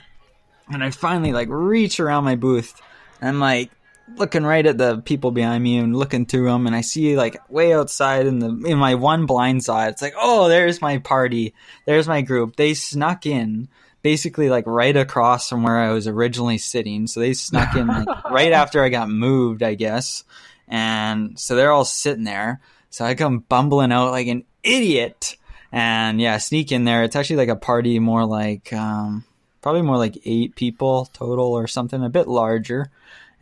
and 0.73 0.83
I 0.83 0.91
finally 0.91 1.33
like 1.33 1.49
reach 1.51 2.01
around 2.01 2.25
my 2.25 2.37
booth, 2.37 2.81
and 3.21 3.29
I'm 3.29 3.41
like 3.41 3.71
looking 4.17 4.45
right 4.45 4.65
at 4.65 4.79
the 4.79 4.99
people 4.99 5.31
behind 5.31 5.63
me 5.63 5.79
and 5.79 5.97
looking 5.97 6.27
through 6.27 6.47
them, 6.47 6.67
and 6.67 6.77
I 6.77 6.81
see 6.81 7.17
like 7.17 7.51
way 7.51 7.73
outside 7.75 8.27
in 8.27 8.39
the 8.39 8.49
in 8.67 8.79
my 8.79 8.95
one 8.95 9.27
blind 9.27 9.65
side, 9.65 9.93
it's 9.93 10.03
like 10.03 10.15
oh 10.17 10.49
there's 10.49 10.81
my 10.81 10.99
party, 10.99 11.55
there's 11.87 12.09
my 12.09 12.23
group. 12.23 12.57
They 12.57 12.75
snuck 12.75 13.27
in 13.27 13.69
basically 14.03 14.51
like 14.51 14.67
right 14.67 14.97
across 14.97 15.49
from 15.49 15.63
where 15.63 15.79
I 15.79 15.93
was 15.93 16.07
originally 16.07 16.59
sitting. 16.59 17.07
So 17.07 17.21
they 17.21 17.33
snuck 17.33 17.75
in 17.77 17.87
like 17.87 18.25
right 18.31 18.53
after 18.53 18.83
I 18.83 18.89
got 18.89 19.09
moved, 19.09 19.63
I 19.63 19.75
guess. 19.75 20.25
And 20.69 21.39
so 21.39 21.57
they're 21.57 21.73
all 21.73 21.85
sitting 21.85 22.25
there. 22.25 22.61
So 22.91 23.05
I 23.05 23.15
come 23.15 23.41
bumbling 23.41 23.93
out 23.93 24.11
like 24.11 24.27
an 24.27 24.45
idiot. 24.63 25.37
And 25.71 26.21
yeah, 26.21 26.39
sneak 26.39 26.73
in 26.73 26.85
there. 26.85 27.05
It's 27.05 27.17
actually 27.17 27.37
like 27.37 27.49
a 27.49 27.57
party 27.57 27.99
more 27.99 28.27
like 28.27 28.73
um 28.73 29.25
probably 29.63 29.83
more 29.83 29.97
like 29.97 30.19
eight 30.25 30.57
people 30.57 31.07
total 31.13 31.53
or 31.53 31.67
something, 31.67 32.03
a 32.03 32.11
bit 32.11 32.29
larger. 32.29 32.91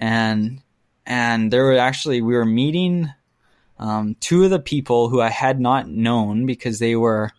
And 0.00 0.62
and 1.06 1.52
there 1.52 1.64
were 1.64 1.76
actually 1.78 2.22
we 2.22 2.34
were 2.34 2.44
meeting 2.44 3.12
um, 3.78 4.16
two 4.18 4.44
of 4.44 4.50
the 4.50 4.58
people 4.58 5.08
who 5.08 5.20
I 5.20 5.28
had 5.28 5.60
not 5.60 5.88
known 5.88 6.46
because 6.46 6.78
they 6.78 6.96
were 6.96 7.30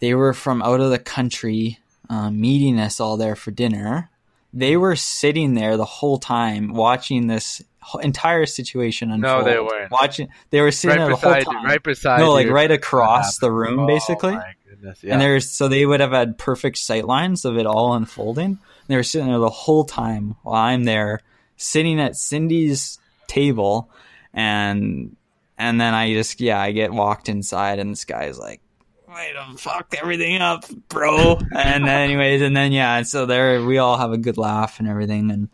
they 0.00 0.14
were 0.14 0.32
from 0.32 0.62
out 0.62 0.80
of 0.80 0.90
the 0.90 0.98
country 0.98 1.78
um, 2.08 2.40
meeting 2.40 2.78
us 2.80 3.00
all 3.00 3.16
there 3.16 3.36
for 3.36 3.50
dinner. 3.50 4.08
They 4.52 4.76
were 4.76 4.96
sitting 4.96 5.54
there 5.54 5.76
the 5.76 5.84
whole 5.84 6.18
time 6.18 6.72
watching 6.74 7.26
this 7.26 7.62
entire 8.02 8.46
situation 8.46 9.10
unfold. 9.10 9.44
No, 9.46 9.52
they 9.52 9.60
weren't. 9.60 9.90
watching. 9.92 10.28
They 10.50 10.60
were 10.60 10.72
sitting 10.72 10.98
right 10.98 11.06
there 11.06 11.14
the 11.14 11.20
whole 11.20 11.34
beside, 11.34 11.52
time. 11.52 11.64
right 11.64 11.82
beside. 11.82 12.18
no, 12.18 12.32
like 12.32 12.46
you. 12.46 12.52
right 12.52 12.70
across 12.70 13.38
the 13.38 13.50
room, 13.50 13.80
Oh, 13.80 13.86
basically. 13.86 14.32
my 14.32 14.54
goodness, 14.68 15.02
yeah. 15.04 15.12
And 15.12 15.22
there's 15.22 15.48
so 15.50 15.68
they 15.68 15.86
would 15.86 16.00
have 16.00 16.12
had 16.12 16.36
perfect 16.36 16.78
sight 16.78 17.04
lines 17.04 17.44
of 17.44 17.56
it 17.58 17.66
all 17.66 17.94
unfolding. 17.94 18.44
And 18.46 18.58
they 18.88 18.96
were 18.96 19.02
sitting 19.04 19.28
there 19.28 19.38
the 19.38 19.48
whole 19.48 19.84
time 19.84 20.34
while 20.42 20.60
I'm 20.62 20.84
there 20.84 21.20
sitting 21.60 22.00
at 22.00 22.16
Cindy's 22.16 22.98
table 23.26 23.90
and 24.32 25.14
and 25.58 25.80
then 25.80 25.92
I 25.94 26.12
just 26.14 26.40
yeah, 26.40 26.60
I 26.60 26.72
get 26.72 26.92
walked 26.92 27.28
inside 27.28 27.78
and 27.78 27.90
this 27.92 28.04
guy's 28.04 28.38
like 28.38 28.60
Way 29.08 29.32
to 29.34 29.58
fuck 29.58 29.92
everything 30.00 30.40
up, 30.40 30.64
bro. 30.88 31.36
and 31.56 31.88
anyways, 31.88 32.42
and 32.42 32.56
then 32.56 32.70
yeah, 32.70 33.02
so 33.02 33.26
there 33.26 33.60
we 33.64 33.78
all 33.78 33.96
have 33.98 34.12
a 34.12 34.18
good 34.18 34.38
laugh 34.38 34.78
and 34.78 34.88
everything 34.88 35.32
and 35.32 35.48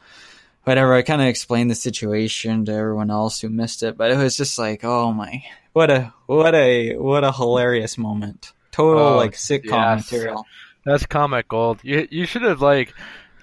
whatever. 0.65 0.93
I 0.93 1.01
kind 1.01 1.23
of 1.23 1.29
explained 1.29 1.71
the 1.71 1.75
situation 1.75 2.67
to 2.67 2.73
everyone 2.75 3.11
else 3.11 3.41
who 3.41 3.49
missed 3.49 3.83
it, 3.83 3.97
but 3.97 4.11
it 4.11 4.19
was 4.19 4.37
just 4.37 4.59
like, 4.59 4.85
oh 4.85 5.11
my, 5.11 5.43
what 5.73 5.91
a 5.91 6.13
what 6.27 6.55
a 6.55 6.97
what 6.99 7.25
a 7.25 7.33
hilarious 7.33 7.97
moment. 7.97 8.53
Total 8.73 9.03
Oh, 9.03 9.17
like 9.17 9.33
sitcom 9.33 9.71
yes. 9.97 10.13
material. 10.13 10.45
That's 10.85 11.07
comic 11.07 11.49
gold. 11.49 11.81
You 11.83 12.07
you 12.11 12.27
should 12.27 12.43
have 12.43 12.61
like 12.61 12.93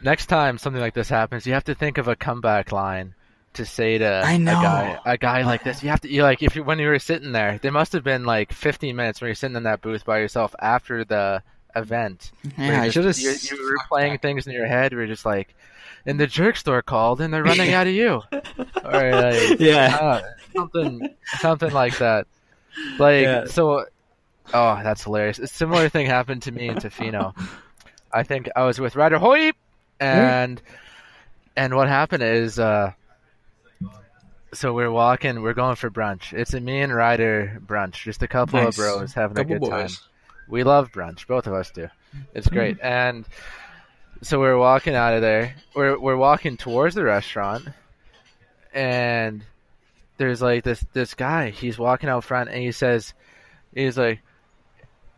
next 0.03 0.27
time 0.27 0.57
something 0.57 0.81
like 0.81 0.93
this 0.93 1.09
happens, 1.09 1.45
you 1.47 1.53
have 1.53 1.63
to 1.65 1.75
think 1.75 1.97
of 1.97 2.07
a 2.07 2.15
comeback 2.15 2.71
line 2.71 3.13
to 3.53 3.65
say 3.65 3.99
to 3.99 4.05
a 4.05 4.37
guy 4.39 4.99
a 5.05 5.17
guy 5.17 5.43
like 5.43 5.63
this. 5.63 5.83
You 5.83 5.89
have 5.89 6.01
to 6.01 6.09
you 6.09 6.23
like 6.23 6.41
if 6.41 6.55
you 6.55 6.63
when 6.63 6.79
you 6.79 6.87
were 6.87 6.99
sitting 6.99 7.31
there, 7.31 7.59
there 7.61 7.71
must 7.71 7.93
have 7.93 8.03
been 8.03 8.25
like 8.25 8.51
15 8.51 8.95
minutes 8.95 9.21
when 9.21 9.27
you're 9.27 9.35
sitting 9.35 9.55
in 9.57 9.63
that 9.63 9.81
booth 9.81 10.05
by 10.05 10.19
yourself 10.19 10.55
after 10.59 11.05
the 11.05 11.43
event. 11.75 12.31
Yeah, 12.57 12.81
I 12.81 12.83
you're 12.85 12.91
should 12.91 13.05
have. 13.05 13.17
you, 13.19 13.31
you 13.31 13.63
were 13.63 13.77
playing 13.87 14.17
things 14.19 14.47
in 14.47 14.53
your 14.53 14.67
head 14.67 14.91
where 14.93 15.01
you're 15.01 15.13
just 15.13 15.25
like, 15.25 15.53
and 16.05 16.19
the 16.19 16.27
jerk 16.27 16.55
store 16.55 16.81
called 16.81 17.21
and 17.21 17.33
they're 17.33 17.43
running 17.43 17.73
out 17.73 17.87
of 17.87 17.93
you, 17.93 18.21
or 18.83 19.11
like 19.11 19.57
Yeah. 19.59 19.95
uh, 20.01 20.21
something 20.55 21.15
something 21.39 21.71
like 21.71 21.97
that. 21.99 22.27
Like 22.97 23.23
Yeah. 23.23 23.45
so. 23.45 23.85
Oh, 24.53 24.79
that's 24.83 25.03
hilarious. 25.05 25.39
A 25.39 25.47
similar 25.47 25.87
thing 25.87 26.05
happened 26.05 26.41
to 26.43 26.51
me 26.51 26.67
in 26.67 26.75
Tofino. 26.75 27.33
I 28.11 28.23
think 28.23 28.49
I 28.55 28.63
was 28.65 28.77
with 28.79 28.95
Ryder 28.97 29.17
Hoyt, 29.17 29.55
and 30.03 30.61
and 31.55 31.75
what 31.75 31.87
happened 31.87 32.23
is, 32.23 32.59
uh, 32.59 32.93
so 34.53 34.73
we're 34.73 34.91
walking, 34.91 35.41
we're 35.41 35.53
going 35.53 35.75
for 35.75 35.89
brunch. 35.89 36.33
It's 36.33 36.53
a 36.53 36.59
me 36.59 36.81
and 36.81 36.93
Ryder 36.93 37.61
brunch, 37.65 38.03
just 38.03 38.21
a 38.23 38.27
couple 38.27 38.61
Nice. 38.61 38.77
of 38.77 38.83
bros 38.83 39.13
having 39.13 39.35
Couple 39.35 39.55
a 39.55 39.59
good 39.59 39.69
time. 39.69 39.89
We 40.47 40.63
love 40.63 40.91
brunch, 40.91 41.25
both 41.27 41.47
of 41.47 41.53
us 41.53 41.71
do. 41.71 41.89
It's 42.35 42.47
great, 42.47 42.77
and 42.81 43.25
so 44.21 44.39
we're 44.39 44.57
walking 44.57 44.93
out 44.95 45.13
of 45.15 45.21
there. 45.21 45.55
We're 45.75 45.97
we're 45.99 46.17
walking 46.17 46.57
towards 46.57 46.95
the 46.95 47.03
restaurant, 47.03 47.67
and 48.73 49.43
there's 50.17 50.41
like 50.41 50.63
this 50.63 50.85
this 50.93 51.13
guy. 51.15 51.49
He's 51.49 51.79
walking 51.79 52.09
out 52.09 52.23
front, 52.23 52.49
and 52.49 52.61
he 52.61 52.71
says, 52.71 53.13
he's 53.73 53.97
like, 53.97 54.19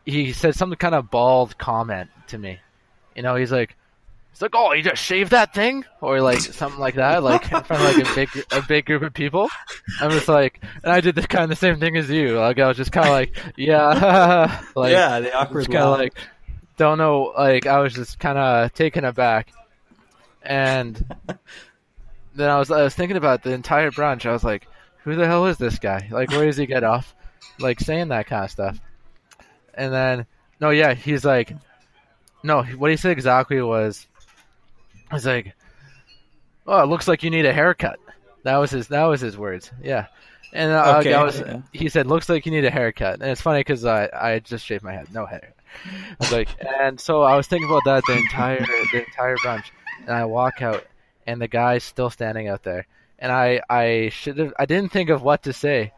he 0.05 0.31
said 0.31 0.55
some 0.55 0.73
kind 0.75 0.95
of 0.95 1.09
bald 1.09 1.57
comment 1.57 2.09
to 2.27 2.37
me. 2.37 2.59
You 3.15 3.23
know, 3.23 3.35
he's 3.35 3.51
like, 3.51 3.75
he's 4.35 4.41
like, 4.41 4.51
oh, 4.53 4.73
you 4.73 4.83
just 4.83 5.01
shaved 5.01 5.31
that 5.31 5.53
thing, 5.53 5.85
or 6.01 6.19
like 6.19 6.41
something 6.41 6.79
like 6.79 6.95
that, 6.95 7.23
like 7.23 7.43
in 7.43 7.63
front 7.63 7.71
of 7.71 7.81
like 7.81 8.05
a 8.05 8.15
big 8.15 8.45
a 8.51 8.61
big 8.61 8.85
group 8.85 9.01
of 9.01 9.13
people. 9.13 9.49
I'm 10.01 10.11
just 10.11 10.27
like, 10.27 10.61
and 10.83 10.91
I 10.91 10.99
did 10.99 11.15
the 11.15 11.21
kind 11.21 11.45
of 11.45 11.49
the 11.51 11.55
same 11.55 11.79
thing 11.79 11.95
as 11.95 12.09
you. 12.09 12.37
Like 12.37 12.59
I 12.59 12.67
was 12.67 12.75
just 12.75 12.91
kind 12.91 13.07
of 13.07 13.13
like, 13.13 13.53
yeah, 13.55 14.61
like 14.75 14.91
yeah, 14.91 15.21
the 15.21 15.33
awkward 15.33 15.61
just 15.61 15.71
kind 15.71 15.85
of 15.85 15.97
like 15.97 16.13
don't 16.77 16.97
know 16.97 17.33
like 17.37 17.65
i 17.67 17.79
was 17.79 17.93
just 17.93 18.19
kind 18.19 18.37
of 18.37 18.73
taken 18.73 19.05
aback. 19.05 19.51
And 20.43 20.95
then 22.35 22.49
i 22.49 22.59
was 22.59 22.69
i 22.69 22.83
was 22.83 22.93
thinking 22.93 23.17
about 23.17 23.43
the 23.43 23.53
entire 23.53 23.91
brunch. 23.91 24.25
I 24.25 24.33
was 24.33 24.43
like 24.43 24.67
who 25.03 25.15
the 25.15 25.27
hell 25.27 25.45
is 25.45 25.57
this 25.57 25.79
guy? 25.79 26.09
Like 26.11 26.31
where 26.31 26.45
does 26.45 26.57
he 26.57 26.65
get 26.65 26.83
off? 26.83 27.15
Like 27.57 27.79
saying 27.79 28.09
that 28.09 28.27
kind 28.27 28.43
of 28.43 28.51
stuff. 28.51 28.79
And 29.73 29.93
then 29.93 30.25
no 30.59 30.71
yeah 30.71 30.93
he's 30.93 31.23
like 31.23 31.53
no 32.43 32.63
what 32.63 32.91
he 32.91 32.97
said 32.97 33.11
exactly 33.11 33.61
was 33.61 34.07
was 35.15 35.25
like 35.25 35.53
oh 36.67 36.81
it 36.83 36.87
looks 36.87 37.07
like 37.07 37.23
you 37.23 37.29
need 37.29 37.45
a 37.45 37.53
haircut 37.53 37.99
that 38.43 38.57
was 38.57 38.71
his 38.71 38.87
that 38.89 39.03
was 39.05 39.21
his 39.21 39.37
words 39.37 39.71
yeah 39.83 40.07
and 40.53 40.71
uh, 40.71 40.97
Okay, 40.99 41.13
I 41.13 41.21
was, 41.23 41.37
yeah. 41.41 41.61
he 41.73 41.89
said, 41.89 42.07
"Looks 42.07 42.29
like 42.29 42.45
you 42.45 42.51
need 42.53 42.63
a 42.63 42.71
haircut." 42.71 43.15
And 43.19 43.23
it's 43.29 43.41
funny 43.41 43.59
because 43.59 43.83
I 43.83 44.07
I 44.13 44.39
just 44.39 44.63
shaved 44.65 44.83
my 44.85 44.93
head, 44.93 45.11
no 45.13 45.25
hair. 45.25 45.53
I 45.85 46.15
was 46.17 46.31
like, 46.31 46.47
and 46.81 46.97
so 46.97 47.23
I 47.23 47.35
was 47.35 47.45
thinking 47.47 47.67
about 47.67 47.81
that 47.83 48.03
the 48.07 48.13
entire 48.15 48.61
the 48.93 49.03
entire 49.05 49.35
brunch, 49.37 49.65
and 49.99 50.11
I 50.11 50.23
walk 50.23 50.61
out, 50.61 50.85
and 51.27 51.41
the 51.41 51.49
guy's 51.49 51.83
still 51.83 52.09
standing 52.09 52.47
out 52.47 52.63
there, 52.63 52.87
and 53.19 53.33
I 53.33 53.59
I 53.69 54.09
should 54.13 54.37
have 54.37 54.53
I 54.57 54.65
didn't 54.65 54.93
think 54.93 55.09
of 55.09 55.23
what 55.23 55.43
to 55.43 55.51
say, 55.51 55.91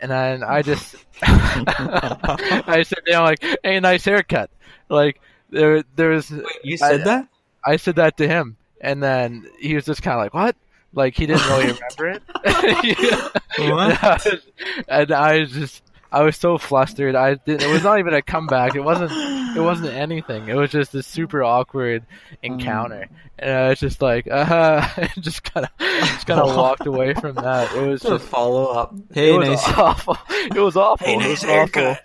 and 0.00 0.10
then 0.10 0.42
I 0.42 0.62
just 0.62 0.94
I 1.22 2.82
said, 2.86 3.00
you 3.06 3.12
know, 3.12 3.24
like, 3.24 3.44
hey, 3.62 3.78
nice 3.80 4.06
haircut, 4.06 4.48
like 4.88 5.20
there 5.50 5.82
there's 5.96 6.32
you 6.64 6.78
said 6.78 7.02
I- 7.02 7.04
that? 7.04 7.28
I 7.66 7.76
said 7.76 7.96
that 7.96 8.16
to 8.18 8.28
him, 8.28 8.56
and 8.80 9.02
then 9.02 9.46
he 9.58 9.74
was 9.74 9.84
just 9.84 10.02
kind 10.02 10.14
of 10.18 10.22
like, 10.24 10.34
"What?" 10.34 10.56
Like 10.94 11.14
he 11.16 11.26
didn't 11.26 11.46
really 11.48 11.72
remember 11.72 12.20
it. 12.20 13.32
What? 13.58 14.26
and 14.88 15.12
I 15.12 15.40
was 15.40 15.50
just, 15.52 15.82
I 16.12 16.22
was 16.22 16.36
so 16.36 16.58
flustered. 16.58 17.14
I 17.14 17.34
didn't. 17.34 17.62
It 17.62 17.72
was 17.72 17.82
not 17.82 17.98
even 17.98 18.14
a 18.14 18.22
comeback. 18.22 18.74
It 18.76 18.80
wasn't. 18.82 19.12
It 19.56 19.60
wasn't 19.60 19.94
anything. 19.94 20.48
It 20.48 20.54
was 20.54 20.70
just 20.70 20.94
a 20.94 21.02
super 21.02 21.42
awkward 21.42 22.04
encounter, 22.42 23.08
and 23.38 23.50
I 23.50 23.68
was 23.70 23.80
just 23.80 24.02
like, 24.02 24.26
uh 24.30 24.44
huh, 24.44 25.06
just 25.20 25.42
kind 25.44 25.66
of, 25.66 25.70
just 25.78 26.26
kind 26.26 26.40
of 26.40 26.54
walked 26.54 26.86
away 26.86 27.14
from 27.14 27.36
that. 27.36 27.74
It 27.74 27.88
was 27.88 28.02
Just 28.02 28.12
a 28.12 28.18
follow 28.18 28.66
up. 28.66 28.94
it 29.10 29.14
Hey, 29.14 29.32
was 29.32 29.48
nice. 29.48 29.68
awful. 29.78 30.18
It 30.28 30.60
was 30.60 30.76
awful. 30.76 31.06
Hey, 31.06 31.14
it 31.14 31.18
nice 31.20 31.28
was 31.42 31.44
awful. 31.44 31.82
haircut. 31.82 32.02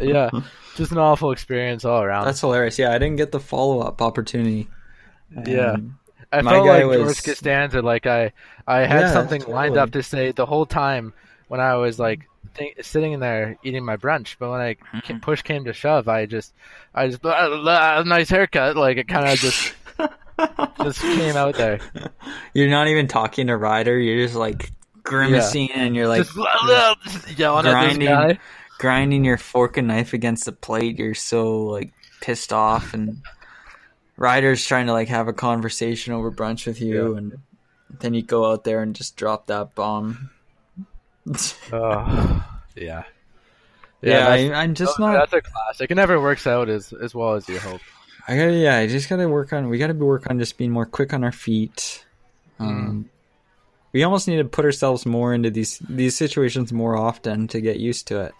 Yeah, 0.00 0.30
just 0.76 0.92
an 0.92 0.98
awful 0.98 1.32
experience 1.32 1.84
all 1.84 2.02
around. 2.02 2.26
That's 2.26 2.40
hilarious. 2.40 2.78
Yeah, 2.78 2.92
I 2.92 2.98
didn't 2.98 3.16
get 3.16 3.32
the 3.32 3.40
follow 3.40 3.80
up 3.80 4.00
opportunity. 4.00 4.68
Yeah. 5.46 5.76
I 6.32 6.42
My 6.42 6.52
felt 6.52 6.66
guy 6.66 6.82
like 6.84 6.98
was- 6.98 7.14
George 7.16 7.22
Costanza. 7.24 7.82
Like 7.82 8.06
I, 8.06 8.32
I 8.66 8.80
had 8.80 9.00
Yeah, 9.02 9.12
something 9.12 9.42
lined 9.46 9.76
up 9.76 9.92
to 9.92 10.02
say 10.02 10.32
the 10.32 10.46
whole 10.46 10.66
time 10.66 11.12
when 11.48 11.60
I 11.60 11.74
was 11.76 11.98
like 11.98 12.28
think, 12.54 12.82
sitting 12.82 13.12
in 13.12 13.20
there 13.20 13.56
eating 13.62 13.84
my 13.84 13.96
brunch. 13.96 14.36
But 14.38 14.50
when 14.50 14.60
I 14.60 14.74
Mm-hmm. 14.94 15.18
push 15.18 15.42
came 15.42 15.64
to 15.64 15.72
shove, 15.72 16.08
I 16.08 16.26
just, 16.26 16.52
I 16.94 17.06
just 17.08 17.22
blah, 17.22 17.48
blah, 17.48 17.60
blah, 17.62 18.02
nice 18.02 18.28
haircut. 18.28 18.76
Like 18.76 18.96
it 18.96 19.08
kind 19.08 19.26
of 19.28 19.38
just, 19.38 19.72
just 20.82 21.00
came 21.00 21.36
out 21.36 21.54
there. 21.54 21.78
You're 22.54 22.70
not 22.70 22.88
even 22.88 23.06
talking 23.08 23.46
to 23.48 23.56
Ryder. 23.56 23.98
You're 23.98 24.24
just 24.24 24.34
like 24.36 24.72
grimacing 25.02 25.70
and 25.72 25.94
you're 25.94 26.08
like 26.08 26.22
just, 26.24 26.34
blah, 26.34 26.52
blah, 26.64 26.94
just 27.04 27.38
yelling 27.38 27.66
at 27.66 27.70
grinding, 27.72 28.00
this 28.00 28.08
guy. 28.08 28.38
grinding 28.78 29.24
your 29.24 29.38
fork 29.38 29.76
and 29.76 29.86
knife 29.88 30.12
against 30.12 30.44
the 30.46 30.52
plate. 30.52 30.98
You're 30.98 31.14
so 31.14 31.58
like 31.66 31.92
pissed 32.20 32.52
off, 32.52 32.92
and 32.94 33.22
Ryder's 34.16 34.64
trying 34.64 34.86
to 34.86 34.92
like 34.92 35.08
have 35.08 35.28
a 35.28 35.32
conversation 35.32 36.12
over 36.12 36.30
brunch 36.32 36.66
with 36.66 36.80
you, 36.80 37.12
Yeah. 37.12 37.18
and 37.18 37.38
then 38.00 38.14
you 38.14 38.22
go 38.22 38.50
out 38.50 38.64
there 38.64 38.82
and 38.82 38.94
just 38.94 39.16
drop 39.16 39.46
that 39.48 39.74
bomb. 39.74 40.30
Oh, 41.72 42.44
yeah. 42.76 43.04
Yeah, 44.02 44.18
that's- 44.20 44.50
I, 44.50 44.54
I'm 44.54 44.74
just 44.74 44.98
not. 44.98 45.12
That's 45.14 45.32
a 45.32 45.40
classic. 45.40 45.90
It 45.90 45.94
never 45.96 46.20
works 46.20 46.46
out 46.46 46.68
as 46.68 46.92
as 46.92 47.14
well 47.14 47.34
as 47.34 47.48
you 47.48 47.58
hope. 47.58 47.80
I 48.28 48.36
gotta, 48.36 48.52
yeah, 48.54 48.76
I 48.78 48.86
just 48.86 49.08
gotta 49.08 49.28
work 49.28 49.52
on. 49.52 49.68
We 49.68 49.78
gotta 49.78 49.94
work 49.94 50.28
on 50.30 50.38
just 50.38 50.58
being 50.58 50.70
more 50.70 50.86
quick 50.86 51.12
on 51.14 51.24
our 51.24 51.32
feet. 51.32 52.04
Um, 52.58 53.08
we 53.92 54.02
almost 54.02 54.28
need 54.28 54.36
to 54.38 54.44
put 54.44 54.64
ourselves 54.64 55.06
more 55.06 55.32
into 55.34 55.50
these 55.50 55.78
these 55.88 56.16
situations 56.16 56.72
more 56.72 56.96
often 56.96 57.48
to 57.48 57.60
get 57.60 57.78
used 57.78 58.08
to 58.08 58.20
it. 58.20 58.32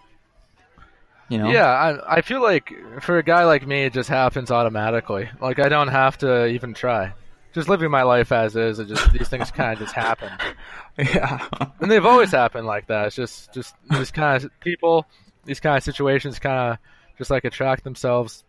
You 1.28 1.38
know? 1.38 1.50
Yeah, 1.50 1.66
I 1.66 2.18
I 2.18 2.20
feel 2.20 2.40
like 2.40 2.72
for 3.00 3.18
a 3.18 3.22
guy 3.22 3.44
like 3.44 3.66
me, 3.66 3.84
it 3.84 3.92
just 3.92 4.08
happens 4.08 4.50
automatically. 4.50 5.28
Like 5.40 5.58
I 5.58 5.68
don't 5.68 5.88
have 5.88 6.18
to 6.18 6.46
even 6.46 6.72
try. 6.72 7.12
Just 7.52 7.68
living 7.68 7.90
my 7.90 8.02
life 8.02 8.32
as 8.32 8.54
is. 8.54 8.78
It 8.78 8.86
just 8.86 9.12
these 9.12 9.28
things 9.28 9.50
kind 9.50 9.72
of 9.72 9.78
just 9.78 9.94
happen, 9.94 10.30
yeah. 10.98 11.48
and 11.80 11.90
they've 11.90 12.04
always 12.04 12.30
happened 12.30 12.66
like 12.66 12.86
that. 12.88 13.06
It's 13.06 13.16
just 13.16 13.52
just 13.52 13.74
these 13.90 14.10
kind 14.10 14.44
of 14.44 14.60
people, 14.60 15.06
these 15.44 15.58
kind 15.58 15.76
of 15.76 15.82
situations, 15.82 16.38
kind 16.38 16.72
of 16.72 16.78
just 17.18 17.30
like 17.30 17.44
attract 17.44 17.82
themselves, 17.82 18.44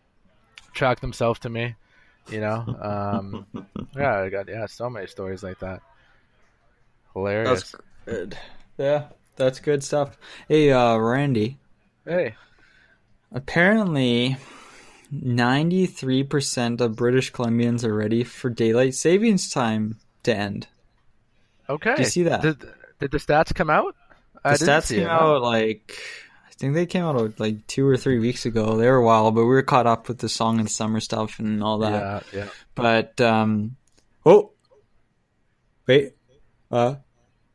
attract 0.69 1.01
themselves 1.01 1.39
to 1.39 1.49
me. 1.49 1.75
You 2.29 2.41
know, 2.41 2.77
um, 2.81 3.45
yeah, 3.95 4.19
I 4.19 4.29
got 4.29 4.49
yeah, 4.49 4.65
so 4.67 4.89
many 4.89 5.07
stories 5.07 5.41
like 5.41 5.59
that. 5.59 5.81
Hilarious. 7.13 7.71
That's 7.71 7.75
good. 8.05 8.37
Yeah, 8.77 9.05
that's 9.35 9.59
good 9.61 9.83
stuff. 9.83 10.17
Hey, 10.47 10.71
uh, 10.71 10.97
Randy. 10.97 11.57
Hey, 12.05 12.35
Apparently, 13.31 14.37
ninety-three 15.11 16.23
percent 16.23 16.81
of 16.81 16.95
British 16.95 17.31
Columbians 17.31 17.83
are 17.83 17.93
ready 17.93 18.23
for 18.23 18.49
daylight 18.49 18.95
savings 18.95 19.49
time 19.49 19.97
to 20.23 20.35
end. 20.35 20.67
okay. 21.69 21.95
Do 21.95 22.01
you 22.01 22.07
see 22.07 22.23
that? 22.23 22.41
Did, 22.41 22.59
did 22.99 23.11
the 23.11 23.17
stats 23.17 23.53
come 23.53 23.69
out? 23.69 23.95
The 24.43 24.49
I 24.51 24.53
stats 24.53 24.89
came 24.89 25.01
it, 25.01 25.05
no. 25.05 25.09
out 25.11 25.41
like 25.41 25.97
I 26.47 26.53
think 26.53 26.73
they 26.73 26.85
came 26.85 27.03
out 27.03 27.39
like 27.39 27.67
two 27.67 27.85
or 27.87 27.97
three 27.97 28.19
weeks 28.19 28.45
ago. 28.45 28.77
They 28.77 28.89
were 28.89 28.97
a 28.97 29.05
while, 29.05 29.29
but 29.31 29.41
we 29.41 29.49
were 29.49 29.61
caught 29.61 29.87
up 29.87 30.07
with 30.07 30.19
the 30.19 30.29
song 30.29 30.59
and 30.59 30.71
summer 30.71 30.99
stuff 31.01 31.39
and 31.39 31.61
all 31.63 31.79
that. 31.79 32.23
Yeah, 32.33 32.39
yeah. 32.39 32.49
But 32.75 33.19
um, 33.21 33.75
oh, 34.25 34.51
wait, 35.85 36.13
uh, 36.71 36.95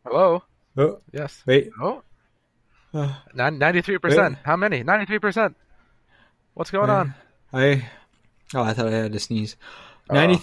Hello. 0.04 0.42
oh, 0.76 1.00
Yes. 1.12 1.42
wait, 1.46 1.70
Oh, 1.80 2.02
uh, 2.92 3.14
ninety-three 3.34 3.98
percent. 3.98 4.36
How 4.44 4.56
many? 4.56 4.82
Ninety-three 4.82 5.18
percent. 5.18 5.56
What's 6.54 6.70
going 6.70 6.90
on? 6.90 7.14
I 7.52 7.86
oh, 8.54 8.62
I 8.62 8.72
thought 8.74 8.88
I 8.88 8.90
had 8.96 9.12
to 9.12 9.20
sneeze. 9.20 9.56
Oh. 10.10 10.38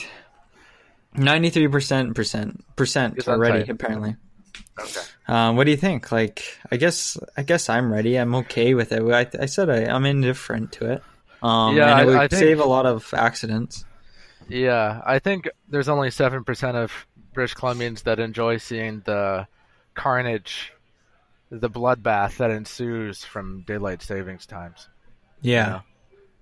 93 1.13 1.67
percent 1.67 2.15
percent 2.15 2.63
percent 2.75 3.17
It's 3.17 3.27
are 3.27 3.37
ready 3.37 3.59
untight. 3.63 3.69
apparently. 3.69 4.15
Okay. 4.79 5.01
Um, 5.27 5.55
what 5.55 5.65
do 5.65 5.71
you 5.71 5.77
think? 5.77 6.11
Like, 6.11 6.43
I 6.71 6.77
guess 6.77 7.17
I 7.37 7.43
guess 7.43 7.69
I'm 7.69 7.91
ready. 7.91 8.15
I'm 8.17 8.33
okay 8.35 8.73
with 8.73 8.91
it. 8.91 9.01
I, 9.03 9.27
I 9.41 9.45
said 9.45 9.69
I, 9.69 9.85
I'm 9.93 10.05
indifferent 10.05 10.71
to 10.73 10.91
it. 10.93 11.03
Um, 11.41 11.75
Yeah, 11.75 11.91
and 11.91 11.99
it 11.99 12.03
I- 12.03 12.05
would 12.05 12.15
I 12.15 12.27
think- 12.27 12.39
save 12.39 12.59
a 12.59 12.65
lot 12.65 12.85
of 12.85 13.13
accidents. 13.13 13.85
Yeah, 14.47 15.01
I 15.05 15.19
think 15.19 15.47
there's 15.67 15.89
only 15.89 16.09
seven 16.09 16.43
percent 16.43 16.75
of 16.75 16.91
British 17.33 17.55
Columbians 17.55 18.03
that 18.03 18.19
enjoy 18.19 18.57
seeing 18.57 19.01
the 19.05 19.47
carnage, 19.93 20.73
the 21.51 21.69
bloodbath 21.69 22.37
that 22.37 22.49
ensues 22.49 23.23
from 23.23 23.63
daylight 23.67 24.01
savings 24.01 24.47
times. 24.47 24.87
Yeah, 25.41 25.65
There, 25.69 25.81
Super 25.81 25.88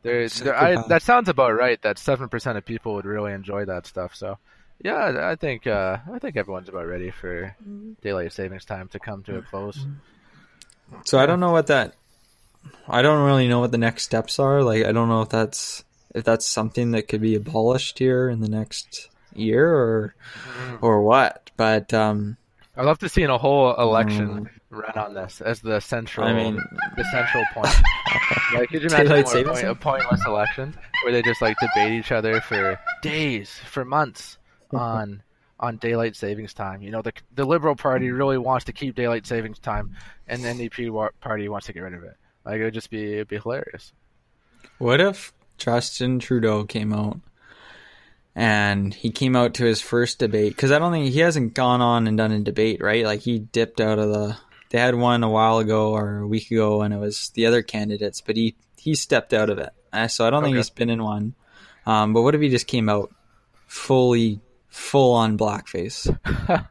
there, 0.03 0.27
I, 0.55 0.87
that 0.87 1.01
sounds 1.01 1.29
about 1.29 1.55
right. 1.55 1.81
That 1.81 1.97
seven 1.97 2.29
percent 2.29 2.57
of 2.57 2.65
people 2.65 2.93
would 2.95 3.05
really 3.05 3.33
enjoy 3.33 3.65
that 3.65 3.85
stuff. 3.85 4.15
So, 4.15 4.37
yeah, 4.83 5.29
I 5.29 5.35
think 5.35 5.67
uh, 5.67 5.97
I 6.13 6.19
think 6.19 6.37
everyone's 6.37 6.69
about 6.69 6.87
ready 6.87 7.11
for 7.11 7.55
daylight 8.01 8.33
savings 8.33 8.65
time 8.65 8.87
to 8.89 8.99
come 8.99 9.23
to 9.23 9.37
a 9.37 9.41
close. 9.41 9.85
So 11.05 11.19
I 11.19 11.25
don't 11.25 11.39
know 11.39 11.51
what 11.51 11.67
that. 11.67 11.95
I 12.87 13.01
don't 13.01 13.25
really 13.25 13.47
know 13.47 13.59
what 13.59 13.71
the 13.71 13.77
next 13.77 14.03
steps 14.03 14.39
are. 14.39 14.61
Like, 14.63 14.85
I 14.85 14.91
don't 14.91 15.09
know 15.09 15.21
if 15.21 15.29
that's 15.29 15.83
if 16.15 16.23
that's 16.23 16.45
something 16.45 16.91
that 16.91 17.07
could 17.07 17.21
be 17.21 17.35
abolished 17.35 17.99
here 17.99 18.29
in 18.29 18.39
the 18.39 18.49
next 18.49 19.09
year 19.33 19.73
or 19.73 20.15
Mm. 20.69 20.79
or 20.81 21.01
what. 21.01 21.51
But 21.57 21.93
um, 21.93 22.37
I'd 22.77 22.85
love 22.85 22.99
to 22.99 23.09
see 23.09 23.23
in 23.23 23.29
a 23.29 23.37
whole 23.37 23.73
election 23.75 24.45
mm. 24.45 24.49
run 24.69 24.97
on 24.97 25.13
this 25.15 25.41
as 25.41 25.61
the 25.61 25.79
central, 25.79 26.27
I 26.27 26.33
mean- 26.33 26.61
the 26.95 27.03
central 27.05 27.43
point. 27.53 27.73
like, 28.53 28.69
could 28.69 28.83
you 28.83 28.87
imagine 28.87 29.07
Daylight 29.07 29.25
more 29.25 29.33
savings 29.33 29.61
point, 29.61 29.71
a 29.71 29.75
pointless 29.75 30.25
election 30.25 30.77
where 31.03 31.11
they 31.11 31.21
just 31.23 31.41
like 31.41 31.57
debate 31.59 31.93
each 31.93 32.11
other 32.11 32.39
for 32.41 32.79
days, 33.01 33.51
for 33.65 33.83
months 33.83 34.37
on 34.71 35.23
on 35.59 35.77
daylight 35.77 36.15
savings 36.15 36.53
time? 36.53 36.81
You 36.83 36.91
know, 36.91 37.01
the 37.01 37.13
the 37.33 37.45
Liberal 37.45 37.75
Party 37.75 38.11
really 38.11 38.37
wants 38.37 38.65
to 38.65 38.73
keep 38.73 38.95
daylight 38.95 39.25
savings 39.25 39.57
time, 39.57 39.95
and 40.27 40.43
the 40.43 40.49
NDP 40.49 41.09
party 41.19 41.49
wants 41.49 41.65
to 41.67 41.73
get 41.73 41.81
rid 41.81 41.95
of 41.95 42.03
it. 42.03 42.15
Like, 42.45 42.59
it 42.59 42.63
would 42.63 42.73
just 42.73 42.91
be 42.91 43.13
it'd 43.13 43.27
be 43.27 43.39
hilarious. 43.39 43.91
what 44.77 45.01
if 45.01 45.33
Justin 45.57 46.19
Trudeau 46.19 46.63
came 46.63 46.93
out 46.93 47.19
and 48.37 48.93
he 48.93 49.09
came 49.09 49.35
out 49.35 49.55
to 49.55 49.65
his 49.65 49.81
first 49.81 50.19
debate? 50.19 50.55
Because 50.55 50.71
I 50.71 50.77
don't 50.79 50.91
think 50.91 51.11
he 51.11 51.19
hasn't 51.19 51.55
gone 51.55 51.81
on 51.81 52.07
and 52.07 52.15
done 52.17 52.31
a 52.31 52.39
debate, 52.39 52.81
right? 52.81 53.03
Like 53.03 53.21
he 53.21 53.39
dipped 53.39 53.81
out 53.81 53.97
of 53.99 54.09
the. 54.09 54.37
They 54.69 54.77
had 54.79 54.95
one 54.95 55.23
a 55.23 55.29
while 55.29 55.57
ago 55.59 55.93
or 55.93 56.19
a 56.19 56.27
week 56.27 56.51
ago, 56.51 56.81
and 56.83 56.93
it 56.93 56.97
was 56.97 57.29
the 57.35 57.47
other 57.47 57.61
candidates, 57.63 58.21
but 58.21 58.35
he 58.35 58.55
he 58.77 58.93
stepped 58.95 59.33
out 59.33 59.49
of 59.49 59.57
it. 59.57 59.69
Uh, 59.91 60.07
So 60.07 60.25
I 60.27 60.29
don't 60.29 60.43
think 60.43 60.55
he's 60.55 60.69
been 60.69 60.89
in 60.89 61.01
one. 61.03 61.33
Um, 61.85 62.13
but 62.13 62.21
what 62.21 62.35
if 62.35 62.41
he 62.41 62.49
just 62.49 62.67
came 62.67 62.89
out 62.89 63.11
fully, 63.65 64.39
full 64.67 65.13
on 65.13 65.37
blackface 65.37 66.03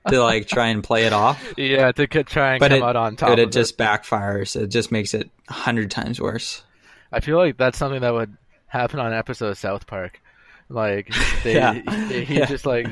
to 0.09 0.23
like 0.23 0.47
try 0.47 0.69
and 0.69 0.85
play 0.85 1.07
it 1.07 1.13
off? 1.13 1.43
Yeah, 1.57 1.91
to 1.93 2.07
try 2.07 2.53
and 2.53 2.61
But 2.61 2.71
come 2.71 2.79
it, 2.79 2.83
out 2.85 2.97
on 2.97 3.17
top. 3.17 3.31
but 3.31 3.39
it 3.39 3.51
just 3.51 3.79
backfires. 3.79 4.61
It 4.61 4.69
just 4.69 4.93
makes 4.93 5.15
it 5.15 5.31
a 5.49 5.53
hundred 5.53 5.91
times 5.91 6.21
worse. 6.21 6.63
I 7.11 7.21
feel 7.21 7.39
like 7.39 7.57
that's 7.57 7.79
something 7.79 8.03
that 8.03 8.13
would 8.13 8.37
happen 8.67 9.01
on 9.01 9.07
an 9.07 9.13
episode 9.15 9.49
of 9.49 9.59
South 9.59 9.87
Park. 9.87 10.21
Like 10.69 11.13
they, 11.45 11.55
Yeah. 11.55 11.75
he, 12.09 12.25
he 12.25 12.39
Yeah. 12.39 12.47
just 12.47 12.67
like 12.67 12.89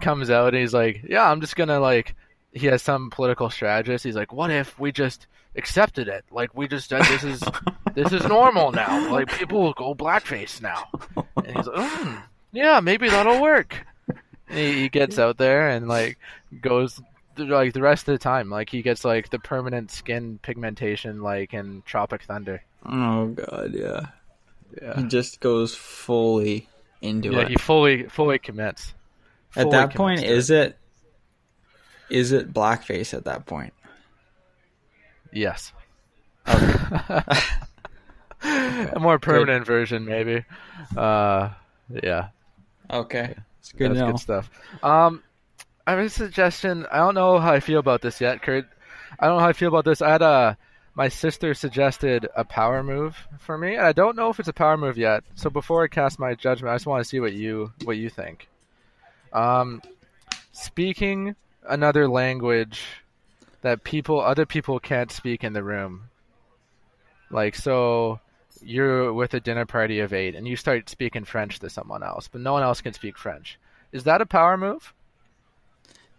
comes 0.00 0.30
out 0.30 0.48
and 0.48 0.56
he's 0.58 0.74
like, 0.74 1.02
"Yeah, 1.08 1.30
I'm 1.30 1.40
just 1.40 1.56
gonna 1.56 1.80
like." 1.80 2.14
He 2.52 2.66
has 2.66 2.82
some 2.82 3.10
political 3.10 3.50
strategist. 3.50 4.04
He's 4.04 4.14
like, 4.14 4.32
"What 4.32 4.50
if 4.50 4.78
we 4.78 4.92
just 4.92 5.26
accepted 5.56 6.06
it? 6.08 6.24
Like 6.30 6.54
we 6.54 6.68
just 6.68 6.90
this 6.90 7.24
is 7.24 7.42
this 7.94 8.12
is 8.12 8.24
normal 8.28 8.70
now. 8.72 9.10
Like 9.10 9.28
people 9.36 9.60
will 9.62 9.72
go 9.72 9.94
blackface 9.94 10.60
now." 10.62 10.86
And 11.36 11.56
he's 11.56 11.66
like, 11.66 11.76
mm, 11.90 12.22
"Yeah, 12.52 12.80
maybe 12.80 13.08
that'll 13.08 13.40
work." 13.42 13.84
And 14.48 14.58
he, 14.58 14.72
he 14.82 14.88
gets 14.88 15.18
out 15.18 15.36
there 15.38 15.68
and 15.70 15.88
like 15.88 16.18
goes 16.60 17.00
like 17.36 17.72
the 17.72 17.80
rest 17.82 18.06
of 18.08 18.12
the 18.12 18.18
time. 18.18 18.50
Like 18.50 18.70
he 18.70 18.82
gets 18.82 19.04
like 19.04 19.30
the 19.30 19.38
permanent 19.40 19.90
skin 19.90 20.38
pigmentation, 20.42 21.22
like 21.22 21.54
in 21.54 21.82
Tropic 21.86 22.22
Thunder. 22.22 22.62
Oh 22.86 23.28
god, 23.28 23.72
yeah. 23.74 24.06
Yeah. 24.80 24.96
He 25.00 25.04
just 25.08 25.40
goes 25.40 25.74
fully 25.74 26.68
into 27.02 27.32
Yeah, 27.32 27.40
it. 27.40 27.48
he 27.48 27.56
fully 27.56 28.04
fully 28.04 28.38
commits. 28.38 28.94
at 29.56 29.70
that 29.70 29.94
point, 29.94 30.20
commits 30.20 30.28
to 30.32 30.36
is 30.36 30.50
it 30.50 30.78
is 32.10 32.32
it 32.32 32.52
blackface 32.52 33.14
at 33.14 33.24
that 33.24 33.46
point? 33.46 33.72
Yes. 35.32 35.72
a 36.46 37.24
more 39.00 39.18
permanent 39.18 39.66
version, 39.66 40.04
maybe. 40.04 40.44
Uh, 40.96 41.50
yeah, 41.90 42.28
Okay. 42.90 43.34
It's 43.60 43.72
good 43.72 43.90
that's 43.92 44.00
to 44.00 44.04
know. 44.06 44.12
good 44.12 44.20
stuff. 44.20 44.50
Um, 44.82 45.22
I 45.86 45.92
have 45.92 46.00
a 46.00 46.08
suggestion. 46.10 46.86
I 46.92 46.98
don't 46.98 47.14
know 47.14 47.38
how 47.38 47.52
I 47.52 47.60
feel 47.60 47.78
about 47.78 48.02
this 48.02 48.20
yet, 48.20 48.42
Kurt. 48.42 48.66
I 49.18 49.26
don't 49.26 49.36
know 49.36 49.42
how 49.42 49.48
I 49.48 49.52
feel 49.54 49.68
about 49.68 49.84
this. 49.86 50.02
I 50.02 50.10
had 50.10 50.22
a 50.22 50.58
my 50.94 51.08
sister 51.08 51.54
suggested 51.54 52.28
a 52.36 52.44
power 52.44 52.82
move 52.82 53.16
for 53.38 53.58
me, 53.58 53.74
and 53.74 53.84
I 53.84 53.92
don't 53.92 54.16
know 54.16 54.30
if 54.30 54.38
it's 54.38 54.48
a 54.48 54.52
power 54.52 54.76
move 54.76 54.96
yet. 54.96 55.24
So 55.34 55.50
before 55.50 55.84
I 55.84 55.88
cast 55.88 56.18
my 56.18 56.34
judgment, 56.34 56.72
I 56.72 56.76
just 56.76 56.86
want 56.86 57.02
to 57.02 57.08
see 57.08 57.20
what 57.20 57.32
you 57.32 57.72
what 57.84 57.96
you 57.96 58.08
think. 58.08 58.48
Um, 59.32 59.82
speaking 60.52 61.34
another 61.68 62.08
language 62.08 62.82
that 63.62 63.82
people 63.82 64.20
other 64.20 64.46
people 64.46 64.78
can't 64.78 65.10
speak 65.10 65.42
in 65.42 65.52
the 65.52 65.64
room. 65.64 66.10
Like 67.30 67.56
so 67.56 68.20
you're 68.62 69.12
with 69.12 69.34
a 69.34 69.40
dinner 69.40 69.66
party 69.66 70.00
of 70.00 70.12
8 70.12 70.34
and 70.34 70.48
you 70.48 70.56
start 70.56 70.88
speaking 70.88 71.24
French 71.24 71.58
to 71.58 71.68
someone 71.68 72.02
else, 72.02 72.28
but 72.28 72.40
no 72.40 72.52
one 72.52 72.62
else 72.62 72.80
can 72.80 72.94
speak 72.94 73.18
French. 73.18 73.58
Is 73.92 74.04
that 74.04 74.20
a 74.20 74.26
power 74.26 74.56
move? 74.56 74.94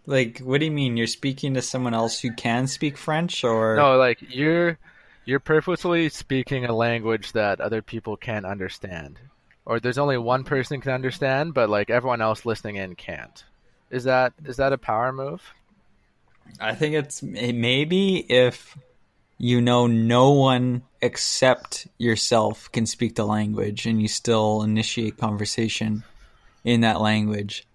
Like, 0.06 0.38
what 0.38 0.60
do 0.60 0.66
you 0.66 0.72
mean? 0.72 0.96
You're 0.96 1.08
speaking 1.08 1.54
to 1.54 1.62
someone 1.62 1.94
else 1.94 2.20
who 2.20 2.32
can 2.32 2.68
speak 2.68 2.96
French, 2.96 3.42
or 3.42 3.76
No, 3.76 3.96
like 3.96 4.18
you're 4.28 4.78
you're 5.24 5.40
purposely 5.40 6.08
speaking 6.08 6.64
a 6.64 6.72
language 6.72 7.32
that 7.32 7.60
other 7.60 7.82
people 7.82 8.16
can't 8.16 8.46
understand, 8.46 9.18
or 9.64 9.80
there's 9.80 9.98
only 9.98 10.16
one 10.16 10.44
person 10.44 10.80
can 10.80 10.92
understand, 10.92 11.54
but 11.54 11.68
like 11.68 11.90
everyone 11.90 12.22
else 12.22 12.46
listening 12.46 12.76
in 12.76 12.94
can't. 12.94 13.44
Is 13.90 14.04
that 14.04 14.32
is 14.44 14.56
that 14.56 14.72
a 14.72 14.78
power 14.78 15.12
move? 15.12 15.42
I 16.60 16.74
think 16.76 16.94
it's 16.94 17.22
maybe 17.22 18.18
if 18.18 18.78
you 19.38 19.60
know 19.60 19.88
no 19.88 20.30
one 20.30 20.82
except 21.02 21.88
yourself 21.98 22.70
can 22.70 22.86
speak 22.86 23.16
the 23.16 23.26
language, 23.26 23.86
and 23.86 24.00
you 24.00 24.06
still 24.06 24.62
initiate 24.62 25.18
conversation 25.18 26.04
in 26.64 26.82
that 26.82 27.00
language. 27.00 27.66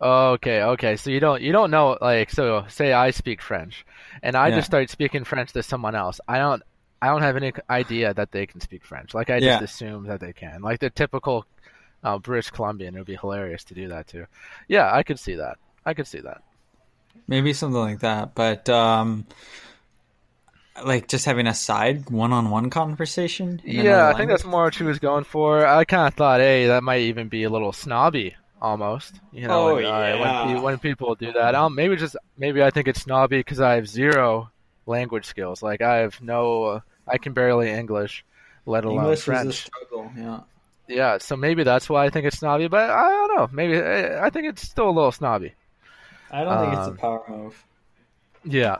Okay, 0.00 0.62
okay. 0.62 0.96
So 0.96 1.10
you 1.10 1.20
don't 1.20 1.42
you 1.42 1.52
don't 1.52 1.70
know 1.70 1.98
like 2.00 2.30
so 2.30 2.64
say 2.68 2.92
I 2.92 3.10
speak 3.10 3.42
French 3.42 3.84
and 4.22 4.34
I 4.36 4.48
Yeah. 4.48 4.56
just 4.56 4.66
start 4.66 4.88
speaking 4.90 5.24
French 5.24 5.52
to 5.52 5.62
someone 5.62 5.94
else. 5.94 6.20
I 6.26 6.38
don't 6.38 6.62
I 7.02 7.08
don't 7.08 7.22
have 7.22 7.36
any 7.36 7.52
idea 7.68 8.14
that 8.14 8.32
they 8.32 8.46
can 8.46 8.60
speak 8.60 8.84
French. 8.84 9.12
Like 9.14 9.30
I 9.30 9.40
just 9.40 9.62
assume 9.62 10.06
that 10.06 10.20
they 10.20 10.32
can. 10.32 10.62
Like 10.62 10.80
the 10.80 10.90
typical 10.90 11.44
uh, 12.02 12.18
British 12.18 12.50
Columbian, 12.50 12.94
it 12.94 12.98
would 12.98 13.06
be 13.06 13.16
hilarious 13.16 13.64
to 13.64 13.74
do 13.74 13.88
that 13.88 14.06
too. 14.06 14.26
Yeah, 14.68 14.90
I 14.94 15.02
could 15.02 15.18
see 15.18 15.34
that. 15.36 15.58
I 15.84 15.92
could 15.94 16.06
see 16.06 16.20
that. 16.20 16.42
Maybe 17.26 17.52
something 17.52 17.80
like 17.80 18.00
that, 18.00 18.34
but 18.34 18.68
um, 18.68 19.26
like 20.84 21.08
just 21.08 21.26
having 21.26 21.46
a 21.46 21.54
side 21.54 22.08
one-on-one 22.10 22.70
conversation. 22.70 23.60
Yeah, 23.64 24.08
I 24.08 24.14
think 24.14 24.30
that's 24.30 24.44
more 24.44 24.64
what 24.64 24.74
she 24.74 24.84
was 24.84 24.98
going 24.98 25.24
for. 25.24 25.66
I 25.66 25.84
kind 25.84 26.08
of 26.08 26.14
thought, 26.14 26.40
hey, 26.40 26.68
that 26.68 26.82
might 26.82 27.02
even 27.02 27.28
be 27.28 27.44
a 27.44 27.50
little 27.50 27.72
snobby, 27.72 28.36
almost. 28.60 29.20
You 29.32 29.48
know, 29.48 29.70
Oh, 29.70 29.74
when, 29.76 29.84
uh, 29.84 29.88
yeah. 29.88 30.46
when, 30.54 30.62
when 30.62 30.78
people 30.78 31.14
do 31.14 31.32
that. 31.32 31.54
Um, 31.54 31.74
maybe 31.74 31.96
just 31.96 32.16
maybe 32.36 32.62
I 32.62 32.70
think 32.70 32.88
it's 32.88 33.02
snobby 33.02 33.38
because 33.38 33.60
I 33.60 33.74
have 33.74 33.88
zero 33.88 34.50
language 34.86 35.24
skills. 35.26 35.62
Like 35.62 35.80
I 35.82 35.98
have 35.98 36.20
no, 36.20 36.64
uh, 36.64 36.80
I 37.08 37.18
can 37.18 37.32
barely 37.32 37.70
English, 37.70 38.24
let 38.66 38.84
alone 38.84 38.98
English 39.04 39.18
is 39.20 39.22
a 39.22 39.24
French. 39.24 39.54
struggle. 39.66 40.10
Yeah. 40.16 40.40
Yeah, 40.88 41.18
so 41.18 41.36
maybe 41.36 41.62
that's 41.62 41.88
why 41.88 42.04
I 42.04 42.10
think 42.10 42.26
it's 42.26 42.38
snobby. 42.38 42.66
But 42.66 42.90
I 42.90 43.08
don't 43.08 43.36
know. 43.36 43.48
Maybe 43.52 43.78
I 43.78 44.28
think 44.30 44.48
it's 44.48 44.62
still 44.62 44.88
a 44.88 44.90
little 44.90 45.12
snobby. 45.12 45.54
I 46.32 46.42
don't 46.42 46.58
think 46.60 46.72
it's 46.72 46.88
a 46.88 46.90
Um, 46.90 46.96
power 46.96 47.22
move. 47.28 47.64
Yeah, 48.44 48.76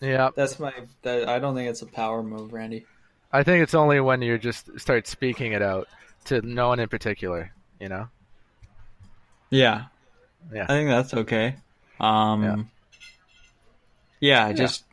yeah. 0.00 0.30
That's 0.36 0.60
my. 0.60 0.72
That, 1.02 1.28
I 1.28 1.38
don't 1.40 1.54
think 1.56 1.68
it's 1.68 1.82
a 1.82 1.86
power 1.86 2.22
move, 2.22 2.52
Randy. 2.52 2.86
I 3.32 3.42
think 3.42 3.62
it's 3.64 3.74
only 3.74 3.98
when 4.00 4.22
you 4.22 4.38
just 4.38 4.78
start 4.78 5.06
speaking 5.08 5.52
it 5.52 5.62
out 5.62 5.88
to 6.26 6.40
no 6.42 6.68
one 6.68 6.78
in 6.78 6.88
particular. 6.88 7.52
You 7.80 7.88
know. 7.88 8.08
Yeah. 9.50 9.84
Yeah. 10.52 10.64
I 10.64 10.66
think 10.66 10.88
that's 10.88 11.14
okay. 11.14 11.56
Um. 12.00 12.70
Yeah. 14.20 14.52
just 14.52 14.84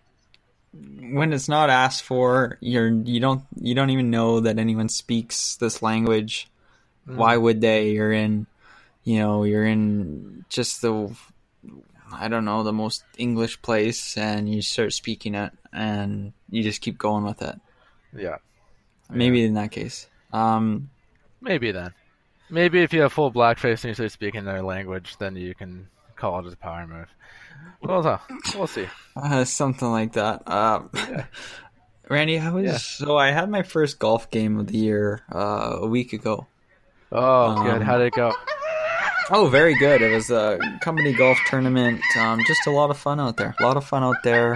when 0.74 1.34
it's 1.34 1.48
not 1.48 1.70
asked 1.70 2.04
for, 2.04 2.58
you're 2.62 2.90
you 2.90 3.20
don't 3.20 3.44
you 3.60 3.76
don't 3.76 3.90
even 3.90 4.10
know 4.10 4.42
that 4.42 4.60
anyone 4.60 4.90
speaks 4.90 5.56
this 5.56 5.82
language. 5.82 6.50
Mm. 7.08 7.16
Why 7.16 7.38
would 7.38 7.62
they? 7.62 7.92
You're 7.92 8.12
in, 8.12 8.48
you 9.04 9.20
know, 9.20 9.44
you're 9.44 9.66
in 9.66 10.46
just 10.50 10.82
the. 10.82 11.16
I 12.12 12.28
don't 12.28 12.46
know 12.46 12.64
the 12.64 12.74
most 12.74 13.04
English 13.18 13.62
place, 13.62 14.18
and 14.18 14.52
you 14.54 14.62
start 14.62 14.94
speaking 14.94 15.36
it, 15.36 15.52
and 15.74 16.34
you 16.50 16.64
just 16.64 16.82
keep 16.82 16.98
going 16.98 17.24
with 17.24 17.42
it. 17.42 17.60
Yeah. 18.16 18.38
Maybe 19.10 19.44
in 19.44 19.56
that 19.56 19.72
case. 19.72 20.08
Um, 20.32 20.90
Maybe 21.42 21.72
then. 21.72 21.94
Maybe 22.50 22.82
if 22.84 22.94
you 22.94 23.02
have 23.02 23.14
full 23.14 23.32
blackface 23.32 23.84
and 23.84 23.86
you 23.86 23.94
start 23.96 24.12
speaking 24.12 24.46
their 24.46 24.62
language, 24.62 25.18
then 25.18 25.36
you 25.36 25.56
can 25.56 25.88
call 26.16 26.46
it 26.46 26.52
a 26.54 26.56
power 26.56 26.86
move. 26.86 27.08
Well, 27.82 28.04
no, 28.04 28.20
we'll 28.56 28.68
see. 28.68 28.88
Uh, 29.16 29.44
something 29.46 29.90
like 29.90 30.14
that. 30.14 30.48
Um, 30.50 30.90
Randy, 32.10 32.40
I 32.40 32.52
was 32.52 32.66
Yeah. 32.66 32.78
so 32.78 33.18
I 33.18 33.32
had 33.32 33.50
my 33.50 33.64
first 33.64 33.98
golf 33.98 34.30
game 34.30 34.60
of 34.60 34.68
the 34.68 34.78
year 34.78 35.24
uh, 35.34 35.78
a 35.82 35.88
week 35.88 36.14
ago. 36.14 36.46
Oh, 37.12 37.64
good. 37.64 37.74
Um, 37.76 37.82
How 37.82 37.98
did 37.98 38.08
it 38.08 38.14
go? 38.14 38.34
Oh, 39.32 39.48
very 39.48 39.74
good. 39.80 40.02
It 40.04 40.14
was 40.14 40.30
a 40.30 40.60
company 40.82 41.14
golf 41.14 41.40
tournament. 41.48 42.00
Um, 42.20 42.40
just 42.46 42.68
a 42.68 42.72
lot 42.72 42.92
of 42.92 42.98
fun 42.98 43.20
out 43.20 43.38
there. 43.38 43.56
A 43.60 43.64
lot 43.64 43.76
of 43.78 43.84
fun 43.86 44.04
out 44.04 44.18
there. 44.24 44.56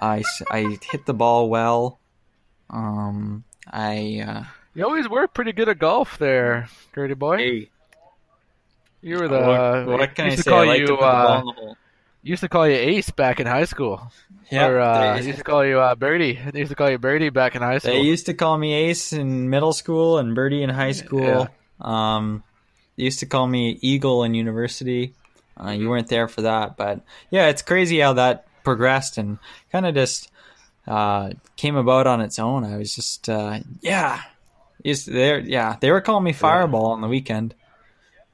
I, 0.00 0.22
I 0.50 0.78
hit 0.92 1.06
the 1.06 1.14
ball 1.14 1.48
well. 1.48 1.98
Um, 2.70 3.42
I 3.68 4.24
uh, 4.26 4.44
You 4.76 4.84
always 4.84 5.08
were 5.08 5.26
pretty 5.26 5.52
good 5.52 5.70
at 5.70 5.78
golf 5.78 6.18
there, 6.18 6.68
Gertie 6.94 7.14
boy. 7.14 7.38
hey, 7.38 7.68
You 9.00 9.18
were 9.20 9.26
the. 9.28 9.86
what, 9.86 9.98
what 10.00 10.14
can 10.14 10.26
I 10.26 10.28
used 10.28 10.38
to 10.38 10.42
say? 10.42 10.50
call 10.50 10.60
I 10.60 10.66
like 10.66 10.80
you. 10.80 10.86
to 10.88 10.96
put 10.96 11.02
uh, 11.02 11.40
the 11.40 11.74
used 12.22 12.42
to 12.42 12.48
call 12.50 12.68
you 12.68 12.74
Ace 12.74 13.08
back 13.08 13.40
in 13.40 13.46
high 13.46 13.64
school. 13.64 14.12
Yeah, 14.50 14.66
or 14.66 14.80
uh, 14.80 15.16
used 15.18 15.38
to 15.38 15.44
call 15.44 15.64
you 15.64 15.80
uh, 15.80 15.94
Birdie. 15.94 16.38
They 16.52 16.58
used 16.58 16.68
to 16.70 16.76
call 16.76 16.90
you 16.90 16.98
Birdie 16.98 17.30
back 17.30 17.54
in 17.54 17.62
high 17.62 17.78
school. 17.78 17.94
They 17.94 18.02
used 18.02 18.26
to 18.26 18.34
call 18.34 18.58
me 18.58 18.74
Ace 18.74 19.14
in 19.14 19.48
middle 19.48 19.72
school 19.72 20.18
and 20.18 20.34
Birdie 20.34 20.62
in 20.62 20.68
high 20.68 20.92
school. 20.92 21.48
Um, 21.80 22.42
they 22.96 23.04
used 23.04 23.20
to 23.20 23.26
call 23.26 23.46
me 23.46 23.78
Eagle 23.80 24.24
in 24.24 24.34
university. 24.34 25.14
Uh, 25.58 25.70
you 25.70 25.88
weren't 25.88 26.08
there 26.08 26.28
for 26.28 26.42
that, 26.42 26.76
but 26.76 27.00
yeah, 27.30 27.48
it's 27.48 27.62
crazy 27.62 28.00
how 28.00 28.12
that 28.12 28.46
progressed 28.62 29.16
and 29.16 29.38
kind 29.72 29.86
of 29.86 29.94
just 29.94 30.30
uh, 30.86 31.30
came 31.56 31.76
about 31.76 32.06
on 32.06 32.20
its 32.20 32.38
own. 32.38 32.62
I 32.64 32.76
was 32.76 32.94
just 32.94 33.28
uh, 33.28 33.60
yeah, 33.80 34.20
used 34.82 35.10
there. 35.10 35.38
Yeah, 35.38 35.76
they 35.80 35.90
were 35.90 36.00
calling 36.00 36.24
me 36.24 36.32
Fireball 36.32 36.92
on 36.92 37.00
the 37.00 37.08
weekend. 37.08 37.54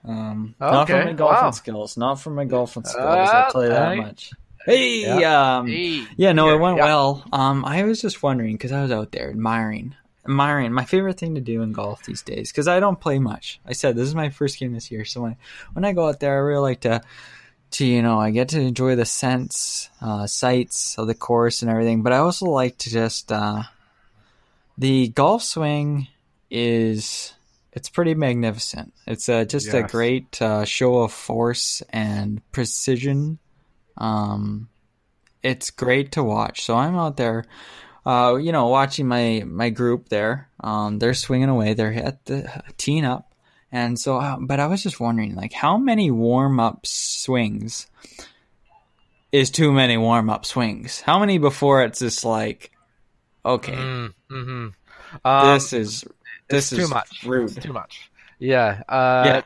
Um, 0.05 0.55
Not 0.61 0.89
for 0.89 1.05
my 1.05 1.13
golfing 1.13 1.45
wow. 1.45 1.51
skills. 1.53 1.97
Not 1.97 2.21
for 2.21 2.31
my 2.31 2.45
golfing 2.45 2.85
skills. 2.85 3.05
Uh, 3.07 3.37
I'll 3.37 3.53
tell 3.53 3.63
you 3.65 3.71
that 3.71 3.97
much. 3.97 4.33
Hey, 4.67 5.23
um, 5.25 5.67
Hey. 5.67 6.07
yeah, 6.17 6.33
no, 6.33 6.55
it 6.55 6.61
went 6.61 6.77
Yeah. 6.77 6.85
well. 6.85 7.25
Um, 7.33 7.65
I 7.65 7.83
was 7.85 8.01
just 8.01 8.23
wondering 8.23 8.55
because 8.55 8.73
I 8.73 8.83
was 8.83 8.93
out 8.93 9.13
there 9.13 9.31
admiring, 9.31 9.95
admiring. 10.25 10.73
My 10.73 10.85
favorite 10.85 11.19
thing 11.19 11.35
to 11.35 11.41
do 11.41 11.63
in 11.63 11.73
golf 11.73 12.05
these 12.05 12.23
days 12.23 12.51
because 12.53 12.69
I 12.69 12.79
don't 12.81 13.01
play 13.01 13.19
much. 13.19 13.61
I 13.67 13.73
said 13.73 13.97
this 13.97 14.09
is 14.09 14.15
my 14.15 14.31
first 14.31 14.59
game 14.59 14.73
this 14.73 14.91
year, 14.91 15.05
so 15.05 15.23
when 15.23 15.37
when 15.73 15.85
I 15.85 15.93
go 15.93 16.09
out 16.09 16.21
there, 16.21 16.35
I 16.35 16.39
really 16.39 16.61
like 16.63 16.81
to, 16.83 17.01
to 17.73 17.87
you 17.87 18.03
know, 18.03 18.21
I 18.21 18.31
get 18.31 18.51
to 18.51 18.61
enjoy 18.61 18.95
the 18.95 19.05
scents, 19.05 19.91
uh, 20.01 20.27
sights 20.29 20.97
of 20.99 21.07
the 21.09 21.15
course 21.15 21.63
and 21.63 21.71
everything. 21.71 22.03
But 22.03 22.13
I 22.13 22.19
also 22.19 22.47
like 22.47 22.79
to 22.79 22.91
just 22.91 23.33
uh, 23.33 23.63
the 24.79 25.09
golf 25.09 25.43
swing 25.43 26.07
is 26.53 27.33
it's 27.73 27.89
pretty 27.89 28.15
magnificent. 28.15 28.93
It's 29.07 29.29
uh, 29.29 29.47
just 29.47 29.73
a 29.87 29.89
great 29.89 30.41
uh, 30.43 30.65
show 30.67 30.99
of 30.99 31.13
force 31.13 31.83
and 31.89 32.41
precision. 32.53 33.39
Um, 33.97 34.69
it's 35.43 35.71
great 35.71 36.13
to 36.13 36.23
watch. 36.23 36.63
So 36.63 36.77
I'm 36.77 36.95
out 36.97 37.17
there, 37.17 37.47
uh, 38.05 38.37
you 38.41 38.53
know, 38.53 38.69
watching 38.69 39.09
my 39.09 39.43
my 39.47 39.71
group 39.71 40.11
there. 40.11 40.49
Um, 40.61 40.99
they're 40.99 41.15
swinging 41.15 41.49
away. 41.49 41.73
They're 41.73 41.95
at 41.95 42.25
the 42.27 42.63
teeing 42.77 43.07
up, 43.07 43.33
and 43.73 43.99
so. 43.99 44.19
Uh, 44.19 44.37
but 44.39 44.61
I 44.61 44.67
was 44.67 44.83
just 44.83 45.01
wondering, 45.01 45.35
like, 45.35 45.55
how 45.55 45.79
many 45.79 46.11
warm 46.11 46.61
up 46.61 46.87
swings 46.87 47.87
is 49.33 49.51
too 49.51 49.73
many 49.73 49.97
warm 49.97 50.29
up 50.29 50.45
swings? 50.45 51.01
How 51.01 51.19
many 51.19 51.39
before 51.39 51.83
it's 51.83 52.01
just 52.01 52.25
like, 52.25 52.71
okay, 53.45 53.73
Mm, 53.73 54.15
hmm 54.29 54.67
Um, 55.25 55.55
this 55.55 55.73
is 55.73 56.05
this 56.49 56.73
it's 56.73 56.79
too 56.79 56.85
is 56.85 56.91
much. 56.91 57.25
rude. 57.25 57.51
It's 57.57 57.65
too 57.65 57.73
much. 57.73 58.11
Yeah. 58.39 58.83
Uh, 58.89 59.43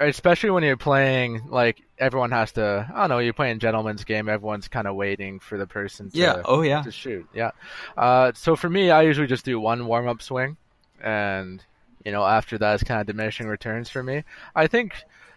Especially 0.00 0.48
when 0.48 0.62
you're 0.62 0.78
playing, 0.78 1.42
like 1.50 1.82
everyone 1.98 2.30
has 2.30 2.52
to. 2.52 2.88
I 2.90 3.00
don't 3.00 3.10
know. 3.10 3.18
You're 3.18 3.34
playing 3.34 3.58
gentleman's 3.58 4.04
game. 4.04 4.30
Everyone's 4.30 4.66
kind 4.66 4.86
of 4.86 4.94
waiting 4.96 5.40
for 5.40 5.58
the 5.58 5.66
person. 5.66 6.10
To, 6.10 6.16
Yeah. 6.16 6.40
Oh 6.46 6.62
yeah. 6.62 6.80
to 6.82 6.90
shoot. 6.90 7.26
Yeah. 7.34 7.50
Uh, 7.94 8.32
so 8.34 8.56
for 8.56 8.70
me, 8.70 8.90
I 8.90 9.02
usually 9.02 9.26
just 9.26 9.44
do 9.44 9.60
one 9.60 9.84
warm 9.86 10.08
up 10.08 10.22
swing, 10.22 10.56
and 11.02 11.62
you 12.02 12.12
know 12.12 12.24
after 12.24 12.56
that, 12.56 12.74
it's 12.74 12.82
kind 12.82 12.98
of 13.02 13.06
diminishing 13.06 13.46
returns 13.46 13.90
for 13.90 14.02
me. 14.02 14.24
I 14.54 14.68
think, 14.68 14.94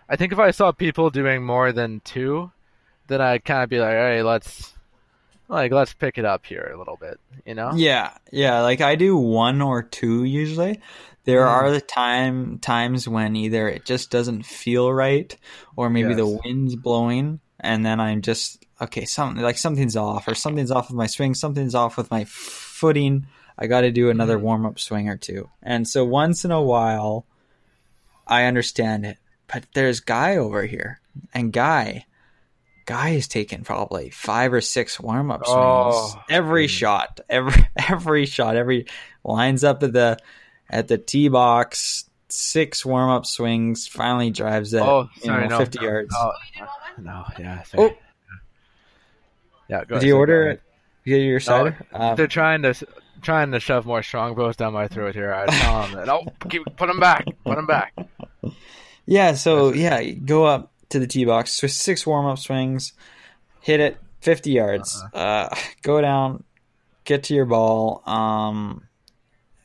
I 0.07 0.15
think 0.15 0.31
if 0.31 0.39
I 0.39 0.51
saw 0.51 0.71
people 0.71 1.09
doing 1.09 1.43
more 1.43 1.73
than 1.73 1.99
two, 2.05 2.49
then 3.07 3.19
I'd 3.19 3.43
kind 3.43 3.63
of 3.63 3.69
be 3.69 3.79
like, 3.79 3.89
all 3.97 4.01
right, 4.01 4.21
let's, 4.21 4.73
like, 5.49 5.71
let's 5.71 5.93
pick 5.93 6.17
it 6.17 6.25
up 6.25 6.45
here 6.45 6.71
a 6.73 6.77
little 6.77 6.97
bit. 6.97 7.19
You 7.45 7.55
know? 7.55 7.71
Yeah, 7.75 8.11
yeah. 8.31 8.61
Like 8.61 8.81
I 8.81 8.95
do 8.95 9.15
one 9.17 9.61
or 9.61 9.83
two 9.83 10.23
usually. 10.23 10.81
There 11.25 11.41
Mm. 11.45 11.49
are 11.49 11.71
the 11.71 11.81
time 11.81 12.59
times 12.59 13.07
when 13.07 13.35
either 13.35 13.67
it 13.67 13.83
just 13.85 14.09
doesn't 14.11 14.45
feel 14.45 14.91
right, 14.91 15.35
or 15.75 15.89
maybe 15.89 16.13
the 16.13 16.25
wind's 16.27 16.75
blowing, 16.75 17.39
and 17.59 17.85
then 17.85 17.99
I'm 17.99 18.21
just 18.21 18.63
okay. 18.81 19.05
Something 19.05 19.43
like 19.43 19.57
something's 19.57 19.95
off, 19.97 20.27
or 20.27 20.35
something's 20.35 20.71
off 20.71 20.87
with 20.89 20.95
my 20.97 21.07
swing, 21.07 21.33
something's 21.35 21.75
off 21.75 21.97
with 21.97 22.09
my 22.11 22.23
footing. 22.25 23.27
I 23.57 23.67
got 23.67 23.81
to 23.81 23.91
do 23.91 24.09
another 24.09 24.37
Mm. 24.37 24.41
warm 24.41 24.65
up 24.65 24.79
swing 24.79 25.09
or 25.09 25.17
two. 25.17 25.49
And 25.63 25.87
so 25.87 26.05
once 26.05 26.45
in 26.45 26.51
a 26.51 26.61
while, 26.61 27.25
I 28.25 28.43
understand 28.45 29.05
it. 29.05 29.17
But 29.51 29.65
there's 29.73 29.99
guy 29.99 30.35
over 30.37 30.63
here, 30.65 30.99
and 31.33 31.51
guy. 31.53 32.05
Guy 32.87 33.09
is 33.09 33.27
taking 33.27 33.63
probably 33.63 34.09
five 34.09 34.53
or 34.53 34.61
six 34.61 34.97
warm 34.99 35.29
up 35.29 35.45
swings 35.45 35.55
Oh. 35.59 36.23
every 36.29 36.67
shot, 36.67 37.19
every 37.29 37.67
every 37.89 38.25
shot, 38.25 38.55
every 38.55 38.85
lines 39.23 39.63
up 39.63 39.83
at 39.83 39.91
the 39.93 40.17
at 40.69 40.87
the 40.87 40.97
tee 40.97 41.27
box, 41.27 42.09
six 42.29 42.85
warm 42.85 43.09
up 43.09 43.25
swings. 43.25 43.87
Finally 43.87 44.31
drives 44.31 44.73
it. 44.73 44.81
Oh, 44.81 45.09
you 45.21 45.29
know, 45.29 45.45
no, 45.47 45.57
fifty 45.57 45.79
no, 45.79 45.85
yards. 45.85 46.15
Oh, 46.17 46.31
no, 46.97 47.25
yeah. 47.37 47.63
sorry. 47.63 47.89
Oh. 47.91 47.97
yeah. 49.67 49.83
Go 49.83 49.99
Did 49.99 50.07
you 50.07 50.15
order 50.15 50.47
it? 50.51 50.61
You 51.03 51.17
your 51.17 51.39
cider? 51.41 51.77
Uh, 51.93 52.15
They're 52.15 52.27
trying 52.27 52.61
to 52.63 52.73
trying 53.21 53.51
to 53.51 53.59
shove 53.59 53.85
more 53.85 54.01
strongbows 54.01 54.55
down 54.55 54.71
my 54.73 54.87
throat 54.87 55.13
here. 55.13 55.33
I 55.33 55.45
tell 55.45 55.81
them 55.81 55.91
that. 55.93 56.07
No, 56.07 56.25
keep 56.49 56.63
put 56.77 56.87
them 56.87 56.99
back. 57.01 57.25
Put 57.45 57.55
them 57.57 57.67
back. 57.67 57.93
Yeah, 59.09 59.35
so 59.35 59.71
yeah, 59.71 60.03
go 60.03 60.43
up 60.43 60.73
to 60.89 60.99
the 60.99 61.07
tee 61.07 61.25
box, 61.25 61.51
six 61.53 62.05
warm 62.05 62.25
up 62.25 62.37
swings, 62.39 62.93
hit 63.61 63.79
it 63.79 63.97
fifty 64.21 64.51
yards, 64.51 65.03
uh 65.13 65.49
go 65.81 66.01
down, 66.01 66.43
get 67.05 67.23
to 67.23 67.33
your 67.33 67.45
ball, 67.45 68.01
um, 68.05 68.83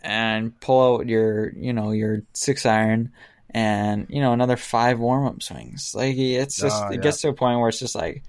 and 0.03 0.59
pull 0.61 0.97
out 0.99 1.07
your 1.09 1.53
you 1.55 1.73
know 1.73 1.91
your 1.93 2.23
six 2.33 2.67
iron, 2.67 3.13
and 3.51 4.07
you 4.09 4.21
know 4.21 4.33
another 4.33 4.57
five 4.57 4.99
warm 4.99 5.27
up 5.27 5.43
swings. 5.43 5.95
Like 5.95 6.17
it's 6.17 6.59
just 6.61 6.83
Oh, 6.83 6.89
it 6.89 6.95
yeah. 6.97 7.01
gets 7.01 7.21
to 7.23 7.29
a 7.29 7.33
point 7.33 7.59
where 7.61 7.69
it's 7.69 7.79
just 7.81 7.95
like. 7.95 8.23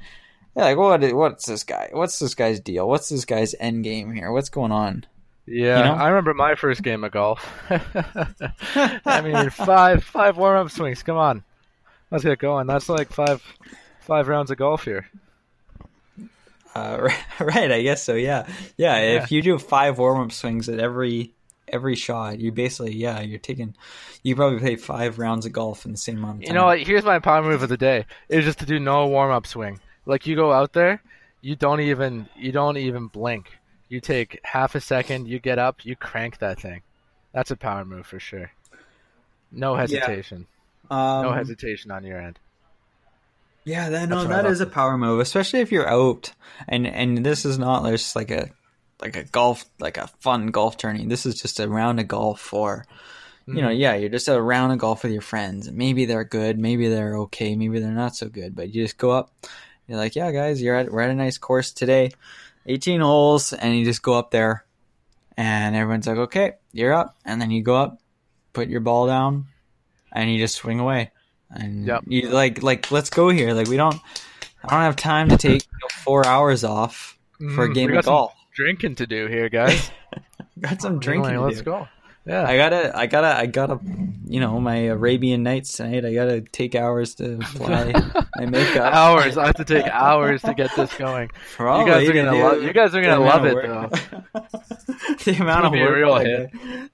Like 0.56 0.78
what? 0.78 1.02
What's 1.16 1.48
this 1.48 1.64
guy? 1.64 1.90
What's 1.94 2.20
this 2.20 2.36
guy's 2.36 2.60
deal? 2.60 2.88
What's 2.88 3.10
this 3.10 3.26
guy's 3.26 3.56
end 3.60 3.84
game 3.84 4.14
here? 4.14 4.32
What's 4.32 4.50
going 4.50 4.72
on? 4.72 5.04
Yeah, 5.48 5.80
You 5.80 5.84
know? 5.86 5.94
I 5.96 6.10
remember 6.10 6.36
my 6.36 6.54
first 6.54 6.84
game 6.84 7.04
of 7.04 7.12
golf. 7.12 7.44
I 7.72 9.22
mean, 9.24 9.50
five 9.50 10.04
five 10.04 10.38
warm 10.38 10.64
up 10.64 10.72
swings. 10.72 11.02
Come 11.02 11.18
on, 11.18 11.44
let's 12.14 12.24
get 12.24 12.40
going. 12.40 12.68
That's 12.68 12.88
like 12.88 13.12
five 13.12 13.44
five 14.02 14.28
rounds 14.28 14.52
of 14.52 14.58
golf 14.58 14.86
here. 14.86 15.10
Uh, 16.76 17.10
right, 17.40 17.72
I 17.72 17.82
guess 17.82 18.04
so. 18.04 18.14
Yeah, 18.14 18.48
yeah. 18.78 18.98
If 18.98 19.32
you 19.32 19.42
do 19.42 19.58
five 19.58 19.98
warm 19.98 20.22
up 20.22 20.32
swings 20.32 20.70
at 20.70 20.80
every 20.80 21.34
every 21.68 21.96
shot, 21.96 22.40
you 22.40 22.52
basically 22.52 22.96
yeah, 22.96 23.20
you're 23.20 23.40
taking. 23.40 23.76
You 24.22 24.36
probably 24.36 24.60
play 24.60 24.76
five 24.78 25.20
rounds 25.20 25.46
of 25.46 25.52
golf 25.52 25.86
in 25.86 25.92
the 25.92 25.98
same 25.98 26.20
amount 26.20 26.38
of 26.38 26.42
time. 26.44 26.48
You 26.48 26.54
know 26.54 26.66
what? 26.68 26.80
Here's 26.80 27.04
my 27.04 27.20
power 27.20 27.44
move 27.44 27.64
of 27.64 27.70
the 27.70 27.78
day: 27.78 28.06
is 28.30 28.46
just 28.46 28.60
to 28.60 28.66
do 28.66 28.80
no 28.80 29.08
warm 29.08 29.32
up 29.32 29.48
swing. 29.48 29.80
Like 30.06 30.28
you 30.28 30.36
go 30.36 30.54
out 30.54 30.74
there, 30.74 31.02
you 31.42 31.56
don't 31.56 31.82
even 31.82 32.30
you 32.38 32.52
don't 32.52 32.78
even 32.78 33.08
blink. 33.08 33.58
You 33.90 34.00
take 34.00 34.40
half 34.44 34.76
a 34.76 34.82
second, 34.82 35.28
you 35.28 35.40
get 35.40 35.60
up, 35.60 35.86
you 35.86 35.96
crank 35.96 36.40
that 36.40 36.60
thing. 36.60 36.82
That's 37.32 37.52
a 37.52 37.56
power 37.56 37.86
move 37.86 38.08
for 38.08 38.20
sure. 38.20 38.52
No 39.52 39.76
hesitation. 39.76 40.48
Um, 40.90 41.24
No 41.24 41.32
hesitation 41.34 41.92
on 41.92 42.04
your 42.04 42.20
end. 42.20 42.40
Yeah, 43.66 43.90
that, 43.90 44.10
no, 44.10 44.26
that 44.26 44.46
is 44.46 44.60
a 44.60 44.66
power 44.66 44.98
move, 44.98 45.22
especially 45.22 45.62
if 45.62 45.72
you're 45.72 45.88
out 45.88 46.34
and 46.68 46.86
and 46.86 47.26
this 47.26 47.46
is 47.46 47.58
not 47.58 47.86
just 47.86 48.14
like 48.14 48.30
a 48.30 48.50
like 49.02 49.16
a 49.16 49.24
golf 49.24 49.64
like 49.80 49.98
a 49.98 50.08
fun 50.20 50.48
golf 50.48 50.76
tourney. 50.76 51.06
This 51.06 51.26
is 51.26 51.42
just 51.42 51.60
a 51.62 51.70
round 51.70 52.00
of 52.02 52.08
golf 52.10 52.42
for 52.42 52.86
you 53.46 53.62
know, 53.62 53.70
yeah, 53.70 53.96
you're 53.96 54.10
just 54.10 54.30
at 54.30 54.38
a 54.38 54.42
round 54.42 54.72
of 54.72 54.80
golf 54.80 55.04
with 55.04 55.12
your 55.12 55.22
friends. 55.22 55.70
Maybe 55.70 56.06
they're 56.06 56.24
good, 56.24 56.58
maybe 56.58 56.88
they're 56.88 57.18
okay, 57.20 57.56
maybe 57.56 57.80
they're 57.80 57.92
not 57.92 58.16
so 58.16 58.30
good, 58.30 58.56
but 58.56 58.74
you 58.74 58.84
just 58.84 58.98
go 58.98 59.12
up. 59.12 59.32
You're 59.86 59.98
like, 59.98 60.16
yeah, 60.16 60.32
guys, 60.32 60.62
you're 60.62 60.76
at 60.76 60.92
we're 60.92 61.02
at 61.02 61.10
a 61.10 61.16
nice 61.16 61.38
course 61.38 61.72
today, 61.72 62.12
18 62.68 63.02
holes, 63.02 63.52
and 63.52 63.78
you 63.78 63.84
just 63.84 64.02
go 64.02 64.14
up 64.14 64.32
there, 64.32 64.64
and 65.36 65.76
everyone's 65.76 66.08
like, 66.08 66.18
okay, 66.18 66.54
you're 66.72 66.94
up, 66.94 67.18
and 67.26 67.42
then 67.42 67.52
you 67.52 67.62
go 67.62 67.76
up, 67.76 68.00
put 68.54 68.70
your 68.70 68.80
ball 68.80 69.08
down, 69.08 69.48
and 70.14 70.32
you 70.32 70.38
just 70.40 70.56
swing 70.56 70.80
away, 70.80 71.12
and 71.52 71.86
Yep. 71.88 72.04
you 72.08 72.30
like 72.30 72.64
like 72.64 72.92
let's 72.92 73.10
go 73.10 73.30
here. 73.30 73.54
Like 73.54 73.68
we 73.68 73.78
don't, 73.78 73.96
I 74.64 74.70
don't 74.72 74.82
have 74.82 74.96
time 74.96 75.30
to 75.30 75.38
take 75.38 75.64
you 75.64 75.68
know, 75.82 75.88
four 76.04 76.26
hours 76.26 76.64
off 76.64 77.18
for 77.56 77.66
a 77.66 77.70
Mm, 77.70 77.74
game 77.74 77.98
of 77.98 78.06
golf. 78.06 78.34
drinking 78.56 78.96
to 78.96 79.08
do 79.08 79.28
here, 79.28 79.50
guys. 79.50 79.92
Got 80.60 80.82
some 80.82 81.00
drinking. 81.00 81.32
Anyway, 81.32 81.42
to 81.42 81.46
let's 81.46 81.58
do. 81.60 81.64
go. 81.66 81.88
Yeah. 82.26 82.48
I 82.48 82.56
gotta, 82.56 82.98
I 82.98 83.06
gotta, 83.08 83.36
I 83.36 83.46
gotta, 83.48 83.82
you 84.26 84.40
know, 84.40 84.58
my 84.62 84.76
Arabian 84.86 85.44
Nights 85.44 85.74
tonight. 85.76 86.06
I 86.06 86.14
gotta 86.14 86.40
take 86.40 86.74
hours 86.74 87.16
to 87.16 87.34
apply 87.56 87.94
my 88.38 88.46
makeup. 88.46 88.94
hours. 88.94 89.36
I 89.38 89.48
have 89.48 89.56
to 89.56 89.66
take 89.66 89.86
hours 89.88 90.42
to 90.44 90.54
get 90.54 90.74
this 90.76 90.94
going. 90.98 91.32
Probably, 91.56 91.84
you 91.84 91.92
guys 91.92 92.10
are 92.10 92.14
gonna 92.14 92.38
love. 92.42 92.64
You 92.64 92.72
guys 92.72 92.96
are 92.96 93.02
gonna 93.02 93.20
love 93.20 93.44
it 93.46 93.56
though. 93.62 93.90
the 95.26 95.38
amount 95.42 95.66
of 95.66 95.72
work 95.80 95.96
real 95.96 96.12
like, 96.12 96.28
hit. 96.28 96.52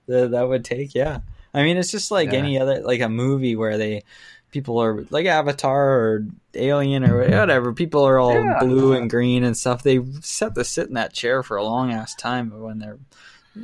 that, 0.08 0.32
that 0.32 0.48
would 0.48 0.66
take, 0.66 0.96
yeah. 0.96 1.20
I 1.54 1.64
mean, 1.64 1.78
it's 1.78 1.92
just 1.92 2.12
like 2.12 2.32
Yeah. 2.32 2.40
any 2.40 2.60
other, 2.60 2.82
like 2.82 3.02
a 3.02 3.10
movie 3.10 3.56
where 3.56 3.78
they, 3.78 4.04
people 4.52 4.80
are 4.82 5.06
like 5.10 5.26
Avatar 5.26 5.90
or 6.00 6.26
Alien 6.54 7.04
or 7.04 7.18
whatever. 7.20 7.74
People 7.74 8.04
are 8.08 8.20
all 8.20 8.34
Yeah. 8.44 8.60
blue 8.60 8.94
and 8.94 9.10
green 9.10 9.44
and 9.44 9.56
stuff. 9.58 9.84
They 9.84 9.96
have 9.96 10.54
to 10.56 10.64
sit 10.64 10.88
in 10.88 10.94
that 10.96 11.14
chair 11.14 11.44
for 11.44 11.58
a 11.58 11.64
long 11.64 11.92
ass 11.92 12.16
time 12.16 12.50
when 12.60 12.80
they're 12.80 13.00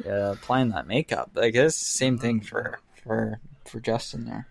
uh, 0.06 0.32
applying 0.34 0.70
that 0.70 0.88
makeup. 0.88 1.32
Like 1.36 1.56
it's 1.56 1.80
the 1.80 1.86
same 1.86 2.18
thing 2.18 2.42
for 2.42 2.80
for 3.04 3.40
for 3.66 3.80
Justin 3.80 4.26
there. 4.26 4.48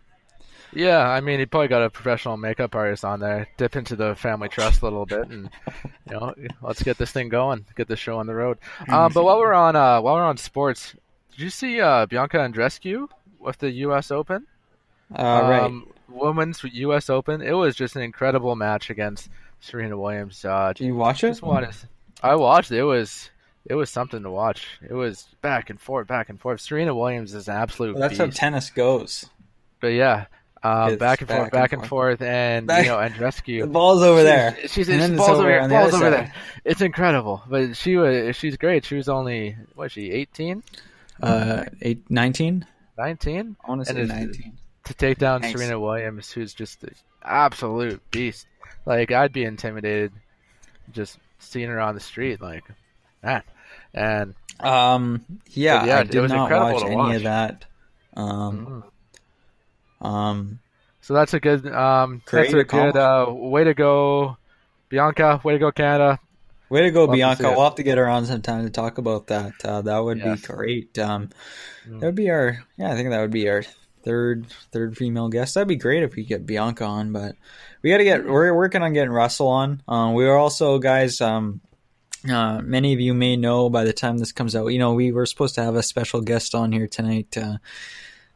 Yeah, 0.73 0.99
I 1.09 1.21
mean, 1.21 1.39
he 1.39 1.47
probably 1.47 1.69
got 1.69 1.83
a 1.85 1.91
professional 1.91 2.37
makeup 2.37 2.75
artist 2.75 3.05
on 3.05 3.21
there. 3.21 3.47
Dip 3.59 3.77
into 3.77 3.95
the 3.95 4.17
family 4.17 4.49
trust 4.49 4.83
a 4.83 4.85
little 4.85 5.07
bit, 5.07 5.29
and 5.29 5.49
you 6.11 6.13
know, 6.19 6.35
let's 6.63 6.83
get 6.83 6.99
this 6.99 7.13
thing 7.13 7.29
going. 7.29 7.65
Get 7.77 7.87
the 7.87 7.95
show 7.97 8.19
on 8.19 8.27
the 8.27 8.35
road. 8.35 8.59
Um, 8.89 9.13
but 9.13 9.23
while 9.23 9.39
we're 9.39 9.53
on, 9.53 9.77
uh, 9.77 10.01
while 10.01 10.15
we're 10.15 10.25
on 10.25 10.37
sports, 10.37 10.97
did 11.31 11.41
you 11.41 11.51
see 11.51 11.81
uh, 11.81 12.07
Bianca 12.07 12.39
Andreescu 12.39 13.09
with 13.45 13.59
the 13.59 13.71
U.S. 13.71 14.11
Open? 14.11 14.47
Uh, 15.15 15.23
right. 15.23 15.63
Um, 15.63 15.89
women's 16.09 16.63
U.S. 16.65 17.11
Open. 17.11 17.43
It 17.43 17.53
was 17.53 17.77
just 17.77 17.95
an 17.97 18.03
incredible 18.03 18.57
match 18.57 18.91
against 18.91 19.29
Serena 19.61 19.97
Williams. 19.97 20.45
Uh, 20.45 20.73
Do 20.75 20.85
you 20.85 20.95
watch 20.97 21.23
it? 21.25 21.41
wanted, 21.43 21.75
I 22.23 22.35
watched. 22.37 22.71
It 22.73 22.85
was 22.85 23.31
it 23.67 23.75
was 23.75 23.91
something 23.91 24.23
to 24.23 24.31
watch. 24.31 24.67
It 24.89 24.95
was 24.95 25.27
back 25.43 25.71
and 25.71 25.81
forth, 25.81 26.07
back 26.07 26.29
and 26.29 26.41
forth. 26.41 26.61
Serena 26.61 26.95
Williams 26.95 27.35
is 27.35 27.49
an 27.49 27.55
absolute 27.57 27.95
Well, 27.95 28.09
that's 28.09 28.19
how 28.19 28.27
tennis 28.27 28.71
goes. 28.71 29.25
but 29.81 29.89
yeah, 29.89 30.27
It's 30.65 30.97
back 30.99 31.21
and 31.23 31.31
forth, 31.31 31.51
back 31.51 31.73
and 31.73 31.87
forth, 31.87 32.21
and 32.23 32.67
Back- 32.67 32.85
you 32.85 32.91
know, 32.91 32.99
and 32.99 33.17
rescue. 33.19 33.61
The 33.67 33.67
ball's 33.73 34.03
over 34.03 34.23
there. 34.23 34.57
She's, 34.69 34.87
she's 34.87 35.11
balls 35.11 35.29
over 35.39 35.49
here, 35.49 35.63
the 35.63 35.69
balls 35.75 35.95
over 35.95 36.05
side. 36.05 36.13
there. 36.13 36.35
It's 36.65 36.81
incredible, 36.83 37.43
but 37.49 37.77
she 37.77 37.97
was 37.97 38.37
she's 38.37 38.57
great. 38.57 38.85
She 38.85 38.97
was 38.97 39.09
only 39.09 39.57
what 39.75 39.87
is 39.87 39.93
she 39.93 40.11
18, 40.11 40.63
Uh, 41.23 41.65
eight, 41.83 42.11
19? 42.11 42.67
19 42.97 43.57
I 43.65 43.69
want 43.69 43.85
to 43.87 43.93
say 43.93 44.05
19. 44.05 44.59
to 44.85 44.95
take 44.95 45.19
down. 45.19 45.43
Serena 45.43 45.79
Williams, 45.81 46.31
who's 46.31 46.55
just 46.55 46.83
an 46.85 46.95
absolute 47.23 48.01
beast. 48.11 48.47
Like 48.87 49.11
I'd 49.13 49.33
be 49.33 49.45
intimidated 49.45 50.13
just 50.93 51.19
seeing 51.39 51.69
her 51.69 51.81
on 51.81 51.95
the 51.95 52.01
street, 52.01 52.41
like 52.41 52.65
man. 53.23 53.43
And 53.93 54.35
Um, 54.61 55.25
yeah, 55.51 55.85
yeah, 55.85 55.99
I 55.99 56.01
it 56.03 56.11
did 56.11 56.21
was 56.21 56.33
not 56.33 56.43
incredible 56.51 56.73
watch 56.75 56.81
to 56.83 56.87
any 56.87 56.97
watch. 56.97 57.17
of 57.17 57.23
that. 57.25 57.65
Um, 58.17 58.85
mm. 60.03 60.07
um, 60.07 60.59
so 61.01 61.15
that's 61.15 61.35
a 61.35 61.41
good 61.41 61.67
um 61.67 62.23
that's 62.31 62.53
a 62.53 62.65
good 62.65 62.97
uh, 62.97 63.27
way 63.29 63.65
to 63.65 63.75
go, 63.75 64.37
Bianca. 64.89 65.41
Way 65.43 65.55
to 65.55 65.59
go, 65.59 65.73
Canada. 65.73 66.19
Way 66.75 66.83
to 66.83 66.91
go, 66.91 67.07
Bianca. 67.07 67.51
We'll 67.51 67.65
have 67.65 67.77
to 67.77 67.83
get 67.83 67.99
her 67.99 68.09
on 68.09 68.27
sometime 68.27 68.65
to 68.65 68.71
talk 68.71 68.99
about 68.99 69.29
that. 69.29 69.53
Uh, 69.65 69.83
that 69.83 69.99
would 69.99 70.19
Yes. 70.19 70.41
be 70.41 70.47
great. 70.47 70.99
Um, 70.99 71.31
Mm. 71.89 72.01
that 72.01 72.07
would 72.07 72.15
be 72.15 72.31
our, 72.31 72.59
yeah, 72.77 72.93
I 72.93 72.95
think 72.97 73.11
that 73.11 73.21
would 73.21 73.31
be 73.31 73.49
our 73.49 73.63
third, 74.05 74.47
third 74.73 74.97
female 74.97 75.29
guest. 75.29 75.55
That'd 75.55 75.69
be 75.69 75.77
great 75.77 76.03
if 76.03 76.15
we 76.15 76.25
get 76.25 76.47
Bianca 76.47 76.85
on, 76.85 77.13
but 77.13 77.37
we 77.83 77.91
got 77.91 77.99
to 77.99 78.05
get, 78.05 78.27
we're 78.27 78.55
working 78.55 78.83
on 78.83 78.93
getting 78.93 79.11
Russell 79.11 79.49
on. 79.49 79.83
Um, 79.89 80.15
we 80.15 80.27
are 80.27 80.37
also, 80.37 80.79
guys, 80.79 81.21
um, 81.21 81.61
uh, 82.31 82.61
many 82.63 82.93
of 82.95 83.01
you 83.01 83.13
may 83.15 83.37
know 83.37 83.69
by 83.69 83.85
the 83.85 83.93
time 83.93 84.19
this 84.19 84.33
comes 84.33 84.57
out, 84.57 84.69
you 84.69 84.79
know, 84.79 84.95
we 84.95 85.13
were 85.13 85.27
supposed 85.27 85.55
to 85.57 85.63
have 85.63 85.75
a 85.77 85.83
special 85.83 86.21
guest 86.23 86.55
on 86.55 86.73
here 86.73 86.87
tonight. 86.87 87.37
Uh, 87.37 87.59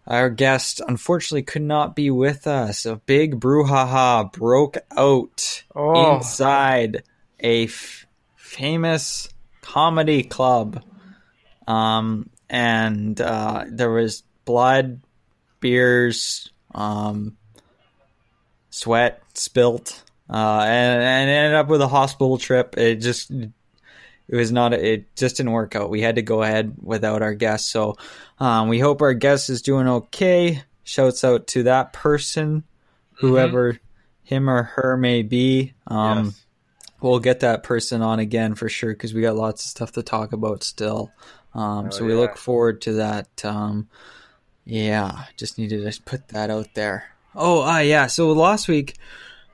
our 0.07 0.31
guest 0.31 0.81
unfortunately 0.87 1.43
could 1.43 1.63
not 1.63 1.95
be 1.97 2.11
with 2.11 2.47
us. 2.47 2.85
A 2.87 2.97
big 2.97 3.39
brouhaha 3.41 4.31
broke 4.33 4.77
out 4.97 5.65
Oh. 5.75 6.17
inside 6.17 7.03
a 7.41 7.65
f- 7.65 8.07
famous 8.49 9.29
comedy 9.61 10.23
club. 10.23 10.83
Um, 11.67 12.31
and 12.49 13.21
uh, 13.21 13.65
there 13.69 13.91
was 13.91 14.23
blood, 14.45 15.01
beers, 15.61 16.51
um, 16.75 17.37
sweat 18.71 19.23
spilt, 19.35 20.03
uh, 20.31 20.61
and, 20.63 21.03
and 21.03 21.31
ended 21.31 21.55
up 21.55 21.69
with 21.69 21.83
a 21.83 21.89
hospital 21.89 22.39
trip. 22.39 22.79
It 22.79 22.97
just 22.97 23.31
it 23.31 24.37
was 24.37 24.51
not 24.51 24.73
it 24.73 25.15
just 25.15 25.37
didn't 25.37 25.53
work 25.53 25.77
out. 25.77 25.91
We 25.91 26.01
had 26.01 26.17
to 26.17 26.23
go 26.23 26.43
ahead 26.43 26.75
without 26.81 27.21
our 27.21 27.35
guest. 27.35 27.71
So 27.71 27.97
um, 28.39 28.69
we 28.69 28.79
hope 28.79 29.03
our 29.03 29.15
guest 29.15 29.51
is 29.51 29.61
doing 29.63 29.89
okay. 29.89 30.63
Shouts 30.85 31.23
out 31.23 31.49
to 31.49 31.65
that 31.65 31.93
person, 31.93 32.65
whoever 33.13 33.79
him 34.23 34.49
or 34.49 34.63
her 34.63 34.97
may 34.97 35.23
be. 35.23 35.75
Um, 35.87 36.27
Yes. 36.27 36.45
We'll 37.01 37.21
get 37.21 37.41
that 37.41 37.63
person 37.63 38.03
on 38.03 38.19
again 38.19 38.55
for 38.55 38.69
sure 38.69 38.93
because 38.93 39.15
we 39.15 39.23
got 39.23 39.37
lots 39.37 39.65
of 39.65 39.71
stuff 39.71 39.93
to 39.93 40.03
talk 40.03 40.33
about 40.33 40.65
still. 40.65 41.13
Um, 41.55 41.87
Oh, 41.87 41.91
so 41.91 42.05
we 42.05 42.13
yeah. 42.13 42.19
look 42.21 42.37
forward 42.37 42.81
to 42.83 42.95
that. 42.95 43.45
Um, 43.45 43.89
yeah, 44.65 45.25
just 45.37 45.59
needed 45.59 45.91
to 45.91 46.03
put 46.03 46.29
that 46.29 46.51
out 46.51 46.75
there. 46.75 47.07
Oh, 47.35 47.63
uh, 47.67 47.79
yeah. 47.79 48.07
So 48.09 48.33
last 48.33 48.69
week, 48.69 48.97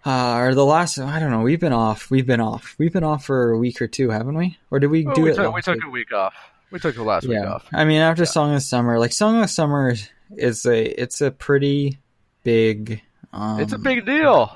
uh, 0.04 0.36
or 0.38 0.54
the 0.54 0.64
last, 0.64 0.98
I 0.98 1.18
don't 1.20 1.30
know. 1.30 1.42
We've 1.42 1.60
been 1.60 1.72
off. 1.72 2.10
We've 2.10 2.26
been 2.26 2.40
off. 2.40 2.74
We've 2.78 2.92
been 2.92 3.04
off 3.04 3.24
for 3.26 3.50
a 3.50 3.58
week 3.58 3.80
or 3.80 3.86
two, 3.86 4.10
haven't 4.10 4.34
we? 4.36 4.58
Or 4.70 4.78
did 4.80 4.88
we 4.88 5.06
Oh, 5.06 5.14
do 5.14 5.22
we 5.22 5.30
it? 5.30 5.36
took, 5.36 5.54
we 5.54 5.62
took 5.62 5.76
week? 5.76 5.84
a 5.84 5.90
week 5.90 6.12
off. 6.12 6.34
We 6.70 6.78
took 6.80 6.94
the 6.96 7.02
last 7.04 7.26
week 7.28 7.38
yeah. 7.40 7.52
off. 7.52 7.66
I 7.72 7.84
mean, 7.84 8.00
after 8.00 8.24
Song 8.26 8.54
of 8.54 8.62
Summer, 8.62 8.98
like 8.98 9.12
Song 9.12 9.40
of 9.42 9.48
Summer, 9.50 9.94
is 10.36 10.66
a 10.66 10.84
it's 11.00 11.20
a 11.20 11.30
pretty 11.30 11.98
big. 12.42 13.02
Um, 13.32 13.60
it's 13.60 13.72
a 13.72 13.78
big 13.78 14.04
deal. 14.04 14.50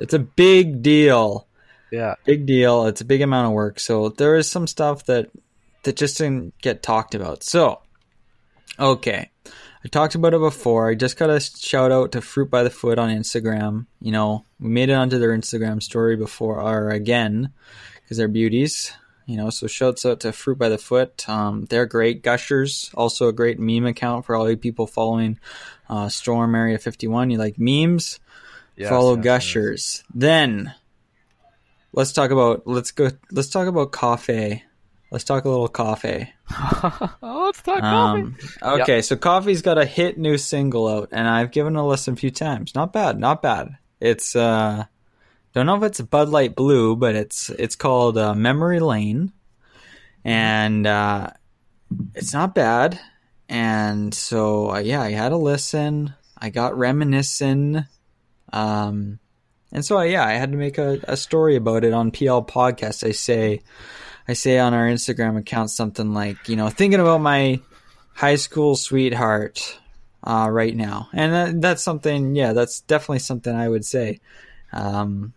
It's 0.00 0.14
a 0.14 0.18
big 0.18 0.82
deal. 0.82 1.46
Yeah. 1.90 2.14
Big 2.24 2.46
deal. 2.46 2.86
It's 2.86 3.00
a 3.00 3.04
big 3.04 3.20
amount 3.20 3.46
of 3.46 3.52
work. 3.52 3.80
So 3.80 4.10
there 4.10 4.36
is 4.36 4.50
some 4.50 4.66
stuff 4.66 5.06
that 5.06 5.30
that 5.82 5.96
just 5.96 6.18
didn't 6.18 6.56
get 6.60 6.82
talked 6.82 7.14
about. 7.14 7.42
So, 7.42 7.80
okay. 8.78 9.30
I 9.82 9.88
talked 9.88 10.14
about 10.14 10.34
it 10.34 10.40
before. 10.40 10.90
I 10.90 10.94
just 10.94 11.16
got 11.16 11.30
a 11.30 11.40
shout 11.40 11.90
out 11.90 12.12
to 12.12 12.20
Fruit 12.20 12.50
by 12.50 12.62
the 12.62 12.70
Foot 12.70 12.98
on 12.98 13.08
Instagram. 13.08 13.86
You 14.00 14.12
know, 14.12 14.44
we 14.58 14.68
made 14.68 14.90
it 14.90 14.94
onto 14.94 15.18
their 15.18 15.30
Instagram 15.30 15.82
story 15.82 16.16
before, 16.16 16.60
or 16.60 16.90
again, 16.90 17.52
because 18.02 18.18
they're 18.18 18.28
beauties. 18.28 18.92
You 19.24 19.36
know, 19.36 19.48
so 19.48 19.66
shouts 19.68 20.04
out 20.04 20.20
to 20.20 20.32
Fruit 20.32 20.58
by 20.58 20.68
the 20.68 20.76
Foot. 20.76 21.26
Um, 21.28 21.64
they're 21.66 21.86
great. 21.86 22.22
Gushers, 22.22 22.90
also 22.94 23.28
a 23.28 23.32
great 23.32 23.58
meme 23.58 23.86
account 23.86 24.26
for 24.26 24.34
all 24.34 24.50
you 24.50 24.56
people 24.56 24.86
following 24.86 25.38
uh, 25.88 26.08
Storm 26.08 26.54
Area 26.54 26.78
51. 26.78 27.30
You 27.30 27.38
like 27.38 27.58
memes? 27.58 28.20
Yes, 28.76 28.88
follow 28.88 29.16
yes, 29.16 29.24
yes. 29.24 29.24
Gushers. 29.24 30.04
Then 30.12 30.74
let's 31.92 32.12
talk 32.12 32.30
about 32.30 32.66
let's 32.66 32.90
go 32.92 33.10
let's 33.30 33.48
talk 33.48 33.66
about 33.66 33.92
coffee. 33.92 34.64
Let's 35.10 35.24
talk 35.24 35.44
a 35.44 35.48
little 35.48 35.68
coffee. 35.68 36.32
oh, 36.52 37.42
let's 37.46 37.62
talk 37.62 37.80
coffee. 37.80 38.22
Um, 38.22 38.36
okay, 38.62 39.02
so 39.02 39.16
Coffey's 39.16 39.60
got 39.60 39.76
a 39.76 39.84
hit 39.84 40.18
new 40.18 40.38
single 40.38 40.86
out, 40.86 41.08
and 41.10 41.26
I've 41.26 41.50
given 41.50 41.74
it 41.74 41.80
a 41.80 41.84
listen 41.84 42.14
a 42.14 42.16
few 42.16 42.30
times. 42.30 42.76
Not 42.76 42.92
bad, 42.92 43.18
not 43.18 43.42
bad. 43.42 43.76
It's 44.00 44.36
uh, 44.36 44.84
don't 45.52 45.66
know 45.66 45.76
if 45.76 45.82
it's 45.82 46.00
Bud 46.00 46.28
Light 46.28 46.54
Blue, 46.54 46.94
but 46.94 47.16
it's 47.16 47.50
it's 47.50 47.74
called 47.74 48.16
uh, 48.18 48.34
Memory 48.34 48.78
Lane, 48.78 49.32
and 50.24 50.86
uh, 50.86 51.30
it's 52.14 52.32
not 52.32 52.54
bad. 52.54 53.00
And 53.48 54.14
so 54.14 54.70
uh, 54.70 54.78
yeah, 54.78 55.02
I 55.02 55.10
had 55.10 55.32
a 55.32 55.36
listen. 55.36 56.14
I 56.38 56.50
got 56.50 56.78
reminiscing. 56.78 57.84
Um, 58.52 59.18
and 59.72 59.84
so 59.84 60.00
yeah, 60.02 60.24
I 60.24 60.32
had 60.32 60.52
to 60.52 60.58
make 60.58 60.78
a, 60.78 61.00
a 61.04 61.16
story 61.16 61.56
about 61.56 61.84
it 61.84 61.92
on 61.92 62.10
PL 62.10 62.44
Podcast. 62.44 63.06
I 63.06 63.12
say. 63.12 63.60
I 64.28 64.34
say 64.34 64.60
on 64.60 64.74
our 64.74 64.86
Instagram 64.86 65.36
account 65.38 65.70
something 65.70 66.14
like, 66.14 66.48
you 66.48 66.54
know, 66.54 66.68
thinking 66.68 67.00
about 67.00 67.20
my 67.20 67.58
high 68.14 68.36
school 68.36 68.76
sweetheart 68.76 69.80
uh, 70.22 70.48
right 70.48 70.76
now, 70.76 71.08
and 71.12 71.32
that, 71.32 71.60
that's 71.60 71.82
something. 71.82 72.36
Yeah, 72.36 72.52
that's 72.52 72.82
definitely 72.82 73.20
something 73.20 73.54
I 73.54 73.68
would 73.68 73.84
say. 73.84 74.20
Um, 74.72 75.32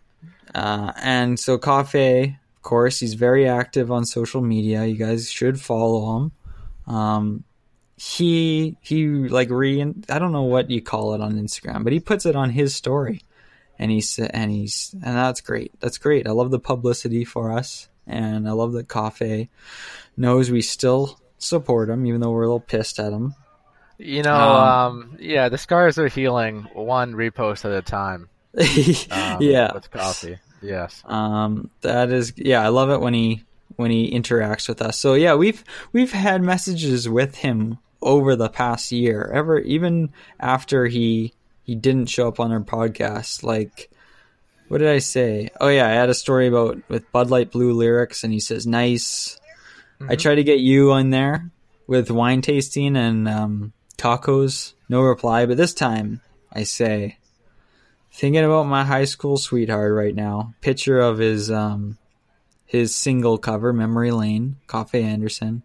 uh, 0.54 0.92
and 1.02 1.40
so 1.40 1.58
Coffey, 1.58 2.38
of 2.56 2.62
course, 2.62 3.00
he's 3.00 3.14
very 3.14 3.48
active 3.48 3.90
on 3.90 4.04
social 4.04 4.40
media. 4.40 4.84
You 4.84 4.96
guys 4.96 5.30
should 5.30 5.60
follow 5.60 6.16
him. 6.18 6.32
Um, 6.94 7.44
he 7.96 8.76
he 8.80 9.06
like 9.08 9.50
re 9.50 9.80
I 10.08 10.18
don't 10.18 10.32
know 10.32 10.42
what 10.42 10.70
you 10.70 10.82
call 10.82 11.14
it 11.14 11.20
on 11.20 11.34
Instagram, 11.34 11.84
but 11.84 11.92
he 11.92 12.00
puts 12.00 12.26
it 12.26 12.36
on 12.36 12.50
his 12.50 12.74
story, 12.74 13.22
and 13.78 13.90
he's 13.90 14.18
and 14.18 14.50
he's 14.50 14.94
and 14.94 15.16
that's 15.16 15.40
great. 15.40 15.72
That's 15.80 15.98
great. 15.98 16.26
I 16.26 16.30
love 16.32 16.50
the 16.50 16.58
publicity 16.58 17.24
for 17.24 17.52
us 17.52 17.88
and 18.06 18.48
I 18.48 18.52
love 18.52 18.72
that 18.74 18.88
Coffey 18.88 19.48
knows 20.16 20.50
we 20.50 20.62
still 20.62 21.18
support 21.38 21.90
him, 21.90 22.06
even 22.06 22.20
though 22.20 22.30
we're 22.30 22.42
a 22.42 22.46
little 22.46 22.60
pissed 22.60 22.98
at 22.98 23.12
him. 23.12 23.34
You 23.98 24.22
know, 24.22 24.34
Um, 24.34 24.68
um, 25.12 25.16
yeah, 25.20 25.48
the 25.48 25.58
scars 25.58 25.98
are 25.98 26.08
healing 26.08 26.66
one 26.72 27.14
repost 27.14 27.64
at 27.64 27.72
a 27.72 27.82
time. 27.82 28.28
Um, 29.10 29.38
yeah, 29.42 29.72
With 29.72 29.90
coffee. 29.90 30.38
Yes. 30.62 31.02
um, 31.06 31.70
that 31.82 32.10
is 32.10 32.32
yeah. 32.36 32.62
I 32.62 32.68
love 32.68 32.90
it 32.90 33.00
when 33.00 33.12
he 33.14 33.44
when 33.76 33.90
he 33.90 34.10
interacts 34.12 34.68
with 34.68 34.80
us. 34.80 34.96
So 34.98 35.14
yeah, 35.14 35.34
we've 35.34 35.62
we've 35.92 36.12
had 36.12 36.42
messages 36.42 37.08
with 37.08 37.36
him 37.36 37.78
over 38.00 38.36
the 38.36 38.48
past 38.48 38.92
year, 38.92 39.30
ever 39.34 39.58
even 39.60 40.10
after 40.40 40.86
he 40.86 41.32
he 41.64 41.74
didn't 41.74 42.06
show 42.06 42.28
up 42.28 42.38
on 42.38 42.52
our 42.52 42.60
podcast. 42.60 43.42
Like, 43.42 43.90
what 44.68 44.78
did 44.78 44.88
I 44.88 44.98
say? 44.98 45.48
Oh 45.60 45.68
yeah, 45.68 45.86
I 45.86 45.92
had 45.92 46.10
a 46.10 46.14
story 46.14 46.46
about 46.46 46.78
with 46.88 47.10
Bud 47.10 47.30
Light 47.30 47.50
Blue 47.50 47.72
lyrics, 47.72 48.22
and 48.22 48.32
he 48.32 48.40
says 48.40 48.66
nice. 48.66 49.38
I 50.06 50.16
tried 50.16 50.34
to 50.36 50.44
get 50.44 50.58
you 50.58 50.92
on 50.92 51.10
there 51.10 51.50
with 51.86 52.10
wine 52.10 52.42
tasting 52.42 52.96
and 52.96 53.26
um, 53.28 53.72
tacos. 53.96 54.74
No 54.88 55.00
reply, 55.00 55.46
but 55.46 55.56
this 55.56 55.72
time 55.72 56.20
I 56.52 56.64
say, 56.64 57.18
thinking 58.12 58.44
about 58.44 58.66
my 58.66 58.84
high 58.84 59.06
school 59.06 59.38
sweetheart 59.38 59.92
right 59.92 60.14
now. 60.14 60.54
Picture 60.60 61.00
of 61.00 61.18
his 61.18 61.50
um, 61.50 61.96
his 62.66 62.94
single 62.94 63.38
cover, 63.38 63.72
Memory 63.72 64.10
Lane, 64.10 64.56
Coffey 64.66 65.02
Anderson. 65.02 65.62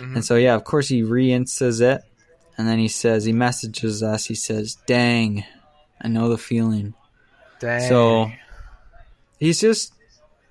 And 0.00 0.24
so 0.24 0.36
yeah, 0.36 0.54
of 0.54 0.64
course 0.64 0.88
he 0.88 1.02
re-instas 1.02 1.80
it, 1.80 2.02
and 2.58 2.66
then 2.66 2.78
he 2.78 2.88
says 2.88 3.24
he 3.24 3.32
messages 3.32 4.02
us. 4.02 4.26
He 4.26 4.34
says, 4.34 4.76
"Dang, 4.86 5.44
I 6.00 6.08
know 6.08 6.28
the 6.28 6.36
feeling." 6.36 6.94
Dang. 7.60 7.88
So 7.88 8.30
he's 9.38 9.60
just 9.60 9.94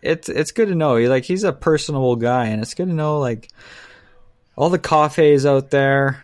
it's 0.02 0.30
it's 0.30 0.52
good 0.52 0.70
to 0.70 0.76
know. 0.76 0.96
He 0.96 1.08
like 1.08 1.26
he's 1.26 1.44
a 1.44 1.54
personable 1.54 2.16
guy, 2.16 2.46
and 2.46 2.62
it's 2.62 2.74
good 2.74 2.88
to 2.88 2.94
know 2.94 3.20
like 3.20 3.50
all 4.56 4.70
the 4.70 4.80
Coffeys 4.80 5.46
out 5.46 5.70
there. 5.70 6.24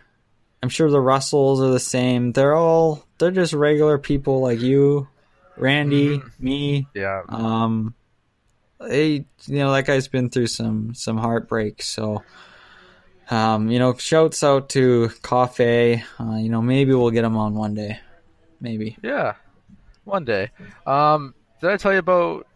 I'm 0.62 0.70
sure 0.70 0.90
the 0.90 1.00
Russells 1.00 1.60
are 1.60 1.70
the 1.70 1.80
same. 1.80 2.32
They're 2.32 2.54
all 2.54 3.04
they're 3.18 3.30
just 3.30 3.52
regular 3.52 3.98
people 3.98 4.40
like 4.40 4.60
you, 4.60 5.08
Randy, 5.56 6.22
me. 6.38 6.86
yeah. 6.94 7.22
Um, 7.28 7.94
they 8.80 9.26
you 9.46 9.58
know 9.58 9.72
that 9.72 9.86
guy's 9.86 10.08
been 10.08 10.30
through 10.30 10.46
some 10.46 10.94
some 10.94 11.18
heartbreak. 11.18 11.82
So, 11.82 12.22
um, 13.30 13.70
you 13.70 13.78
know, 13.78 13.94
shouts 13.94 14.42
out 14.42 14.68
to 14.70 15.10
Coffey. 15.22 16.02
Uh, 16.18 16.36
you 16.36 16.48
know, 16.48 16.62
maybe 16.62 16.92
we'll 16.92 17.10
get 17.10 17.24
him 17.24 17.36
on 17.36 17.54
one 17.54 17.74
day. 17.74 17.98
Maybe. 18.60 18.96
Yeah, 19.02 19.34
one 20.04 20.24
day. 20.24 20.50
Um, 20.86 21.34
did 21.60 21.70
I 21.70 21.76
tell 21.76 21.92
you 21.92 21.98
about 21.98 22.46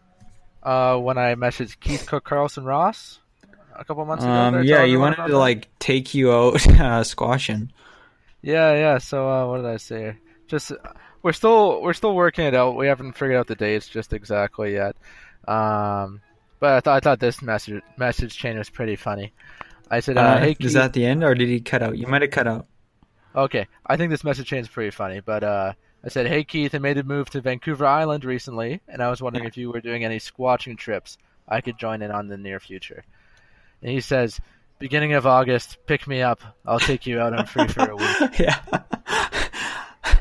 uh, 0.63 0.97
when 0.97 1.17
I 1.17 1.35
messaged 1.35 1.79
Keith 1.79 2.05
Cook 2.07 2.23
Carlson 2.23 2.63
Ross 2.63 3.19
a 3.75 3.83
couple 3.85 4.05
months 4.05 4.23
ago? 4.23 4.31
Um, 4.31 4.63
yeah, 4.63 4.83
you 4.83 4.99
wanted 4.99 5.17
to 5.17 5.31
that? 5.31 5.37
like 5.37 5.67
take 5.79 6.13
you 6.13 6.31
out 6.31 6.55
uh, 6.67 7.03
squatching. 7.03 7.69
Yeah, 8.41 8.73
yeah. 8.73 8.97
So 8.99 9.29
uh, 9.29 9.47
what 9.47 9.57
did 9.57 9.65
I 9.65 9.77
say? 9.77 10.17
Just 10.47 10.71
we're 11.21 11.33
still 11.33 11.81
we're 11.81 11.93
still 11.93 12.15
working 12.15 12.45
it 12.45 12.55
out. 12.55 12.75
We 12.75 12.87
haven't 12.87 13.13
figured 13.13 13.37
out 13.37 13.47
the 13.47 13.55
dates 13.55 13.87
just 13.87 14.13
exactly 14.13 14.73
yet. 14.73 14.95
Um, 15.47 16.21
but 16.59 16.73
I 16.73 16.79
thought 16.79 16.95
I 16.95 16.99
thought 16.99 17.19
this 17.19 17.41
message 17.41 17.81
message 17.97 18.37
chain 18.37 18.57
was 18.57 18.69
pretty 18.69 18.95
funny. 18.95 19.33
I 19.89 19.99
said, 20.01 20.17
uh, 20.17 20.21
Uh, 20.21 20.39
"Hey, 20.39 20.55
is 20.59 20.73
that 20.73 20.93
the 20.93 21.05
end, 21.05 21.23
or 21.23 21.33
did 21.35 21.47
he 21.49 21.59
cut 21.61 21.81
out? 21.81 21.97
You 21.97 22.07
might 22.07 22.21
have 22.21 22.31
cut 22.31 22.47
out. 22.47 22.67
Okay, 23.35 23.67
I 23.85 23.97
think 23.97 24.09
this 24.11 24.23
message 24.23 24.47
chain 24.47 24.59
is 24.59 24.67
pretty 24.67 24.91
funny, 24.91 25.19
but 25.19 25.43
uh, 25.43 25.73
I 26.03 26.09
said, 26.09 26.27
"Hey 26.27 26.43
Keith, 26.43 26.73
I 26.75 26.79
made 26.79 26.97
a 26.97 27.03
move 27.03 27.29
to 27.31 27.41
Vancouver 27.41 27.85
Island 27.85 28.25
recently, 28.25 28.81
and 28.87 29.01
I 29.01 29.09
was 29.09 29.21
wondering 29.21 29.45
if 29.45 29.57
you 29.57 29.71
were 29.71 29.81
doing 29.81 30.03
any 30.03 30.17
squatching 30.19 30.77
trips 30.77 31.17
I 31.47 31.61
could 31.61 31.77
join 31.77 32.01
in 32.01 32.11
on 32.11 32.27
the 32.27 32.37
near 32.37 32.59
future." 32.59 33.03
And 33.81 33.91
he 33.91 34.01
says, 34.01 34.39
"Beginning 34.79 35.13
of 35.13 35.25
August, 35.27 35.77
pick 35.85 36.07
me 36.07 36.21
up. 36.21 36.41
I'll 36.65 36.79
take 36.79 37.05
you 37.07 37.19
out 37.19 37.33
on 37.33 37.45
free 37.45 37.67
for 37.67 37.89
a 37.89 37.95
week." 37.95 38.39
yeah. 38.39 38.59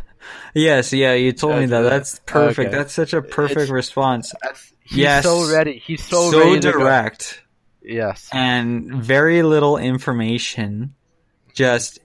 yes, 0.54 0.92
yeah, 0.92 1.14
you 1.14 1.32
told 1.32 1.56
me 1.58 1.66
that. 1.66 1.82
That's 1.82 2.20
perfect. 2.26 2.68
Okay. 2.68 2.76
That's 2.78 2.92
such 2.92 3.12
a 3.12 3.22
perfect 3.22 3.52
It's- 3.62 3.70
response. 3.70 4.32
That's, 4.42 4.72
he's 4.82 4.98
Yes. 4.98 5.24
so 5.24 5.50
ready. 5.52 5.78
He's 5.84 6.04
so, 6.04 6.30
So, 6.30 6.38
ready 6.40 6.60
to 6.60 6.72
go. 6.72 6.78
direct 6.78 7.42
Yes. 7.88 8.28
and 8.32 8.94
very 8.94 9.42
little 9.42 9.78
information. 9.78 10.94
Just 11.54 11.98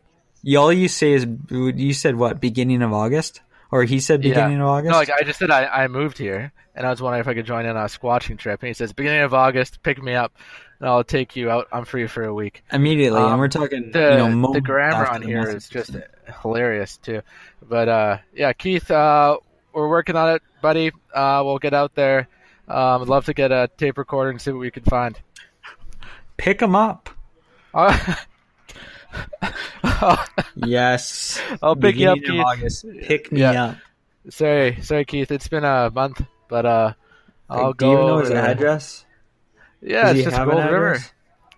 all 0.57 0.73
you 0.73 0.87
say 0.87 1.11
is 1.13 1.27
you 1.49 1.93
said 1.93 2.15
what 2.15 2.39
beginning 2.41 2.81
of 2.81 2.93
August, 2.93 3.41
or 3.69 3.83
he 3.83 3.99
said 3.99 4.21
beginning 4.21 4.57
yeah. 4.57 4.63
of 4.63 4.69
August. 4.69 4.91
No, 4.91 4.97
like 4.97 5.09
I 5.11 5.23
just 5.23 5.39
said, 5.39 5.51
I, 5.51 5.65
I 5.65 5.87
moved 5.87 6.17
here, 6.17 6.51
and 6.75 6.87
I 6.87 6.89
was 6.89 7.01
wondering 7.01 7.21
if 7.21 7.27
I 7.27 7.33
could 7.33 7.45
join 7.45 7.65
in 7.65 7.75
on 7.75 7.83
a 7.83 7.87
squatching 7.87 8.37
trip. 8.37 8.61
And 8.61 8.67
he 8.67 8.73
says, 8.73 8.93
"Beginning 8.93 9.21
of 9.21 9.33
August, 9.33 9.83
pick 9.83 10.01
me 10.01 10.13
up, 10.13 10.33
and 10.79 10.89
I'll 10.89 11.03
take 11.03 11.35
you 11.35 11.49
out. 11.49 11.67
I'm 11.71 11.85
free 11.85 12.07
for 12.07 12.23
a 12.23 12.33
week." 12.33 12.63
Immediately, 12.71 13.19
Um, 13.19 13.31
and 13.33 13.39
we're 13.39 13.47
talking 13.49 13.91
the 13.91 14.23
you 14.25 14.35
know 14.35 14.53
the 14.53 14.61
grammar 14.61 15.05
on 15.05 15.21
the 15.21 15.27
here 15.27 15.41
message. 15.43 15.55
is 15.57 15.69
just 15.69 15.95
hilarious 16.41 16.97
too. 16.97 17.21
But 17.61 17.89
uh, 17.89 18.17
yeah, 18.33 18.53
Keith, 18.53 18.89
uh, 18.89 19.37
we're 19.73 19.89
working 19.89 20.15
on 20.15 20.35
it, 20.35 20.41
buddy. 20.61 20.91
Uh, 21.13 21.41
we'll 21.45 21.59
get 21.59 21.73
out 21.73 21.93
there. 21.95 22.27
Um, 22.67 23.01
I'd 23.01 23.09
love 23.09 23.25
to 23.25 23.33
get 23.33 23.51
a 23.51 23.69
tape 23.77 23.97
recorder 23.97 24.29
and 24.29 24.41
see 24.41 24.51
what 24.51 24.59
we 24.59 24.71
can 24.71 24.83
find. 24.83 25.19
Pick 26.43 26.61
him 26.61 26.75
up. 26.75 27.09
Uh, 27.73 27.97
Yes, 30.55 31.39
I'll 31.61 31.75
pick 31.75 31.95
you 31.95 32.09
up, 32.09 32.15
Beginning 32.19 32.37
Keith. 32.37 32.39
of 32.41 32.45
August. 32.59 32.85
Pick 33.03 33.31
me 33.31 33.39
Yeah. 33.41 33.63
up. 33.63 33.77
sorry, 34.29 34.81
sorry, 34.81 35.05
Keith. 35.05 35.31
It's 35.31 35.47
been 35.47 35.63
a 35.63 35.89
month, 35.89 36.21
but 36.49 36.65
uh, 36.65 36.93
I'll 37.49 37.67
Like, 37.67 37.77
go. 37.77 37.85
do 37.85 37.91
you 37.91 37.93
even 37.97 38.07
know 38.07 38.17
his 38.19 38.29
there. 38.29 38.45
address? 38.45 39.05
Yeah, 39.81 40.03
Does 40.13 40.19
it's 40.19 40.23
just 40.29 40.37
Gold 40.37 40.63
River. 40.63 40.99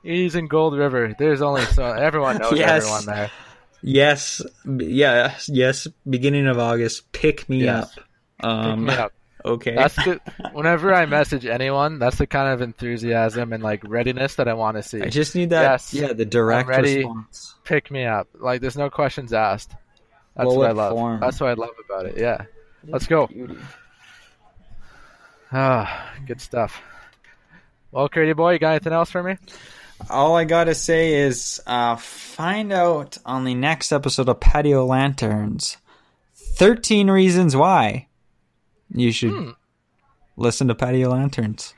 He's 0.04 0.36
in 0.36 0.48
Gold 0.48 0.76
River. 0.78 1.16
There's 1.18 1.42
only 1.42 1.62
so 1.66 1.84
everyone 1.86 2.38
knows 2.38 2.58
Yes. 2.58 2.84
everyone 2.84 3.06
there. 3.06 3.32
Yes, 3.82 4.42
b- 4.78 4.86
yeah, 4.86 5.36
yes. 5.48 5.88
Beginning 6.10 6.48
of 6.48 6.58
August. 6.60 7.12
Pick 7.12 7.48
me 7.50 7.64
Yes. 7.66 7.84
up. 7.86 7.90
Pick 7.96 8.46
Um, 8.46 8.86
me 8.86 8.94
up. 8.94 9.14
Okay. 9.46 9.76
That's 9.76 9.96
the 9.96 10.20
whenever 10.54 10.94
I 10.94 11.06
message 11.06 11.46
anyone, 11.46 12.00
that's 12.00 12.18
the 12.18 12.28
kind 12.28 12.52
of 12.54 12.62
enthusiasm 12.62 13.54
and 13.54 13.64
like 13.64 13.84
readiness 13.86 14.36
that 14.36 14.48
I 14.48 14.54
want 14.54 14.78
to 14.78 14.84
see. 14.84 15.02
I 15.02 15.10
just 15.10 15.36
need 15.36 15.52
that. 15.52 15.62
Yes. 15.64 15.94
Yeah, 15.94 16.14
the 16.14 16.26
direct 16.26 16.68
I'm 16.68 16.76
ready. 16.76 16.98
response. 16.98 17.56
Pick 17.64 17.90
me 17.92 18.06
up. 18.06 18.28
Like 18.38 18.62
there's 18.62 18.78
no 18.78 18.90
questions 18.90 19.32
asked. 19.34 19.72
That's 20.36 20.48
Well, 20.48 20.58
what 20.58 20.68
I 20.70 20.72
love. 20.74 20.92
form? 20.94 21.20
That's 21.22 21.40
what 21.40 21.50
I 21.50 21.54
love 21.54 21.70
about 21.90 22.06
it. 22.08 22.18
Yeah. 22.18 22.46
Let's 22.88 23.08
go. 23.08 23.28
Beauty. 23.28 23.58
Ah, 25.52 26.14
good 26.28 26.42
stuff. 26.42 26.82
Well, 27.92 28.10
Curdy 28.10 28.34
boy, 28.34 28.54
you 28.54 28.60
got 28.60 28.72
anything 28.72 28.94
else 28.94 29.10
for 29.10 29.24
me? 29.24 29.38
All 30.10 30.36
I 30.36 30.44
gotta 30.44 30.76
say 30.76 31.14
is 31.14 31.62
uh, 31.66 31.96
find 31.96 32.74
out 32.74 33.18
on 33.26 33.46
the 33.46 33.54
next 33.54 33.94
episode 33.94 34.28
of 34.28 34.40
Patio 34.42 34.86
Lanterns 34.86 35.78
13 36.36 37.10
reasons 37.10 37.56
why 37.56 38.08
you 38.90 39.12
should 39.12 39.32
Hmm. 39.32 39.50
listen 40.38 40.68
to 40.68 40.76
Patio 40.76 41.10
Lanterns. 41.12 41.75